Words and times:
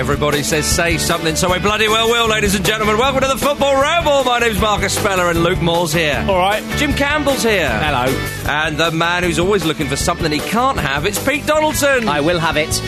Everybody 0.00 0.42
says 0.42 0.64
say 0.64 0.96
something, 0.96 1.36
so 1.36 1.52
I 1.52 1.58
bloody 1.58 1.86
well 1.86 2.08
will, 2.08 2.26
ladies 2.26 2.54
and 2.54 2.64
gentlemen. 2.64 2.96
Welcome 2.96 3.20
to 3.20 3.28
the 3.28 3.36
Football 3.36 3.82
Ramble. 3.82 4.24
My 4.24 4.38
name's 4.38 4.58
Marcus 4.58 4.96
Speller 4.96 5.28
and 5.28 5.42
Luke 5.42 5.60
Moore's 5.60 5.92
here. 5.92 6.24
All 6.26 6.38
right. 6.38 6.62
Jim 6.78 6.94
Campbell's 6.94 7.42
here. 7.42 7.68
Hello. 7.68 8.06
And 8.50 8.78
the 8.78 8.92
man 8.92 9.24
who's 9.24 9.38
always 9.38 9.66
looking 9.66 9.88
for 9.88 9.96
something 9.96 10.32
he 10.32 10.38
can't 10.38 10.80
have, 10.80 11.04
it's 11.04 11.22
Pete 11.22 11.44
Donaldson. 11.44 12.08
I 12.08 12.22
will 12.22 12.38
have 12.38 12.56
it. 12.56 12.80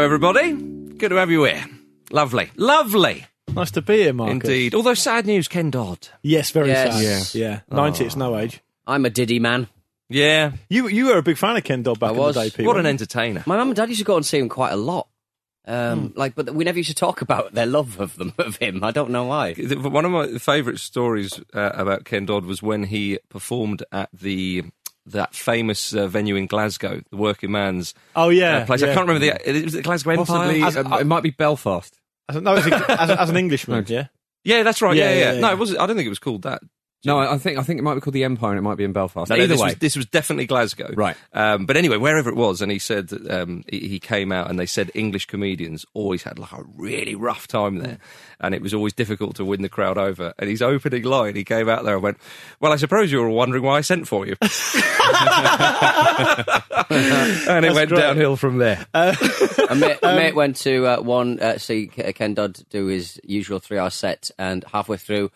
Hello, 0.00 0.06
everybody. 0.14 0.54
Good 0.96 1.10
to 1.10 1.16
have 1.16 1.30
you 1.30 1.44
here. 1.44 1.62
Lovely. 2.10 2.50
Lovely. 2.56 3.26
Nice 3.54 3.70
to 3.72 3.82
be 3.82 3.98
here, 3.98 4.14
Marcus. 4.14 4.48
Indeed. 4.48 4.74
Although 4.74 4.94
sad 4.94 5.26
news, 5.26 5.46
Ken 5.46 5.68
Dodd. 5.68 6.08
Yes, 6.22 6.52
very 6.52 6.68
Yes. 6.70 7.32
sad. 7.32 7.38
Yeah. 7.38 7.60
90, 7.70 8.06
it's 8.06 8.16
no 8.16 8.38
age. 8.38 8.62
I'm 8.86 9.04
a 9.04 9.10
Diddy 9.10 9.38
man. 9.38 9.68
Yeah. 10.08 10.52
You 10.70 10.88
you 10.88 11.08
were 11.08 11.18
a 11.18 11.22
big 11.22 11.36
fan 11.36 11.58
of 11.58 11.64
Ken 11.64 11.82
Dodd 11.82 12.00
back 12.00 12.12
I 12.12 12.14
in 12.14 12.18
the 12.18 12.32
day, 12.32 12.48
Pete. 12.50 12.64
What 12.66 12.78
an 12.78 12.84
weren't 12.84 12.94
entertainer. 12.98 13.42
My 13.46 13.58
mum 13.58 13.68
and 13.68 13.76
dad 13.76 13.90
used 13.90 13.98
to 13.98 14.06
go 14.06 14.16
and 14.16 14.24
see 14.24 14.38
him 14.38 14.48
quite 14.48 14.72
a 14.72 14.76
lot. 14.76 15.06
Um, 15.66 16.14
Like, 16.16 16.34
but 16.34 16.54
we 16.54 16.64
never 16.64 16.78
used 16.78 16.88
to 16.88 16.94
talk 16.94 17.20
about 17.20 17.52
their 17.52 17.66
love 17.66 18.00
of 18.00 18.16
them 18.16 18.32
of 18.38 18.56
him. 18.56 18.82
I 18.82 18.92
don't 18.92 19.10
know 19.10 19.24
why. 19.24 19.52
One 19.52 20.06
of 20.06 20.12
my 20.12 20.38
favourite 20.38 20.78
stories 20.78 21.38
uh, 21.52 21.72
about 21.74 22.06
Ken 22.06 22.24
Dodd 22.24 22.46
was 22.46 22.62
when 22.62 22.84
he 22.84 23.18
performed 23.28 23.82
at 23.92 24.08
the 24.14 24.64
that 25.12 25.34
famous 25.34 25.94
uh, 25.94 26.06
venue 26.06 26.36
in 26.36 26.46
Glasgow, 26.46 27.00
the 27.10 27.16
Working 27.16 27.50
Man's 27.52 27.94
Oh, 28.16 28.28
yeah, 28.28 28.58
uh, 28.58 28.66
place. 28.66 28.82
I 28.82 28.86
can't 28.94 29.06
remember 29.08 29.20
the. 29.20 29.48
It 29.58 29.64
was 29.64 29.72
the 29.74 29.82
Glasgow 29.82 30.16
Possibly, 30.16 30.62
Empire. 30.62 30.84
um, 30.86 30.92
it 31.00 31.06
might 31.06 31.22
be 31.22 31.30
Belfast. 31.30 31.96
As, 32.28 32.40
no, 32.40 32.54
as, 32.54 32.66
a, 32.66 33.00
as, 33.00 33.10
as 33.10 33.30
an 33.30 33.36
Englishman, 33.36 33.84
yeah. 33.88 34.06
Yeah, 34.44 34.62
that's 34.62 34.80
right. 34.80 34.96
Yeah, 34.96 35.10
Yeah, 35.10 35.18
yeah. 35.18 35.32
yeah, 35.34 35.40
No, 35.40 35.48
yeah. 35.48 35.52
it 35.54 35.58
was. 35.58 35.76
I 35.76 35.86
don't 35.86 35.96
think 35.96 36.06
it 36.06 36.10
was 36.10 36.18
called 36.18 36.42
that. 36.42 36.62
No, 37.04 37.18
I 37.18 37.34
I 37.34 37.38
think 37.38 37.58
I 37.58 37.62
think 37.62 37.78
it 37.78 37.82
might 37.82 37.94
be 37.94 38.00
called 38.00 38.14
the 38.14 38.24
Empire, 38.24 38.50
and 38.50 38.58
it 38.58 38.62
might 38.62 38.76
be 38.76 38.84
in 38.84 38.92
Belfast. 38.92 39.30
No, 39.30 39.36
no, 39.36 39.46
this 39.46 39.58
way, 39.58 39.68
was, 39.68 39.76
this 39.76 39.96
was 39.96 40.04
definitely 40.06 40.46
Glasgow. 40.46 40.92
Right. 40.94 41.16
Um, 41.32 41.64
but 41.64 41.78
anyway, 41.78 41.96
wherever 41.96 42.28
it 42.28 42.36
was, 42.36 42.60
and 42.60 42.70
he 42.70 42.78
said 42.78 43.08
that, 43.08 43.30
um, 43.30 43.64
he, 43.68 43.88
he 43.88 43.98
came 43.98 44.32
out 44.32 44.50
and 44.50 44.58
they 44.58 44.66
said 44.66 44.90
English 44.94 45.24
comedians 45.24 45.86
always 45.94 46.24
had 46.24 46.38
like 46.38 46.52
a 46.52 46.62
really 46.76 47.14
rough 47.14 47.48
time 47.48 47.78
there, 47.78 47.98
and 48.38 48.54
it 48.54 48.60
was 48.60 48.74
always 48.74 48.92
difficult 48.92 49.36
to 49.36 49.46
win 49.46 49.62
the 49.62 49.70
crowd 49.70 49.96
over. 49.96 50.34
And 50.38 50.50
his 50.50 50.60
opening 50.60 51.04
line, 51.04 51.36
he 51.36 51.44
came 51.44 51.70
out 51.70 51.84
there 51.84 51.94
and 51.94 52.02
went, 52.02 52.18
"Well, 52.60 52.72
I 52.72 52.76
suppose 52.76 53.10
you 53.10 53.20
were 53.20 53.30
wondering 53.30 53.62
why 53.62 53.78
I 53.78 53.80
sent 53.80 54.06
for 54.06 54.26
you," 54.26 54.36
and 54.42 54.50
it 57.64 57.72
went 57.72 57.88
great. 57.88 58.00
downhill 58.00 58.36
from 58.36 58.58
there. 58.58 58.86
A 58.92 59.16
mate, 59.74 59.98
a 60.02 60.16
mate 60.16 60.34
went 60.34 60.56
to 60.56 60.86
uh, 60.86 61.00
one 61.00 61.40
uh, 61.40 61.56
see 61.56 61.86
Ken 61.86 62.34
Dodd 62.34 62.60
do 62.68 62.84
his 62.86 63.18
usual 63.24 63.58
three-hour 63.58 63.90
set, 63.90 64.30
and 64.38 64.66
halfway 64.70 64.98
through, 64.98 65.30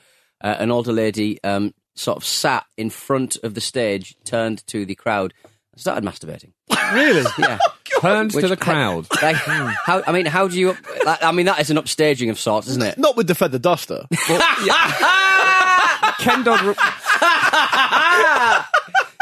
uh, 0.45 0.57
an 0.61 0.71
older 0.71 0.93
lady 0.93 1.43
um, 1.43 1.75
sort 1.97 2.17
of 2.19 2.25
sat 2.25 2.65
in 2.77 2.91
front 2.91 3.37
of 3.43 3.55
the 3.55 3.61
stage, 3.61 4.15
turned 4.25 4.65
to 4.69 4.85
the 4.87 4.95
crowd, 4.95 5.35
and 5.73 5.81
started 5.81 6.05
masturbating. 6.05 6.53
Really? 6.93 7.25
Yeah. 7.39 7.59
turned 8.01 8.31
to 8.33 8.47
the 8.47 8.57
crowd. 8.59 9.07
Like, 9.23 9.37
how? 9.37 10.03
I 10.07 10.13
mean, 10.13 10.27
how 10.27 10.49
do 10.49 10.59
you? 10.59 10.77
I 11.07 11.33
mean, 11.33 11.47
that 11.47 11.59
is 11.59 11.71
an 11.71 11.79
upstaging 11.79 12.31
of 12.31 12.39
sorts, 12.39 12.69
isn't 12.69 12.83
it? 12.83 12.99
Not 12.99 13.17
with 13.17 13.27
the 13.27 13.35
feather 13.35 13.59
duster. 13.59 14.05
Ken 16.19 16.45
Dodd. 16.45 16.77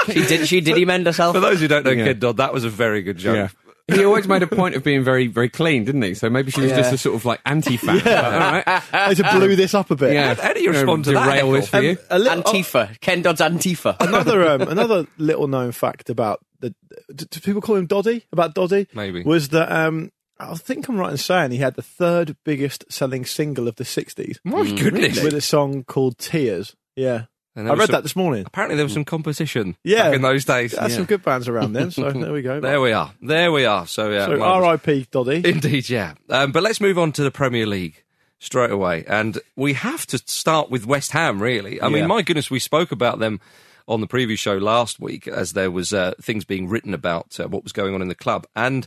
She 0.06 0.26
did. 0.26 0.48
She 0.48 0.60
did 0.60 0.76
he 0.76 0.84
mend 0.84 1.06
herself? 1.06 1.36
For 1.36 1.40
those 1.40 1.60
who 1.60 1.68
don't 1.68 1.84
know 1.84 1.92
Yeah. 1.92 2.06
Ken 2.06 2.18
Dodd, 2.18 2.38
that 2.38 2.52
was 2.52 2.64
a 2.64 2.70
very 2.70 3.02
good 3.02 3.16
joke. 3.18 3.36
Yeah. 3.36 3.48
He 3.94 4.04
always 4.04 4.26
made 4.28 4.42
a 4.42 4.46
point 4.46 4.74
of 4.74 4.82
being 4.84 5.02
very, 5.04 5.26
very 5.26 5.48
clean, 5.48 5.84
didn't 5.84 6.02
he? 6.02 6.14
So 6.14 6.28
maybe 6.30 6.50
she 6.50 6.60
was 6.60 6.70
Yeah. 6.70 6.78
just 6.78 6.92
a 6.92 6.98
sort 6.98 7.14
of 7.16 7.24
like 7.24 7.40
anti-fan. 7.46 7.96
All 8.06 8.30
right. 8.38 8.64
I 8.92 9.14
just 9.14 9.34
blew 9.36 9.54
this 9.56 9.74
up 9.74 9.90
a 9.90 9.96
bit. 9.96 10.12
Yeah. 10.14 10.34
How 10.34 10.52
do 10.52 10.62
you 10.62 10.70
respond 10.70 11.04
to 11.06 11.12
that, 11.12 11.24
Derail 11.26 11.52
this 11.52 11.68
for 11.68 11.76
Heckle? 11.76 11.90
you. 11.90 11.98
A 12.10 12.18
little, 12.18 12.42
Antifa. 12.42 13.00
Ken 13.00 13.22
Dodd's 13.22 13.40
Antifa. 13.40 13.96
another 14.00 14.48
um, 14.48 14.62
another 14.68 15.06
little 15.18 15.46
known 15.48 15.72
fact 15.72 16.10
about 16.10 16.40
the 16.60 16.74
do, 17.14 17.24
do 17.26 17.40
people 17.40 17.60
call 17.60 17.76
him 17.76 17.86
Doddy 17.86 18.24
about 18.32 18.54
Doddy 18.54 18.86
Maybe. 18.94 19.22
was 19.22 19.48
that 19.50 19.70
um 19.72 20.12
I 20.38 20.54
think 20.54 20.88
I'm 20.88 20.96
right 20.96 21.10
in 21.12 21.16
saying 21.18 21.50
he 21.52 21.58
had 21.58 21.74
the 21.76 21.82
third 21.82 22.36
biggest 22.44 22.84
selling 22.90 23.24
single 23.24 23.68
of 23.68 23.76
the 23.76 23.84
60s 23.84 24.38
My 24.44 24.64
goodness. 24.70 25.22
with 25.22 25.34
a 25.34 25.40
song 25.40 25.84
called 25.84 26.18
Tears. 26.18 26.74
Yeah. 26.96 27.24
I 27.56 27.60
read 27.60 27.78
some- 27.80 27.86
that 27.88 28.02
this 28.02 28.16
morning. 28.16 28.44
Apparently, 28.46 28.76
there 28.76 28.84
was 28.84 28.92
some 28.94 29.04
competition 29.04 29.76
Yeah. 29.84 30.04
back 30.04 30.14
in 30.14 30.22
those 30.22 30.44
days. 30.44 30.72
There's 30.72 30.94
some 30.94 31.04
good 31.04 31.22
bands 31.22 31.48
around 31.48 31.74
then, 31.74 31.90
so 31.90 32.10
there 32.12 32.32
we 32.32 32.42
go. 32.42 32.60
There 32.60 32.80
we 32.80 32.92
are. 32.92 33.12
There 33.20 33.52
we 33.52 33.64
are. 33.66 33.86
So, 33.86 34.10
yeah. 34.10 34.26
so. 34.26 34.40
R.I.P. 34.42 35.08
Doddy. 35.10 35.42
Indeed, 35.44 35.88
yeah. 35.90 36.14
Um, 36.30 36.52
but 36.52 36.62
let's 36.62 36.80
move 36.80 36.98
on 36.98 37.12
to 37.12 37.22
the 37.22 37.30
Premier 37.30 37.66
League 37.66 38.02
straight 38.38 38.70
away. 38.70 39.04
And 39.06 39.38
we 39.54 39.74
have 39.74 40.06
to 40.06 40.18
start 40.18 40.70
with 40.70 40.86
West 40.86 41.12
Ham, 41.12 41.40
really. 41.42 41.80
I 41.80 41.88
Yeah. 41.88 41.94
mean, 41.94 42.06
my 42.08 42.22
goodness, 42.22 42.50
we 42.50 42.58
spoke 42.58 42.90
about 42.90 43.18
them 43.18 43.40
on 43.86 44.00
the 44.00 44.06
preview 44.06 44.38
show 44.38 44.56
last 44.56 44.98
week 45.00 45.28
as 45.28 45.52
there 45.52 45.70
was 45.70 45.92
uh, 45.92 46.12
things 46.20 46.44
being 46.44 46.68
written 46.68 46.94
about 46.94 47.38
uh, 47.38 47.48
what 47.48 47.62
was 47.64 47.72
going 47.72 47.94
on 47.94 48.00
in 48.02 48.08
the 48.08 48.14
club. 48.14 48.46
And 48.56 48.86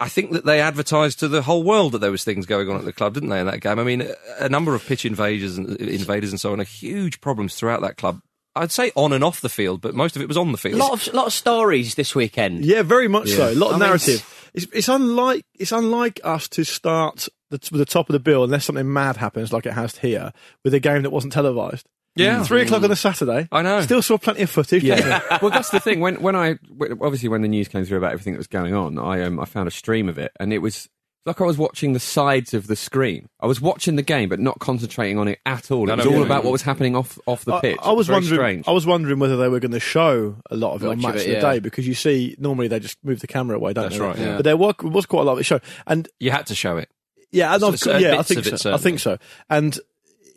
I 0.00 0.08
think 0.08 0.32
that 0.32 0.44
they 0.44 0.60
advertised 0.60 1.20
to 1.20 1.28
the 1.28 1.42
whole 1.42 1.62
world 1.62 1.92
that 1.92 1.98
there 1.98 2.10
was 2.10 2.24
things 2.24 2.46
going 2.46 2.68
on 2.68 2.76
at 2.76 2.84
the 2.84 2.92
club, 2.92 3.14
didn't 3.14 3.28
they, 3.28 3.40
in 3.40 3.46
that 3.46 3.60
game? 3.60 3.78
I 3.78 3.84
mean, 3.84 4.02
a- 4.02 4.44
a 4.44 4.48
number 4.48 4.74
of 4.74 4.84
pitch 4.84 5.04
invaders 5.04 5.56
and 5.56 5.70
uh, 5.70 5.74
invaders 5.84 6.30
and 6.30 6.40
so 6.40 6.52
on 6.52 6.60
are 6.60 6.64
huge 6.64 7.20
problems 7.20 7.54
throughout 7.54 7.80
that 7.82 7.96
club. 7.96 8.20
I'd 8.56 8.70
say 8.72 8.92
on 8.94 9.12
and 9.12 9.24
off 9.24 9.40
the 9.40 9.48
field, 9.48 9.80
but 9.80 9.94
most 9.94 10.14
of 10.16 10.22
it 10.22 10.28
was 10.28 10.36
on 10.36 10.52
the 10.52 10.56
A 10.56 10.58
field. 10.58 10.78
lot 10.78 10.92
of 11.08 11.14
lot 11.14 11.26
of 11.26 11.32
stories 11.32 11.94
this 11.96 12.14
weekend. 12.14 12.64
Yeah, 12.64 12.82
very 12.82 13.08
much 13.08 13.30
so. 13.30 13.50
A 13.50 13.54
lot 13.54 13.68
of 13.68 13.74
I 13.74 13.78
mean, 13.78 13.86
narrative. 13.88 14.50
It's, 14.54 14.66
it's 14.72 14.88
unlike 14.88 15.44
it's 15.58 15.72
unlike 15.72 16.20
us 16.22 16.46
to 16.50 16.64
start 16.64 17.28
the, 17.50 17.58
with 17.72 17.78
the 17.80 17.84
top 17.84 18.08
of 18.08 18.12
the 18.12 18.20
bill 18.20 18.44
unless 18.44 18.66
something 18.66 18.92
mad 18.92 19.16
happens, 19.16 19.52
like 19.52 19.66
it 19.66 19.72
has 19.72 19.98
here, 19.98 20.32
with 20.64 20.72
a 20.74 20.78
game 20.80 21.02
that 21.02 21.10
wasn't 21.10 21.32
televised. 21.32 21.86
Yeah. 22.16 22.42
three 22.44 22.62
o'clock 22.62 22.82
on 22.82 22.90
a 22.90 22.96
Saturday. 22.96 23.48
I 23.50 23.62
know. 23.62 23.80
Still 23.82 24.02
saw 24.02 24.18
plenty 24.18 24.42
of 24.42 24.50
footage. 24.50 24.82
Yeah. 24.84 25.20
well, 25.42 25.50
that's 25.50 25.70
the 25.70 25.80
thing. 25.80 26.00
When 26.00 26.20
when 26.20 26.36
I 26.36 26.58
obviously 27.00 27.28
when 27.28 27.42
the 27.42 27.48
news 27.48 27.68
came 27.68 27.84
through 27.84 27.98
about 27.98 28.12
everything 28.12 28.34
that 28.34 28.38
was 28.38 28.46
going 28.46 28.74
on, 28.74 28.98
I 28.98 29.22
um 29.22 29.40
I 29.40 29.44
found 29.44 29.68
a 29.68 29.72
stream 29.72 30.08
of 30.08 30.18
it, 30.18 30.32
and 30.38 30.52
it 30.52 30.58
was 30.58 30.88
like 31.26 31.40
I 31.40 31.44
was 31.44 31.56
watching 31.56 31.92
the 31.94 32.00
sides 32.00 32.52
of 32.52 32.66
the 32.66 32.76
screen. 32.76 33.28
I 33.40 33.46
was 33.46 33.60
watching 33.60 33.96
the 33.96 34.02
game, 34.02 34.28
but 34.28 34.40
not 34.40 34.58
concentrating 34.58 35.18
on 35.18 35.26
it 35.28 35.40
at 35.46 35.70
all. 35.70 35.88
It 35.88 35.96
was 35.96 36.04
no, 36.04 36.12
all 36.12 36.18
yeah. 36.18 36.26
about 36.26 36.44
what 36.44 36.52
was 36.52 36.62
happening 36.62 36.94
off 36.94 37.18
off 37.26 37.44
the 37.44 37.58
pitch. 37.60 37.78
I, 37.82 37.92
was 37.92 38.08
Very 38.08 38.16
wondering. 38.16 38.38
Strange. 38.38 38.68
I 38.68 38.72
was 38.72 38.86
wondering 38.86 39.18
whether 39.18 39.36
they 39.36 39.48
were 39.48 39.60
going 39.60 39.72
to 39.72 39.80
show 39.80 40.36
a 40.50 40.56
lot 40.56 40.74
of 40.74 40.84
it 40.84 40.88
on 40.88 41.00
Much 41.00 41.08
of 41.10 41.14
Match 41.14 41.14
it, 41.14 41.20
of 41.20 41.40
the 41.42 41.46
yeah. 41.46 41.52
Day 41.54 41.58
because 41.60 41.86
you 41.88 41.94
see 41.94 42.36
normally 42.38 42.68
they 42.68 42.78
just 42.78 43.02
move 43.04 43.20
the 43.20 43.26
camera 43.26 43.56
away, 43.56 43.72
don't 43.72 43.84
That's 43.84 43.98
they? 43.98 44.04
right, 44.04 44.18
yeah. 44.18 44.36
But 44.36 44.44
there 44.44 44.56
was, 44.56 44.74
was 44.82 45.06
quite 45.06 45.22
a 45.22 45.24
lot 45.24 45.32
of 45.32 45.38
it 45.38 45.44
shown, 45.44 45.60
and 45.86 46.08
You 46.20 46.30
had 46.30 46.46
to 46.46 46.54
show 46.54 46.76
it. 46.76 46.90
Yeah, 47.32 47.52
and 47.54 47.60
So- 47.60 47.76
so 47.76 47.96
yeah, 47.96 48.18
I 48.18 48.22
think 48.22 48.40
of 48.40 48.46
it, 48.46 48.60
so. 48.60 48.74
I 48.74 48.76
think 48.76 49.00
so. 49.00 49.18
And 49.48 49.78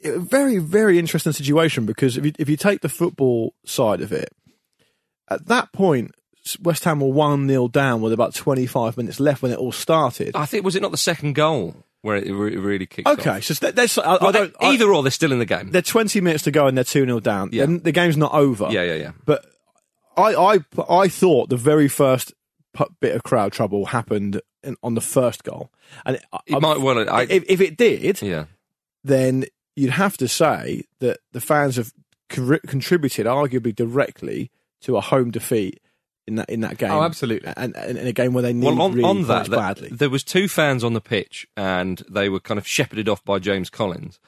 a 0.08 0.20
very, 0.20 0.58
very 0.58 0.98
interesting 1.00 1.32
situation 1.34 1.86
because 1.86 2.18
if 2.18 2.26
you 2.26 2.32
if 2.40 2.50
you 2.50 2.58
take 2.58 2.82
the 2.82 2.90
football 2.90 3.54
side 3.66 4.02
of 4.02 4.12
it, 4.12 4.30
at 5.30 5.46
that 5.48 5.72
point, 5.74 6.12
West 6.62 6.84
Ham 6.86 7.00
were 7.02 7.08
one 7.12 7.48
0 7.48 7.68
down 7.70 8.02
with 8.02 8.14
about 8.14 8.34
twenty 8.34 8.66
five 8.66 8.98
minutes 8.98 9.20
left 9.20 9.42
when 9.42 9.52
it 9.52 9.58
all 9.58 9.72
started. 9.72 10.36
I 10.36 10.46
think 10.46 10.64
was 10.66 10.76
it 10.76 10.82
not 10.82 10.92
the 10.92 10.98
second 10.98 11.34
goal 11.34 11.76
where 12.02 12.16
it 12.18 12.32
re- 12.32 12.56
really 12.58 12.86
kicked 12.86 13.08
off? 13.08 13.20
Okay, 13.20 13.42
so 13.42 13.54
th- 13.54 13.76
there's 13.76 13.98
I, 13.98 14.16
I 14.22 14.32
don't 14.32 14.56
I- 14.62 14.68
either 14.74 14.92
or, 14.94 15.04
they're 15.04 15.12
still 15.12 15.32
in 15.32 15.40
the 15.40 15.46
game. 15.46 15.72
they're 15.72 15.82
twenty 15.82 16.22
minutes 16.22 16.44
to 16.46 16.52
go 16.52 16.68
and 16.68 16.78
they're 16.78 16.84
two 16.84 17.06
0 17.06 17.20
down. 17.20 17.50
Yeah. 17.52 17.66
The 17.66 17.92
game's 17.92 18.18
not 18.18 18.34
over. 18.34 18.68
Yeah, 18.70 18.84
yeah, 18.84 18.96
yeah. 18.96 19.12
But 19.26 19.46
I 20.16 20.34
I 20.34 20.60
I 20.90 21.08
thought 21.10 21.50
the 21.50 21.58
very 21.58 21.88
first 21.88 22.34
bit 23.02 23.16
of 23.16 23.24
crowd 23.24 23.52
trouble 23.52 23.88
happened 23.88 24.40
in, 24.64 24.76
on 24.84 24.94
the 24.94 25.02
first 25.02 25.44
goal, 25.44 25.72
and 26.06 26.16
it, 26.18 26.24
It 26.46 26.62
might 26.62 26.80
well. 26.80 27.10
I, 27.10 27.24
if, 27.24 27.44
if 27.50 27.60
it 27.60 27.76
did, 27.76 28.22
yeah, 28.22 28.46
then 29.04 29.46
you'd 29.78 29.92
have 29.92 30.18
to 30.18 30.28
say 30.28 30.84
that 31.00 31.20
the 31.32 31.40
fans 31.40 31.76
have 31.78 31.94
cor- 32.30 32.60
contributed 32.68 33.26
arguably 33.26 33.74
directly 33.74 34.52
to 34.82 34.98
a 34.98 35.02
home 35.02 35.32
defeat 35.32 35.80
in 36.28 36.36
that 36.36 36.50
in 36.50 36.60
that 36.62 36.78
game. 36.78 36.92
Oh, 36.92 37.04
absolutely. 37.04 37.54
and, 37.56 37.76
and 37.78 37.98
in 37.98 38.06
a 38.08 38.12
game 38.12 38.34
where 38.34 38.42
they 38.44 38.52
need 38.54 38.66
well, 38.66 38.82
on, 38.82 38.92
really 38.94 39.08
on 39.10 39.22
that, 39.28 39.46
that- 39.50 39.56
badly. 39.56 39.90
there 39.90 40.10
was 40.10 40.24
two 40.24 40.48
fans 40.50 40.84
on 40.84 40.92
the 40.94 41.00
pitch, 41.02 41.48
and 41.56 42.04
they 42.10 42.28
were 42.28 42.40
kind 42.42 42.58
of 42.58 42.68
shepherded 42.68 43.08
off 43.08 43.24
by 43.24 43.40
James 43.40 43.70
Collins. 43.70 44.20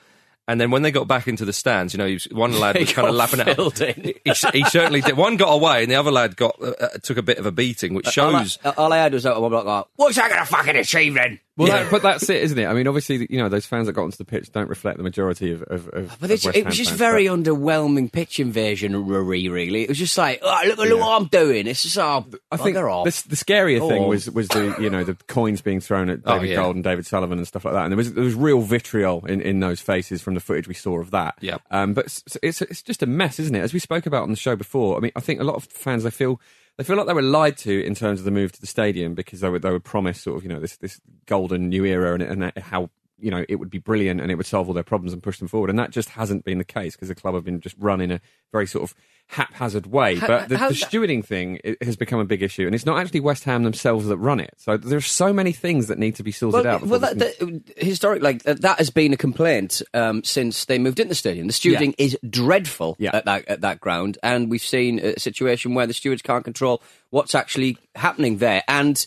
And 0.47 0.59
then 0.59 0.71
when 0.71 0.81
they 0.81 0.89
got 0.89 1.07
back 1.07 1.27
into 1.27 1.45
the 1.45 1.53
stands, 1.53 1.93
you 1.93 1.99
know, 1.99 2.05
was, 2.05 2.23
one 2.31 2.59
lad 2.59 2.75
was 2.79 2.91
kind 2.91 3.07
of 3.07 3.13
got 3.13 3.17
lapping 3.37 3.39
it. 3.41 3.55
filled 3.55 3.81
in. 3.81 3.93
He, 4.03 4.15
he 4.53 4.63
certainly 4.63 4.99
did. 5.01 5.15
One 5.15 5.37
got 5.37 5.51
away, 5.53 5.83
and 5.83 5.91
the 5.91 5.95
other 5.95 6.09
lad 6.09 6.35
got 6.37 6.55
uh, 6.59 6.71
uh, 6.79 6.87
took 7.03 7.17
a 7.17 7.21
bit 7.21 7.37
of 7.37 7.45
a 7.45 7.51
beating, 7.51 7.93
which 7.93 8.17
All 8.17 8.35
I, 8.35 8.43
shows. 8.45 8.57
all 8.77 8.91
I 8.91 8.97
had 8.97 9.13
was 9.13 9.23
that 9.23 9.39
one 9.39 9.51
block 9.51 9.65
like, 9.65 9.85
"What's 9.97 10.15
that 10.15 10.29
going 10.29 10.39
to 10.41 10.47
fucking 10.47 10.75
achieve 10.75 11.13
then?" 11.13 11.39
Well, 11.59 11.67
that, 11.67 11.91
but 11.91 12.01
that's 12.01 12.29
it, 12.29 12.41
isn't 12.43 12.57
it? 12.57 12.65
I 12.65 12.73
mean, 12.73 12.87
obviously, 12.87 13.27
you 13.29 13.37
know, 13.37 13.49
those 13.49 13.65
fans 13.65 13.85
that 13.87 13.93
got 13.93 14.03
onto 14.03 14.17
the 14.17 14.25
pitch 14.25 14.51
don't 14.51 14.69
reflect 14.69 14.97
the 14.97 15.03
majority 15.03 15.51
of. 15.51 15.61
of, 15.63 15.87
of 15.89 16.17
But 16.19 16.31
of 16.31 16.55
it 16.55 16.65
was 16.65 16.75
just 16.77 16.91
fans, 16.91 16.99
very 16.99 17.27
but- 17.27 17.37
underwhelming 17.39 18.11
pitch 18.11 18.39
invasion, 18.39 19.05
really. 19.05 19.83
It 19.83 19.89
was 19.89 19.97
just 19.97 20.17
like, 20.17 20.39
oh, 20.41 20.61
look, 20.67 20.77
look 20.79 20.99
what 20.99 21.21
I'm 21.21 21.27
doing. 21.27 21.67
It's 21.67 21.83
just, 21.83 21.97
oh, 21.97 22.25
I 22.51 22.57
think 22.57 22.77
off. 22.77 23.05
the, 23.05 23.29
the 23.29 23.35
scarier 23.35 23.79
thing 23.87 24.03
Oh. 24.03 24.07
was 24.07 24.29
was 24.31 24.47
the 24.47 24.75
you 24.79 24.89
know 24.89 25.03
the 25.03 25.15
coins 25.27 25.61
being 25.61 25.81
thrown 25.81 26.09
at 26.09 26.19
Oh, 26.25 26.35
David 26.35 26.49
yeah. 26.51 26.55
Gold 26.55 26.75
and 26.75 26.83
David 26.83 27.05
Sullivan 27.05 27.37
and 27.37 27.47
stuff 27.47 27.65
like 27.65 27.73
that, 27.73 27.83
and 27.83 27.91
there 27.91 27.97
was 27.97 28.13
there 28.13 28.23
was 28.23 28.35
real 28.35 28.61
vitriol 28.61 29.25
in, 29.25 29.41
in 29.41 29.59
those 29.59 29.81
faces 29.81 30.21
from 30.21 30.35
the 30.35 30.39
footage 30.39 30.67
we 30.67 30.73
saw 30.73 30.99
of 30.99 31.11
that. 31.11 31.35
Yeah. 31.41 31.57
Um, 31.71 31.93
but 31.93 32.05
it's, 32.05 32.37
it's 32.41 32.61
it's 32.61 32.81
just 32.81 33.03
a 33.03 33.05
mess, 33.05 33.39
isn't 33.39 33.53
it? 33.55 33.59
As 33.61 33.73
we 33.73 33.79
spoke 33.79 34.05
about 34.05 34.23
on 34.23 34.29
the 34.29 34.37
show 34.37 34.55
before. 34.55 34.95
I 34.97 35.01
mean, 35.01 35.11
I 35.15 35.19
think 35.19 35.39
a 35.41 35.43
lot 35.43 35.55
of 35.55 35.65
fans 35.65 36.03
they 36.03 36.09
feel 36.11 36.39
they 36.79 36.85
feel 36.85 36.95
like 36.95 37.07
they 37.07 37.13
were 37.13 37.21
lied 37.21 37.57
to 37.57 37.85
in 37.85 37.93
terms 37.93 38.19
of 38.19 38.25
the 38.25 38.31
move 38.31 38.53
to 38.53 38.61
the 38.61 38.65
stadium 38.65 39.13
because 39.13 39.41
they 39.41 39.49
were 39.49 39.59
they 39.59 39.69
were 39.69 39.81
promised 39.81 40.23
sort 40.23 40.37
of 40.37 40.43
you 40.43 40.49
know 40.49 40.61
this 40.61 40.77
this 40.77 41.01
golden 41.25 41.67
new 41.67 41.83
era 41.83 42.13
and, 42.13 42.23
and 42.23 42.57
how 42.57 42.89
you 43.21 43.31
know 43.31 43.45
it 43.49 43.55
would 43.55 43.69
be 43.69 43.77
brilliant 43.79 44.21
and 44.21 44.31
it 44.31 44.35
would 44.35 44.45
solve 44.45 44.67
all 44.67 44.73
their 44.73 44.83
problems 44.83 45.13
and 45.13 45.21
push 45.23 45.39
them 45.39 45.47
forward, 45.47 45.69
and 45.69 45.77
that 45.79 45.91
just 45.91 46.09
hasn't 46.09 46.45
been 46.45 46.57
the 46.57 46.63
case 46.63 46.95
because 46.95 47.07
the 47.09 47.15
club 47.15 47.35
have 47.35 47.43
been 47.43 47.59
just 47.61 47.75
run 47.79 48.01
in 48.01 48.11
a 48.11 48.21
very 48.51 48.65
sort 48.67 48.83
of 48.89 48.95
haphazard 49.27 49.85
way. 49.85 50.15
How- 50.15 50.27
but 50.27 50.49
the, 50.49 50.57
the 50.57 50.65
stewarding 50.73 51.23
thing 51.23 51.59
has 51.81 51.95
become 51.95 52.19
a 52.19 52.25
big 52.25 52.41
issue, 52.41 52.65
and 52.65 52.73
it's 52.73 52.85
not 52.85 52.99
actually 52.99 53.19
West 53.19 53.43
Ham 53.43 53.63
themselves 53.63 54.07
that 54.07 54.17
run 54.17 54.39
it. 54.39 54.53
So 54.57 54.77
there's 54.77 55.05
so 55.05 55.31
many 55.33 55.51
things 55.51 55.87
that 55.87 55.97
need 55.99 56.15
to 56.15 56.23
be 56.23 56.31
sorted 56.31 56.65
out. 56.65 56.81
well, 56.83 56.99
that, 56.99 57.17
can- 57.37 57.63
that, 57.65 57.73
historic, 57.77 58.21
like 58.23 58.43
that 58.43 58.77
has 58.77 58.89
been 58.89 59.13
a 59.13 59.17
complaint 59.17 59.81
um, 59.93 60.23
since 60.23 60.65
they 60.65 60.79
moved 60.79 60.99
into 60.99 61.09
the 61.09 61.15
stadium. 61.15 61.47
The 61.47 61.53
stewarding 61.53 61.93
is 61.97 62.17
dreadful 62.29 62.95
Yeah. 62.99 63.11
at 63.13 63.25
that 63.25 63.47
at 63.47 63.61
that 63.61 63.79
ground, 63.79 64.17
and 64.23 64.49
we've 64.49 64.61
seen 64.61 64.99
a 64.99 65.19
situation 65.19 65.73
where 65.75 65.85
the 65.87 65.93
stewards 65.93 66.21
can't 66.21 66.43
control 66.43 66.81
what's 67.11 67.35
actually 67.35 67.77
happening 67.95 68.37
there. 68.37 68.63
And 68.67 69.05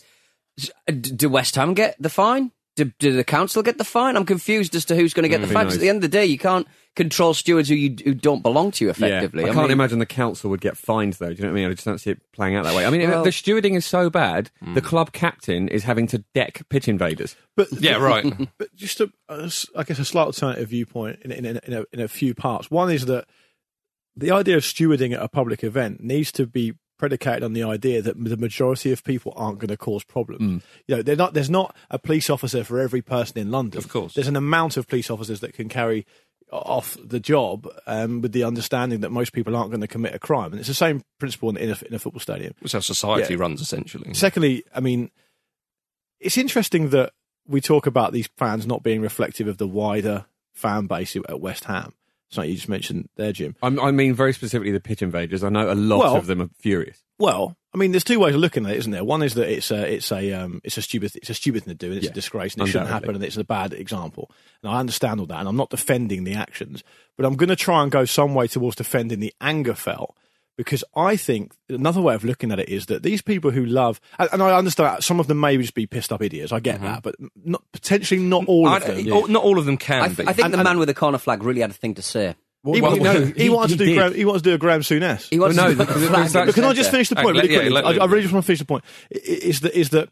do 0.85 1.29
West 1.29 1.55
Ham 1.55 1.73
get 1.73 1.95
the 1.99 2.09
fine? 2.09 2.51
Do, 2.75 2.85
do 2.97 3.13
the 3.13 3.23
council 3.23 3.61
get 3.61 3.77
the 3.77 3.83
fine? 3.83 4.17
I'm 4.17 4.25
confused 4.25 4.73
as 4.73 4.85
to 4.85 4.95
who's 4.95 5.13
going 5.13 5.23
to 5.23 5.29
get 5.29 5.37
mm, 5.39 5.43
the 5.43 5.47
who 5.47 5.53
fine. 5.53 5.65
'cause 5.65 5.73
knows? 5.73 5.77
at 5.77 5.81
the 5.81 5.89
end 5.89 5.97
of 5.97 6.01
the 6.01 6.07
day, 6.17 6.25
you 6.25 6.39
can't 6.39 6.67
control 6.95 7.35
stewards 7.35 7.69
who 7.69 7.75
you 7.75 7.95
who 8.03 8.15
don't 8.15 8.41
belong 8.41 8.71
to 8.71 8.83
you 8.85 8.89
effectively. 8.89 9.43
Yeah. 9.43 9.49
I, 9.49 9.53
can't 9.53 9.63
mean- 9.67 9.71
imagine 9.73 9.99
the 9.99 10.07
council 10.07 10.49
would 10.49 10.61
get 10.61 10.75
fined 10.75 11.13
though. 11.13 11.27
Do 11.29 11.33
you 11.35 11.41
know 11.43 11.49
what 11.49 11.59
I 11.59 11.61
mean? 11.61 11.69
I 11.69 11.73
just 11.73 11.85
don't 11.85 11.99
see 11.99 12.09
it 12.11 12.21
playing 12.31 12.55
out 12.55 12.63
that 12.63 12.73
way. 12.75 12.85
I 12.85 12.89
mean, 12.89 13.07
Well- 13.07 13.23
the 13.23 13.29
stewarding 13.29 13.75
is 13.75 13.85
so 13.85 14.09
bad. 14.09 14.49
The 14.61 14.81
mm. 14.81 14.83
club 14.83 15.11
captain 15.11 15.67
is 15.67 15.83
having 15.83 16.07
to 16.07 16.19
deck 16.33 16.63
pitch 16.69 16.87
invaders. 16.87 17.35
But 17.55 17.71
Yeah, 17.73 17.97
right. 17.97 18.25
but 18.57 18.73
just 18.75 18.99
a, 19.01 19.11
a 19.29 19.43
s- 19.43 19.67
I 19.75 19.83
guess 19.83 19.99
a 19.99 20.05
slight 20.05 20.25
alternative 20.25 20.69
viewpoint 20.69 21.19
in, 21.23 21.31
in, 21.31 21.45
in, 21.45 21.59
in, 21.65 21.73
a, 21.73 21.83
in 21.93 21.99
a 21.99 22.07
few 22.07 22.33
parts. 22.33 22.71
One 22.71 22.91
is 22.91 23.05
that 23.05 23.25
the 24.15 24.31
idea 24.31 24.57
of 24.57 24.63
stewarding 24.63 25.13
at 25.13 25.21
a 25.21 25.27
public 25.27 25.63
event 25.63 26.01
needs 26.03 26.31
to 26.33 26.47
be 26.47 26.73
predicated 27.03 27.43
on 27.43 27.51
the 27.51 27.63
idea 27.63 28.01
that 28.01 28.15
the 28.23 28.37
majority 28.37 28.93
of 28.93 29.03
people 29.03 29.33
aren't 29.35 29.59
going 29.59 29.67
to 29.67 29.75
cause 29.75 30.05
problems. 30.05 30.63
You 30.87 30.95
know, 30.95 31.01
they're 31.01 31.17
not. 31.17 31.33
There's 31.33 31.49
not 31.49 31.75
a 31.91 31.99
police 31.99 32.29
officer 32.29 32.63
for 32.63 32.79
every 32.79 33.01
person 33.01 33.37
in 33.39 33.51
London. 33.51 33.77
Of 33.79 33.89
course. 33.89 34.13
there's 34.13 34.29
an 34.29 34.37
amount 34.37 34.77
of 34.77 34.87
police 34.87 35.09
officers 35.09 35.41
that 35.41 35.53
can 35.53 35.67
carry 35.67 36.05
off 36.49 36.95
the 37.03 37.19
job 37.19 37.67
um, 37.87 38.21
with 38.21 38.31
the 38.31 38.45
understanding 38.45 39.01
that 39.01 39.09
most 39.09 39.33
people 39.33 39.53
aren't 39.53 39.69
going 39.71 39.81
to 39.81 39.87
commit 39.87 40.15
a 40.15 40.19
crime, 40.19 40.51
and 40.51 40.59
it's 40.59 40.69
the 40.69 40.73
same 40.73 41.01
principle 41.19 41.49
in, 41.49 41.57
in, 41.57 41.71
a, 41.71 41.77
in 41.87 41.93
a 41.93 41.99
football 41.99 42.21
stadium. 42.21 42.53
That's 42.61 42.71
how 42.73 42.79
society 42.79 43.33
Yeah. 43.33 43.39
runs, 43.41 43.59
essentially. 43.59 44.13
Secondly, 44.13 44.63
I 44.73 44.79
mean, 44.79 45.11
it's 46.21 46.37
interesting 46.37 46.89
that 46.91 47.11
we 47.45 47.59
talk 47.59 47.85
about 47.85 48.13
these 48.13 48.29
fans 48.37 48.65
not 48.65 48.81
being 48.81 49.01
reflective 49.01 49.47
of 49.49 49.57
the 49.57 49.67
wider 49.67 50.25
fan 50.53 50.87
base 50.87 51.17
at 51.17 51.41
West 51.41 51.65
Ham. 51.65 51.93
Something 52.33 52.49
you 52.49 52.55
just 52.55 52.69
mentioned 52.69 53.09
there, 53.15 53.31
Jim. 53.31 53.55
I'm, 53.61 53.79
I 53.79 53.91
mean, 53.91 54.13
very 54.15 54.33
specifically 54.33 54.71
the 54.71 54.79
pitch 54.79 55.01
invaders. 55.01 55.43
I 55.43 55.49
know 55.49 55.71
a 55.71 55.75
lot 55.75 55.99
Well- 55.99 56.15
of 56.17 56.25
them 56.25 56.41
are 56.41 56.49
furious. 56.59 56.99
Well, 57.19 57.55
I 57.73 57.77
mean, 57.77 57.91
there's 57.91 58.03
two 58.03 58.19
ways 58.19 58.33
of 58.33 58.41
looking 58.41 58.65
at 58.65 58.71
it, 58.73 58.77
isn't 58.79 58.91
there? 58.91 59.03
One 59.03 59.21
is 59.21 59.35
that 59.35 59.47
it's 59.47 59.69
a, 59.69 59.93
it's 59.93 60.11
a, 60.11 60.33
um, 60.33 60.59
it's 60.63 60.77
a 60.77 60.81
stupid, 60.81 61.15
it's 61.15 61.29
a 61.29 61.33
stupid 61.35 61.63
thing 61.63 61.71
to 61.71 61.75
do, 61.77 61.87
and 61.87 61.97
it's 61.97 62.05
Yeah, 62.05 62.11
a 62.11 62.13
disgrace, 62.13 62.55
and 62.55 62.63
it 62.63 62.71
shouldn't 62.71 62.89
happen, 62.89 63.13
and 63.13 63.23
it's 63.23 63.37
a 63.37 63.43
bad 63.43 63.71
example. 63.71 64.31
And 64.63 64.71
I 64.71 64.79
understand 64.79 65.19
all 65.19 65.27
that, 65.27 65.39
and 65.39 65.47
I'm 65.47 65.55
not 65.55 65.69
defending 65.69 66.23
the 66.23 66.33
actions, 66.33 66.83
but 67.15 67.25
I'm 67.27 67.35
going 67.35 67.49
to 67.49 67.55
try 67.55 67.83
and 67.83 67.91
go 67.91 68.05
some 68.05 68.33
way 68.33 68.47
towards 68.47 68.75
defending 68.77 69.19
the 69.19 69.33
anger 69.39 69.75
felt. 69.75 70.17
Because 70.55 70.83
I 70.95 71.15
think 71.15 71.53
another 71.67 71.99
way 71.99 72.13
of 72.13 72.23
looking 72.23 72.51
at 72.51 72.59
it 72.59 72.69
is 72.69 72.85
that 72.85 73.01
these 73.01 73.23
people 73.23 73.49
who 73.49 73.65
love, 73.65 73.99
and 74.19 74.29
and 74.33 74.43
I 74.43 74.55
understand 74.55 75.03
some 75.03 75.19
of 75.19 75.25
them 75.27 75.39
may 75.39 75.57
just 75.57 75.73
be 75.73 75.87
pissed 75.87 76.13
up 76.13 76.21
idiots. 76.21 76.51
I 76.51 76.59
get 76.59 76.75
mm-hmm. 76.75 76.85
that, 76.85 77.01
but 77.03 77.15
not, 77.43 77.63
potentially 77.71 78.21
not 78.21 78.45
all 78.45 78.67
I- 78.67 78.77
of 78.77 78.85
them. 78.85 79.07
oh, 79.11 79.21
Not 79.25 79.43
all 79.43 79.57
of 79.57 79.65
them 79.65 79.77
can 79.77 80.03
I, 80.03 80.07
be. 80.09 80.27
I 80.27 80.33
think 80.33 80.45
And- 80.45 80.53
the 80.53 80.59
and- 80.59 80.63
man 80.63 80.77
with 80.77 80.89
the 80.89 80.93
corner 80.93 81.17
flag 81.17 81.43
really 81.43 81.61
had 81.61 81.71
a 81.71 81.73
thing 81.73 81.95
to 81.95 82.03
say. 82.03 82.35
He, 82.65 82.79
Well, 82.81 82.91
wanted- 82.97 83.03
no, 83.03 83.25
he, 83.25 83.43
he- 83.43 83.49
wanted 83.49 83.71
to 83.71 83.77
do. 83.79 83.85
did. 83.85 83.95
Graham, 83.97 84.13
he 84.13 84.25
wanted 84.25 84.43
to 84.43 84.49
do 84.51 84.53
a 84.53 84.57
Graham 84.59 84.81
Souness. 84.81 85.27
He 85.29 85.39
wants 85.39 85.57
Well, 85.57 85.69
to 85.69 85.75
no, 85.75 85.85
put 85.85 85.87
the 85.93 85.93
because 86.07 86.07
flag 86.31 86.47
that- 86.47 86.53
can 86.53 86.63
I 86.65 86.73
just 86.73 86.91
finish 86.91 87.09
the 87.09 87.15
point 87.15 87.35
Okay, 87.37 87.47
really 87.47 87.53
yeah, 87.53 87.59
quickly? 87.61 87.73
let- 87.73 87.85
I, 87.85 87.89
let- 87.89 88.01
I 88.01 88.05
really 88.05 88.21
just 88.21 88.33
want 88.33 88.43
to 88.43 88.47
finish 88.47 88.59
the 88.59 88.65
point. 88.65 88.83
Is 89.09 89.59
that 89.61 89.73
is 89.77 89.89
that 89.89 90.09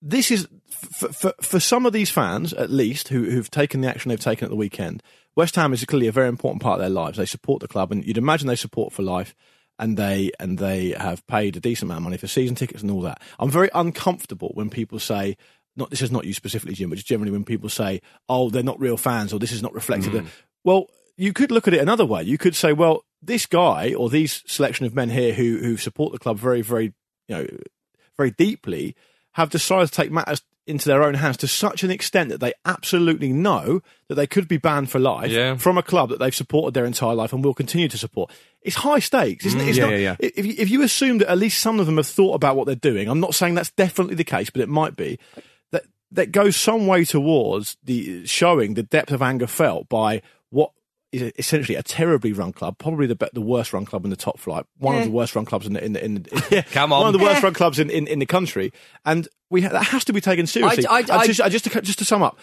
this 0.00 0.30
is 0.30 0.48
for, 0.70 1.12
for, 1.12 1.34
for 1.42 1.60
some 1.60 1.84
of 1.86 1.92
these 1.92 2.10
fans, 2.10 2.52
at 2.54 2.70
least, 2.70 3.08
who, 3.08 3.24
who've 3.30 3.50
taken 3.50 3.82
the 3.82 3.88
action 3.88 4.08
they've 4.08 4.18
taken 4.18 4.46
at 4.46 4.50
the 4.50 4.56
weekend. 4.56 5.02
West 5.36 5.54
Ham 5.56 5.72
is 5.72 5.84
clearly 5.84 6.08
a 6.08 6.12
very 6.12 6.28
important 6.28 6.60
part 6.60 6.74
of 6.74 6.80
their 6.80 6.90
lives. 6.90 7.18
They 7.18 7.24
support 7.26 7.60
the 7.60 7.68
club, 7.68 7.92
and 7.92 8.04
you'd 8.04 8.18
imagine 8.18 8.48
they 8.48 8.56
support 8.56 8.92
for 8.92 9.02
life. 9.02 9.34
And 9.78 9.96
they 9.96 10.30
and 10.38 10.58
they 10.58 10.90
have 10.90 11.26
paid 11.26 11.56
a 11.56 11.60
decent 11.60 11.88
amount 11.88 11.98
of 12.00 12.04
money 12.04 12.16
for 12.16 12.28
season 12.28 12.54
tickets 12.54 12.82
and 12.82 12.90
all 12.90 13.00
that. 13.02 13.20
I'm 13.40 13.50
very 13.50 13.70
uncomfortable 13.74 14.52
when 14.54 14.70
people 14.70 14.98
say, 14.98 15.36
not 15.76 15.90
this 15.90 16.02
is 16.02 16.12
not 16.12 16.24
you 16.24 16.34
specifically, 16.34 16.74
Jim, 16.74 16.90
but 16.90 16.96
just 16.96 17.08
generally 17.08 17.32
when 17.32 17.44
people 17.44 17.68
say, 17.68 18.00
"Oh, 18.28 18.50
they're 18.50 18.62
not 18.62 18.78
real 18.78 18.96
fans," 18.96 19.32
or 19.32 19.38
"This 19.40 19.50
is 19.52 19.62
not 19.62 19.74
reflected." 19.74 20.14
of 20.14 20.44
Well, 20.62 20.86
you 21.16 21.32
could 21.32 21.50
look 21.50 21.66
at 21.66 21.74
it 21.74 21.80
another 21.80 22.04
way. 22.04 22.22
You 22.22 22.38
could 22.38 22.54
say, 22.54 22.72
"Well, 22.72 23.04
this 23.22 23.46
guy 23.46 23.94
or 23.94 24.10
these 24.10 24.42
selection 24.46 24.84
of 24.86 24.94
men 24.94 25.10
here 25.10 25.32
who 25.32 25.58
who 25.58 25.76
support 25.76 26.12
the 26.12 26.18
club 26.18 26.38
very, 26.38 26.60
very, 26.62 26.92
you 27.26 27.34
know, 27.36 27.46
very 28.16 28.30
deeply, 28.30 28.94
have 29.32 29.50
decided 29.50 29.88
to 29.88 29.94
take 29.94 30.12
matters 30.12 30.42
into 30.66 30.88
their 30.88 31.02
own 31.02 31.14
hands 31.14 31.36
to 31.38 31.48
such 31.48 31.82
an 31.82 31.90
extent 31.90 32.28
that 32.28 32.38
they 32.38 32.52
absolutely 32.64 33.32
know 33.32 33.80
that 34.08 34.14
they 34.14 34.28
could 34.28 34.46
be 34.46 34.58
banned 34.58 34.90
for 34.90 35.00
life 35.00 35.30
Yeah. 35.32 35.56
from 35.56 35.76
a 35.76 35.82
club 35.82 36.10
that 36.10 36.20
they've 36.20 36.34
supported 36.34 36.72
their 36.74 36.84
entire 36.84 37.16
life 37.16 37.32
and 37.32 37.42
will 37.42 37.54
continue 37.54 37.88
to 37.88 37.98
support. 37.98 38.30
It's 38.64 38.76
high 38.76 39.00
stakes, 39.00 39.44
isn't 39.46 39.60
it? 39.60 39.64
Mm, 39.64 39.68
it's 39.68 39.78
Yeah, 39.78 39.84
not, 39.86 39.90
yeah, 39.92 39.98
yeah. 39.98 40.16
If, 40.20 40.46
you- 40.46 40.54
if 40.58 40.70
you 40.70 40.82
assume 40.82 41.18
that 41.18 41.30
at 41.30 41.38
least 41.38 41.60
some 41.60 41.80
of 41.80 41.86
them 41.86 41.96
have 41.96 42.06
thought 42.06 42.34
about 42.34 42.56
what 42.56 42.66
they're 42.66 42.74
doing, 42.76 43.08
I'm 43.08 43.20
not 43.20 43.34
saying 43.34 43.54
that's 43.54 43.70
definitely 43.72 44.14
the 44.14 44.24
case, 44.24 44.50
but 44.50 44.62
it 44.62 44.68
might 44.68 44.96
be. 44.96 45.18
That 45.72 45.84
that 46.12 46.30
goes 46.32 46.56
some 46.56 46.86
way 46.86 47.04
towards 47.04 47.76
the 47.82 48.24
showing 48.26 48.74
the 48.74 48.82
depth 48.82 49.10
of 49.12 49.22
anger 49.22 49.46
felt 49.46 49.88
by 49.88 50.22
what 50.50 50.70
is 51.10 51.32
essentially 51.38 51.76
a 51.76 51.82
terribly 51.82 52.32
run 52.32 52.52
club, 52.52 52.78
probably 52.78 53.06
the 53.06 53.30
the 53.32 53.40
worst 53.40 53.72
run 53.72 53.84
club 53.84 54.04
in 54.04 54.10
the 54.10 54.16
top 54.16 54.38
flight, 54.38 54.64
one 54.78 54.94
of 54.94 55.02
eh. 55.02 55.04
the 55.06 55.10
worst 55.10 55.34
run 55.34 55.44
clubs 55.44 55.66
in 55.66 55.72
the 55.74 55.84
in 55.84 55.92
the, 55.94 56.04
in 56.04 56.14
the 56.14 56.46
yeah, 56.50 56.62
Come 56.72 56.92
on, 56.92 57.00
one 57.04 57.14
of 57.14 57.20
the 57.20 57.24
worst 57.26 57.38
eh. 57.42 57.46
run 57.46 57.54
clubs 57.54 57.78
in, 57.78 57.90
in, 57.90 58.06
in 58.06 58.18
the 58.18 58.26
country, 58.26 58.72
and 59.04 59.26
we 59.50 59.60
ha- 59.62 59.68
that 59.70 59.84
has 59.86 60.04
to 60.04 60.12
be 60.12 60.20
taken 60.20 60.46
seriously. 60.46 60.86
I- 60.86 60.98
I- 61.00 61.18
I- 61.18 61.26
just, 61.26 61.40
just 61.50 61.64
to 61.64 61.80
just 61.82 61.98
to 61.98 62.04
sum 62.04 62.22
up, 62.22 62.38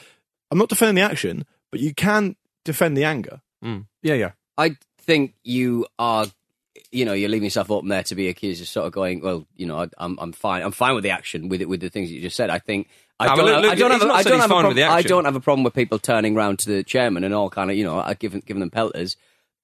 I'm 0.51 0.57
not 0.57 0.69
defending 0.69 0.95
the 0.95 1.01
action, 1.09 1.45
but 1.71 1.79
you 1.79 1.93
can 1.95 2.35
defend 2.65 2.95
the 2.97 3.05
anger. 3.05 3.41
Mm. 3.63 3.85
Yeah, 4.03 4.15
yeah. 4.15 4.31
I 4.57 4.75
think 5.09 5.33
you 5.43 5.85
are, 5.97 6.25
you 6.91 7.03
know, 7.05 7.13
you're 7.13 7.29
leaving 7.29 7.45
yourself 7.45 7.69
open 7.71 7.89
there 7.89 8.03
to 8.03 8.15
be 8.15 8.27
accused 8.29 8.61
of 8.61 8.67
sort 8.67 8.85
of 8.87 8.93
going, 8.93 9.21
well, 9.21 9.45
you 9.55 9.65
know, 9.65 9.77
I, 9.83 9.87
I'm, 9.97 10.17
I'm 10.21 10.31
fine. 10.33 10.61
I'm 10.63 10.71
fine 10.71 10.93
with 10.95 11.03
the 11.03 11.09
action 11.09 11.49
with 11.49 11.61
it, 11.61 11.67
with 11.69 11.81
the 11.81 11.89
things 11.89 12.09
that 12.09 12.15
you 12.15 12.21
just 12.21 12.35
said. 12.35 12.49
I 12.49 12.59
think. 12.59 12.87
I 13.21 13.25
don't, 13.35 13.45
I 13.71 13.75
don't 13.75 13.91
have, 13.91 14.01
a- 14.01 14.13
I 14.13 14.23
don't 14.23 14.39
have 14.41 14.51
a 14.51 14.53
fine 14.53 14.67
with 14.67 14.75
prob- 14.77 14.87
the 14.87 14.93
I 14.93 15.01
don't 15.09 15.25
have 15.25 15.35
a 15.35 15.39
problem 15.41 15.63
with 15.65 15.73
people 15.73 15.99
turning 15.99 16.35
round 16.35 16.59
to 16.59 16.69
the 16.69 16.83
chairman 16.83 17.23
and 17.25 17.33
all 17.33 17.49
kind 17.49 17.69
of, 17.71 17.75
you 17.75 17.83
know, 17.83 17.99
uh, 17.99 18.13
giving 18.17 18.41
giving 18.45 18.61
them 18.61 18.69
pelters 18.71 19.17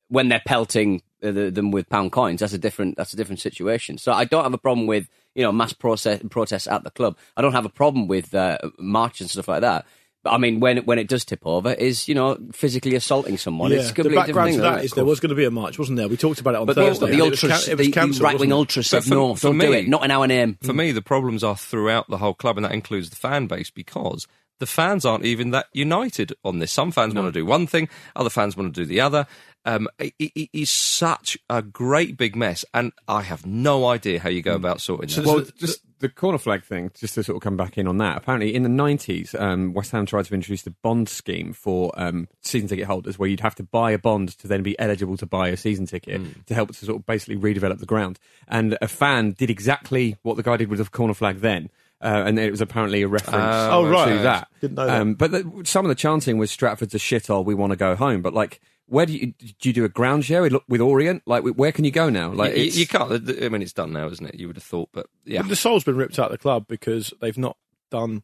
when 0.10 0.28
they're 0.30 0.42
pelting 0.46 1.02
uh, 1.24 1.32
them 1.32 1.72
with 1.72 1.88
pound 1.90 2.12
coins. 2.12 2.42
That's 2.42 2.54
a 2.54 2.58
different 2.58 2.98
that's 2.98 3.14
a 3.14 3.16
different 3.16 3.40
situation. 3.40 3.98
So 3.98 4.12
I 4.12 4.26
don't 4.26 4.44
have 4.44 4.54
a 4.54 4.58
problem 4.58 4.88
with 4.88 5.08
you 5.36 5.44
know 5.44 5.52
mass 5.54 5.72
process, 5.74 6.20
protests 6.30 6.68
at 6.68 6.84
the 6.84 6.92
club. 6.92 7.18
I 7.38 7.42
don't 7.42 7.54
have 7.54 7.66
a 7.66 7.70
problem 7.82 8.08
with 8.08 8.34
uh, 8.36 8.58
marches 8.78 9.22
and 9.22 9.32
stuff 9.32 9.48
like 9.48 9.62
that. 9.62 9.86
But 10.26 10.32
I 10.34 10.38
mean, 10.40 10.60
when 10.60 10.80
when 10.80 10.98
it 10.98 11.08
does 11.08 11.24
tip 11.24 11.42
over, 11.46 11.72
is 11.72 12.08
you 12.08 12.16
know 12.16 12.38
physically 12.52 12.96
assaulting 12.96 13.38
someone. 13.38 13.72
it's 13.72 13.86
a 13.86 13.88
the 13.90 13.94
completely 13.94 14.10
different 14.26 14.26
background 14.28 14.52
thing. 14.52 14.60
to 14.62 14.68
isn't 14.80 14.90
that 14.90 14.96
there 14.96 15.06
was 15.06 15.20
going 15.20 15.30
to 15.30 15.36
be 15.36 15.46
a 15.46 15.52
march, 15.52 15.78
wasn't 15.78 15.98
there? 15.98 16.08
We 16.08 16.18
talked 16.18 16.40
about 16.42 16.56
it 16.56 16.62
on 16.62 16.66
But 16.66 16.76
the, 16.76 16.82
Thursday. 16.82 17.06
the 17.06 17.12
and 17.12 17.22
it 17.22 17.30
was 17.30 17.44
ultras, 17.44 17.64
can- 17.66 17.72
it 17.72 17.78
was 17.78 17.88
the, 17.88 17.94
cancelled, 17.94 18.22
right 18.24 18.32
wing 18.40 18.50
wasn't 18.50 18.52
it? 18.52 18.56
ultras 18.56 18.88
said 18.88 19.04
for- 19.04 19.10
no, 19.12 19.36
for 19.36 19.48
don't 19.50 19.60
do 19.60 19.72
it. 19.74 19.88
Not 19.88 20.04
in 20.04 20.10
our 20.10 20.26
name. 20.26 20.58
For 20.64 20.74
me, 20.74 20.92
the 20.92 21.04
problems 21.04 21.44
are 21.44 21.56
throughout 21.56 22.10
the 22.10 22.18
whole 22.18 22.34
club, 22.34 22.58
and 22.58 22.66
that 22.66 22.72
includes 22.74 23.12
the 23.12 23.16
fan 23.16 23.46
base 23.46 23.70
because 23.70 24.28
the 24.60 24.66
fans 24.66 25.06
aren't 25.06 25.26
even 25.26 25.52
that 25.52 25.68
united 25.74 26.34
on 26.44 26.58
this. 26.58 26.72
Some 26.72 26.92
fans 26.92 27.14
want 27.14 27.28
to 27.28 27.32
do 27.40 27.46
one 27.46 27.68
thing, 27.68 27.88
other 28.16 28.32
fans 28.32 28.58
want 28.58 28.74
to 28.74 28.82
do 28.82 28.86
the 28.88 29.02
other. 29.02 29.28
Um, 29.66 29.88
it, 30.00 30.14
it- 30.20 30.32
it 30.36 30.50
is 30.54 30.70
such 30.70 31.38
a 31.50 31.62
great 31.62 32.18
big 32.18 32.36
mess, 32.36 32.64
and 32.74 32.92
I 33.08 33.22
have 33.24 33.46
no 33.46 33.88
idea 33.88 34.20
how 34.20 34.30
you 34.30 34.42
go 34.42 34.54
about 34.56 34.80
sorting 34.82 35.10
that. 35.10 35.26
Well, 35.26 35.44
just 35.58 35.82
the 36.00 36.10
corner 36.10 36.38
flag 36.38 36.64
thing, 36.64 36.92
just 36.94 37.16
to 37.16 37.24
sort 37.24 37.38
of 37.38 37.42
come 37.42 37.58
back 37.58 37.78
in 37.78 37.88
on 37.88 37.98
that. 37.98 38.18
Apparently, 38.18 38.54
in 38.54 38.64
the 38.64 38.70
90s, 38.70 39.34
um, 39.40 39.74
West 39.74 39.92
Ham 39.92 40.06
tried 40.06 40.26
to 40.26 40.34
introduce 40.34 40.68
a 40.68 40.72
bond 40.72 41.10
scheme 41.10 41.52
for 41.54 41.92
um, 41.96 42.28
season 42.42 42.68
ticket 42.68 42.86
holders 42.86 43.18
where 43.18 43.28
you'd 43.30 43.40
have 43.40 43.56
to 43.56 43.64
buy 43.64 43.92
a 43.92 43.98
bond 43.98 44.38
to 44.40 44.48
then 44.48 44.62
be 44.62 44.78
eligible 44.78 45.18
to 45.18 45.26
buy 45.26 45.48
a 45.48 45.58
season 45.58 45.86
ticket 45.86 46.22
to 46.48 46.54
help 46.54 46.70
to 46.76 46.86
sort 46.86 47.00
of 47.00 47.06
basically 47.06 47.38
redevelop 47.38 47.80
the 47.80 47.86
ground. 47.86 48.20
And 48.48 48.78
a 48.82 48.88
fan 48.88 49.32
did 49.32 49.50
exactly 49.50 50.18
what 50.22 50.36
the 50.38 50.44
guy 50.44 50.58
did 50.58 50.70
with 50.70 50.80
the 50.80 50.86
corner 50.86 51.14
flag 51.14 51.40
then. 51.40 51.70
Uh, 52.02 52.24
and 52.28 52.38
it 52.38 52.52
was 52.52 52.62
apparently 52.62 53.02
a 53.02 53.08
reference 53.08 53.42
Oh, 53.42 53.88
right. 53.90 54.10
to 54.10 54.20
that. 54.24 54.48
Didn't 54.62 54.76
know 54.76 54.86
that. 54.86 55.02
Um, 55.02 55.14
but 55.16 55.32
the, 55.32 55.62
some 55.66 55.86
of 55.86 55.90
the 55.90 55.96
chanting 55.96 56.38
was 56.38 56.52
Stratford's 56.52 56.94
a 56.94 56.98
shithole, 57.00 57.46
we 57.46 57.56
want 57.56 57.72
to 57.72 57.78
go 57.78 57.96
home. 57.96 58.22
But 58.22 58.34
like, 58.34 58.60
where 58.88 59.06
do 59.06 59.14
you 59.14 59.34
do 59.38 59.70
you 59.70 59.74
do 59.74 59.86
a 59.86 59.90
ground 59.90 60.26
share 60.26 60.42
with, 60.42 60.56
with 60.68 60.82
Orient? 60.82 61.24
Like, 61.26 61.44
where 61.44 61.72
can 61.72 61.86
you 61.86 61.92
go 61.92 62.10
now? 62.10 62.32
Like, 62.32 62.56
you, 62.56 62.64
you 62.64 62.88
can't. 62.88 63.12
I 63.12 63.50
mean, 63.50 63.62
it's 63.62 63.74
done 63.74 63.94
now, 63.94 64.08
isn't 64.08 64.26
it? 64.26 64.36
You 64.36 64.48
would 64.48 64.58
have 64.58 64.64
thought, 64.64 64.90
but 64.92 65.08
yeah. 65.26 65.42
But 65.42 65.50
the 65.50 65.56
soul's 65.56 65.84
been 65.84 65.96
ripped 65.96 66.20
out 66.20 66.28
of 66.28 66.32
the 66.32 66.38
club 66.38 66.68
because 66.68 67.14
they've 67.20 67.38
not 67.38 67.58
done 67.90 68.24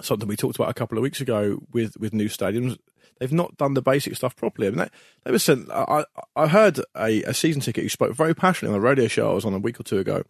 something 0.00 0.28
we 0.28 0.36
talked 0.36 0.56
about 0.56 0.70
a 0.70 0.74
couple 0.74 0.98
of 0.98 1.02
weeks 1.02 1.20
ago 1.20 1.60
with, 1.72 1.96
with 1.98 2.12
new 2.12 2.28
stadiums. 2.28 2.78
They've 3.20 3.32
not 3.32 3.56
done 3.56 3.74
the 3.74 3.82
basic 3.82 4.16
stuff 4.16 4.34
properly. 4.34 4.66
I 4.66 4.70
mean, 4.70 4.78
they, 4.78 4.88
they 5.24 5.30
were 5.30 5.38
sent. 5.38 5.70
I, 5.70 6.04
I 6.34 6.48
heard 6.48 6.80
a, 6.96 7.22
a 7.22 7.34
season 7.34 7.60
ticket 7.60 7.84
who 7.84 7.88
spoke 7.88 8.14
very 8.14 8.34
passionately 8.34 8.74
on 8.76 8.82
a 8.82 8.84
radio 8.84 9.06
show 9.06 9.30
I 9.30 9.34
was 9.34 9.44
on 9.44 9.54
a 9.54 9.58
week 9.58 9.78
or 9.78 9.84
two 9.84 9.98
ago, 9.98 10.24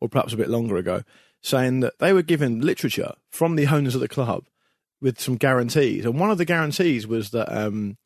or 0.00 0.08
perhaps 0.08 0.32
a 0.32 0.36
bit 0.36 0.48
longer 0.48 0.76
ago, 0.76 1.02
saying 1.40 1.80
that 1.80 1.98
they 2.00 2.12
were 2.12 2.22
given 2.22 2.60
literature 2.60 3.12
from 3.30 3.54
the 3.54 3.68
owners 3.68 3.94
of 3.94 4.00
the 4.00 4.08
club 4.08 4.46
with 5.00 5.20
some 5.20 5.36
guarantees, 5.36 6.04
and 6.04 6.18
one 6.18 6.30
of 6.30 6.38
the 6.38 6.44
guarantees 6.44 7.06
was 7.06 7.30
that 7.30 7.48
um, 7.56 7.96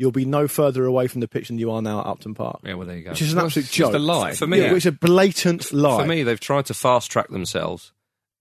you'll 0.00 0.10
be 0.10 0.24
no 0.24 0.48
further 0.48 0.86
away 0.86 1.06
from 1.06 1.20
the 1.20 1.28
pitch 1.28 1.48
than 1.48 1.58
you 1.58 1.70
are 1.70 1.82
now 1.82 2.00
at 2.00 2.06
Upton 2.06 2.34
Park, 2.34 2.60
yeah, 2.64 2.72
well, 2.72 2.86
there 2.86 2.96
you 2.96 3.04
go. 3.04 3.10
which 3.10 3.20
is 3.20 3.32
an 3.32 3.36
Well, 3.36 3.46
absolute 3.46 3.66
it's 3.66 3.74
just 3.74 3.92
joke. 3.92 4.00
a 4.00 4.02
lie. 4.02 4.32
For 4.32 4.46
me, 4.46 4.60
yeah, 4.60 4.74
it's 4.74 4.86
a 4.86 4.92
blatant 4.92 5.72
lie. 5.74 6.02
For 6.02 6.08
me, 6.08 6.22
they've 6.22 6.40
tried 6.40 6.64
to 6.66 6.74
fast 6.74 7.10
track 7.10 7.28
themselves, 7.28 7.92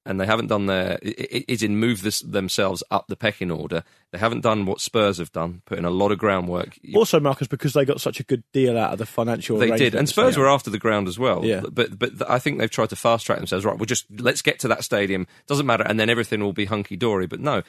and 0.06 0.22
they 0.22 0.26
haven't 0.26 0.48
done 0.48 0.68
their. 0.68 0.98
It, 1.02 1.44
it, 1.50 1.62
in 1.62 1.76
move 1.76 2.02
this, 2.02 2.22
themselves 2.22 2.82
up 2.90 3.08
the 3.10 3.18
pecking 3.18 3.52
order. 3.52 3.84
They 4.14 4.18
haven't 4.18 4.40
done 4.40 4.66
what 4.66 4.80
Spurs 4.80 5.18
have 5.18 5.34
done, 5.34 5.62
put 5.66 5.78
in 5.78 5.84
a 5.84 5.90
lot 5.90 6.14
of 6.14 6.18
groundwork. 6.18 6.80
Also, 6.96 7.20
Marcus, 7.20 7.50
because 7.50 7.74
they 7.74 7.84
got 7.84 8.00
such 8.00 8.22
a 8.22 8.24
good 8.24 8.44
deal 8.54 8.78
out 8.78 8.94
of 8.94 8.98
the 8.98 9.06
financial. 9.06 9.58
they 9.58 9.72
did, 9.72 9.96
and 9.96 10.08
Spurs 10.08 10.38
yeah. 10.38 10.44
were 10.44 10.50
after 10.50 10.70
the 10.70 10.80
ground 10.80 11.10
as 11.10 11.20
well. 11.20 11.44
Yeah. 11.44 11.62
But 11.70 12.00
but 12.00 12.30
I 12.30 12.40
think 12.40 12.60
they've 12.60 12.72
tried 12.72 12.90
to 12.92 12.96
fast 12.96 13.26
track 13.26 13.40
themselves. 13.40 13.66
Right, 13.66 13.78
we'll 13.78 13.86
just 13.86 14.06
let's 14.18 14.42
get 14.42 14.60
to 14.60 14.70
that 14.70 14.86
stadium. 14.86 15.28
Doesn't 15.46 15.66
matter, 15.66 15.84
and 15.84 16.00
then 16.00 16.10
everything 16.10 16.40
will 16.40 16.54
be 16.54 16.66
hunky 16.66 16.96
dory. 16.96 17.28
But 17.28 17.42
no, 17.42 17.64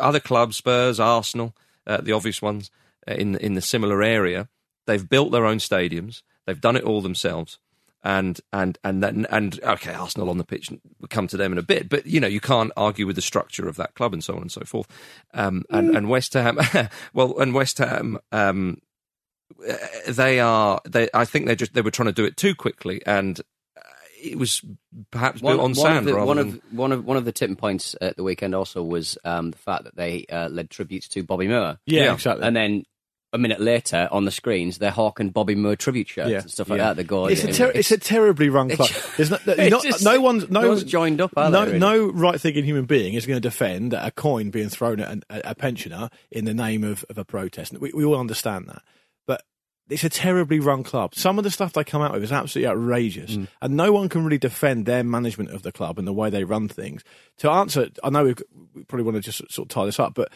other 0.00 0.20
clubs, 0.20 0.56
Spurs, 0.56 0.98
Arsenal, 0.98 1.54
uh, 1.86 2.00
the 2.00 2.12
obvious 2.12 2.40
ones 2.40 2.70
in 3.06 3.36
in 3.36 3.54
the 3.54 3.60
similar 3.62 4.02
area, 4.02 4.48
they've 4.86 5.08
built 5.08 5.32
their 5.32 5.46
own 5.46 5.58
stadiums. 5.58 6.22
They've 6.46 6.60
done 6.60 6.76
it 6.76 6.84
all 6.84 7.00
themselves. 7.00 7.58
And 8.04 8.40
and 8.52 8.78
and 8.84 9.02
then 9.02 9.26
and 9.30 9.58
okay, 9.64 9.92
Arsenal 9.92 10.30
on 10.30 10.38
the 10.38 10.44
pitch. 10.44 10.70
We'll 10.70 11.08
come 11.08 11.26
to 11.26 11.36
them 11.36 11.50
in 11.50 11.58
a 11.58 11.62
bit, 11.62 11.88
but 11.88 12.06
you 12.06 12.20
know 12.20 12.28
you 12.28 12.40
can't 12.40 12.70
argue 12.76 13.04
with 13.04 13.16
the 13.16 13.22
structure 13.22 13.66
of 13.68 13.76
that 13.76 13.94
club 13.94 14.12
and 14.12 14.22
so 14.22 14.34
on 14.34 14.42
and 14.42 14.52
so 14.52 14.60
forth. 14.60 14.86
Um, 15.34 15.64
and 15.70 15.96
and 15.96 16.08
West 16.08 16.34
Ham, 16.34 16.56
well, 17.14 17.36
and 17.40 17.52
West 17.52 17.78
Ham, 17.78 18.18
um, 18.30 18.78
they 20.06 20.38
are 20.38 20.80
they 20.84 21.08
I 21.12 21.24
think 21.24 21.46
they 21.46 21.56
just 21.56 21.74
they 21.74 21.80
were 21.82 21.90
trying 21.90 22.06
to 22.06 22.12
do 22.12 22.24
it 22.24 22.36
too 22.36 22.54
quickly 22.54 23.00
and 23.06 23.40
uh, 23.76 23.80
it 24.22 24.38
was 24.38 24.60
perhaps 25.10 25.40
built 25.40 25.60
on 25.60 25.70
of 25.72 25.76
sand 25.76 26.06
the, 26.06 26.14
rather 26.14 26.26
one 26.26 26.36
than 26.36 26.48
of 26.48 26.60
one 26.72 26.92
of 26.92 27.04
one 27.04 27.16
of 27.16 27.24
the 27.24 27.32
tipping 27.32 27.56
points 27.56 27.94
at 28.00 28.16
the 28.16 28.22
weekend 28.22 28.54
also 28.54 28.82
was 28.84 29.18
um, 29.24 29.50
the 29.50 29.58
fact 29.58 29.84
that 29.84 29.96
they 29.96 30.26
uh, 30.30 30.48
led 30.48 30.70
tributes 30.70 31.08
to 31.08 31.22
Bobby 31.24 31.48
Moore. 31.48 31.78
Yeah, 31.86 32.04
Yeah. 32.04 32.14
exactly. 32.14 32.46
and 32.46 32.54
then 32.56 32.84
a 33.36 33.38
minute 33.38 33.60
later 33.60 34.08
on 34.10 34.24
the 34.24 34.30
screens 34.30 34.78
they're 34.78 34.90
hawking 34.90 35.30
Bobby 35.30 35.54
Moore 35.54 35.76
tribute 35.76 36.08
shirts 36.08 36.30
Yeah. 36.30 36.40
and 36.40 36.50
stuff 36.50 36.68
like 36.68 36.78
Yeah. 36.78 36.86
that. 36.88 36.96
They 36.96 37.04
go, 37.04 37.26
it's 37.26 37.44
a 37.44 37.52
ter- 37.52 37.70
it's 37.72 37.92
a 37.92 37.98
terribly 37.98 38.48
run 38.48 38.70
club. 38.70 38.90
There's 39.16 39.30
no, 39.30 39.38
it's 39.46 39.70
not, 39.70 39.82
just- 39.84 40.04
no 40.04 40.20
one's 40.20 40.50
no 40.50 40.62
no 40.62 40.68
one's 40.70 40.84
joined 40.84 41.20
up, 41.20 41.32
are 41.36 41.50
no, 41.50 41.60
they, 41.60 41.66
really? 41.72 41.78
no 41.78 42.06
right 42.10 42.40
thinking 42.40 42.64
human 42.64 42.84
being 42.86 43.14
is 43.14 43.24
going 43.26 43.36
to 43.36 43.40
defend 43.48 43.92
a 43.92 44.10
coin 44.10 44.50
being 44.50 44.68
thrown 44.68 44.98
at 45.00 45.10
an, 45.10 45.22
a, 45.30 45.40
a 45.50 45.54
pensioner 45.54 46.10
in 46.30 46.44
the 46.44 46.54
name 46.54 46.82
of, 46.82 47.04
of 47.08 47.18
a 47.18 47.24
protest. 47.24 47.72
We, 47.78 47.92
we 47.94 48.04
all 48.04 48.18
understand 48.18 48.66
that, 48.68 48.82
but 49.26 49.42
it's 49.88 50.02
a 50.04 50.08
terribly 50.08 50.58
run 50.58 50.82
club. 50.82 51.14
Some 51.14 51.38
of 51.38 51.44
the 51.44 51.50
stuff 51.50 51.72
they 51.72 51.84
come 51.84 52.02
out 52.02 52.12
with 52.12 52.24
is 52.24 52.32
absolutely 52.32 52.68
outrageous, 52.68 53.36
Mm. 53.36 53.46
and 53.62 53.76
no 53.76 53.92
one 53.92 54.08
can 54.08 54.24
really 54.24 54.38
defend 54.38 54.84
their 54.86 55.04
management 55.04 55.50
of 55.50 55.62
the 55.62 55.70
club 55.70 55.98
and 55.98 56.08
the 56.08 56.12
way 56.12 56.28
they 56.30 56.42
run 56.44 56.66
things. 56.68 57.04
To 57.38 57.50
answer, 57.50 57.88
I 58.02 58.10
know 58.10 58.24
we've, 58.24 58.42
we 58.74 58.82
probably 58.84 59.04
want 59.04 59.16
to 59.16 59.20
just 59.22 59.38
sort 59.52 59.66
of 59.66 59.68
tie 59.68 59.84
this 59.86 60.00
up, 60.00 60.14
but 60.14 60.32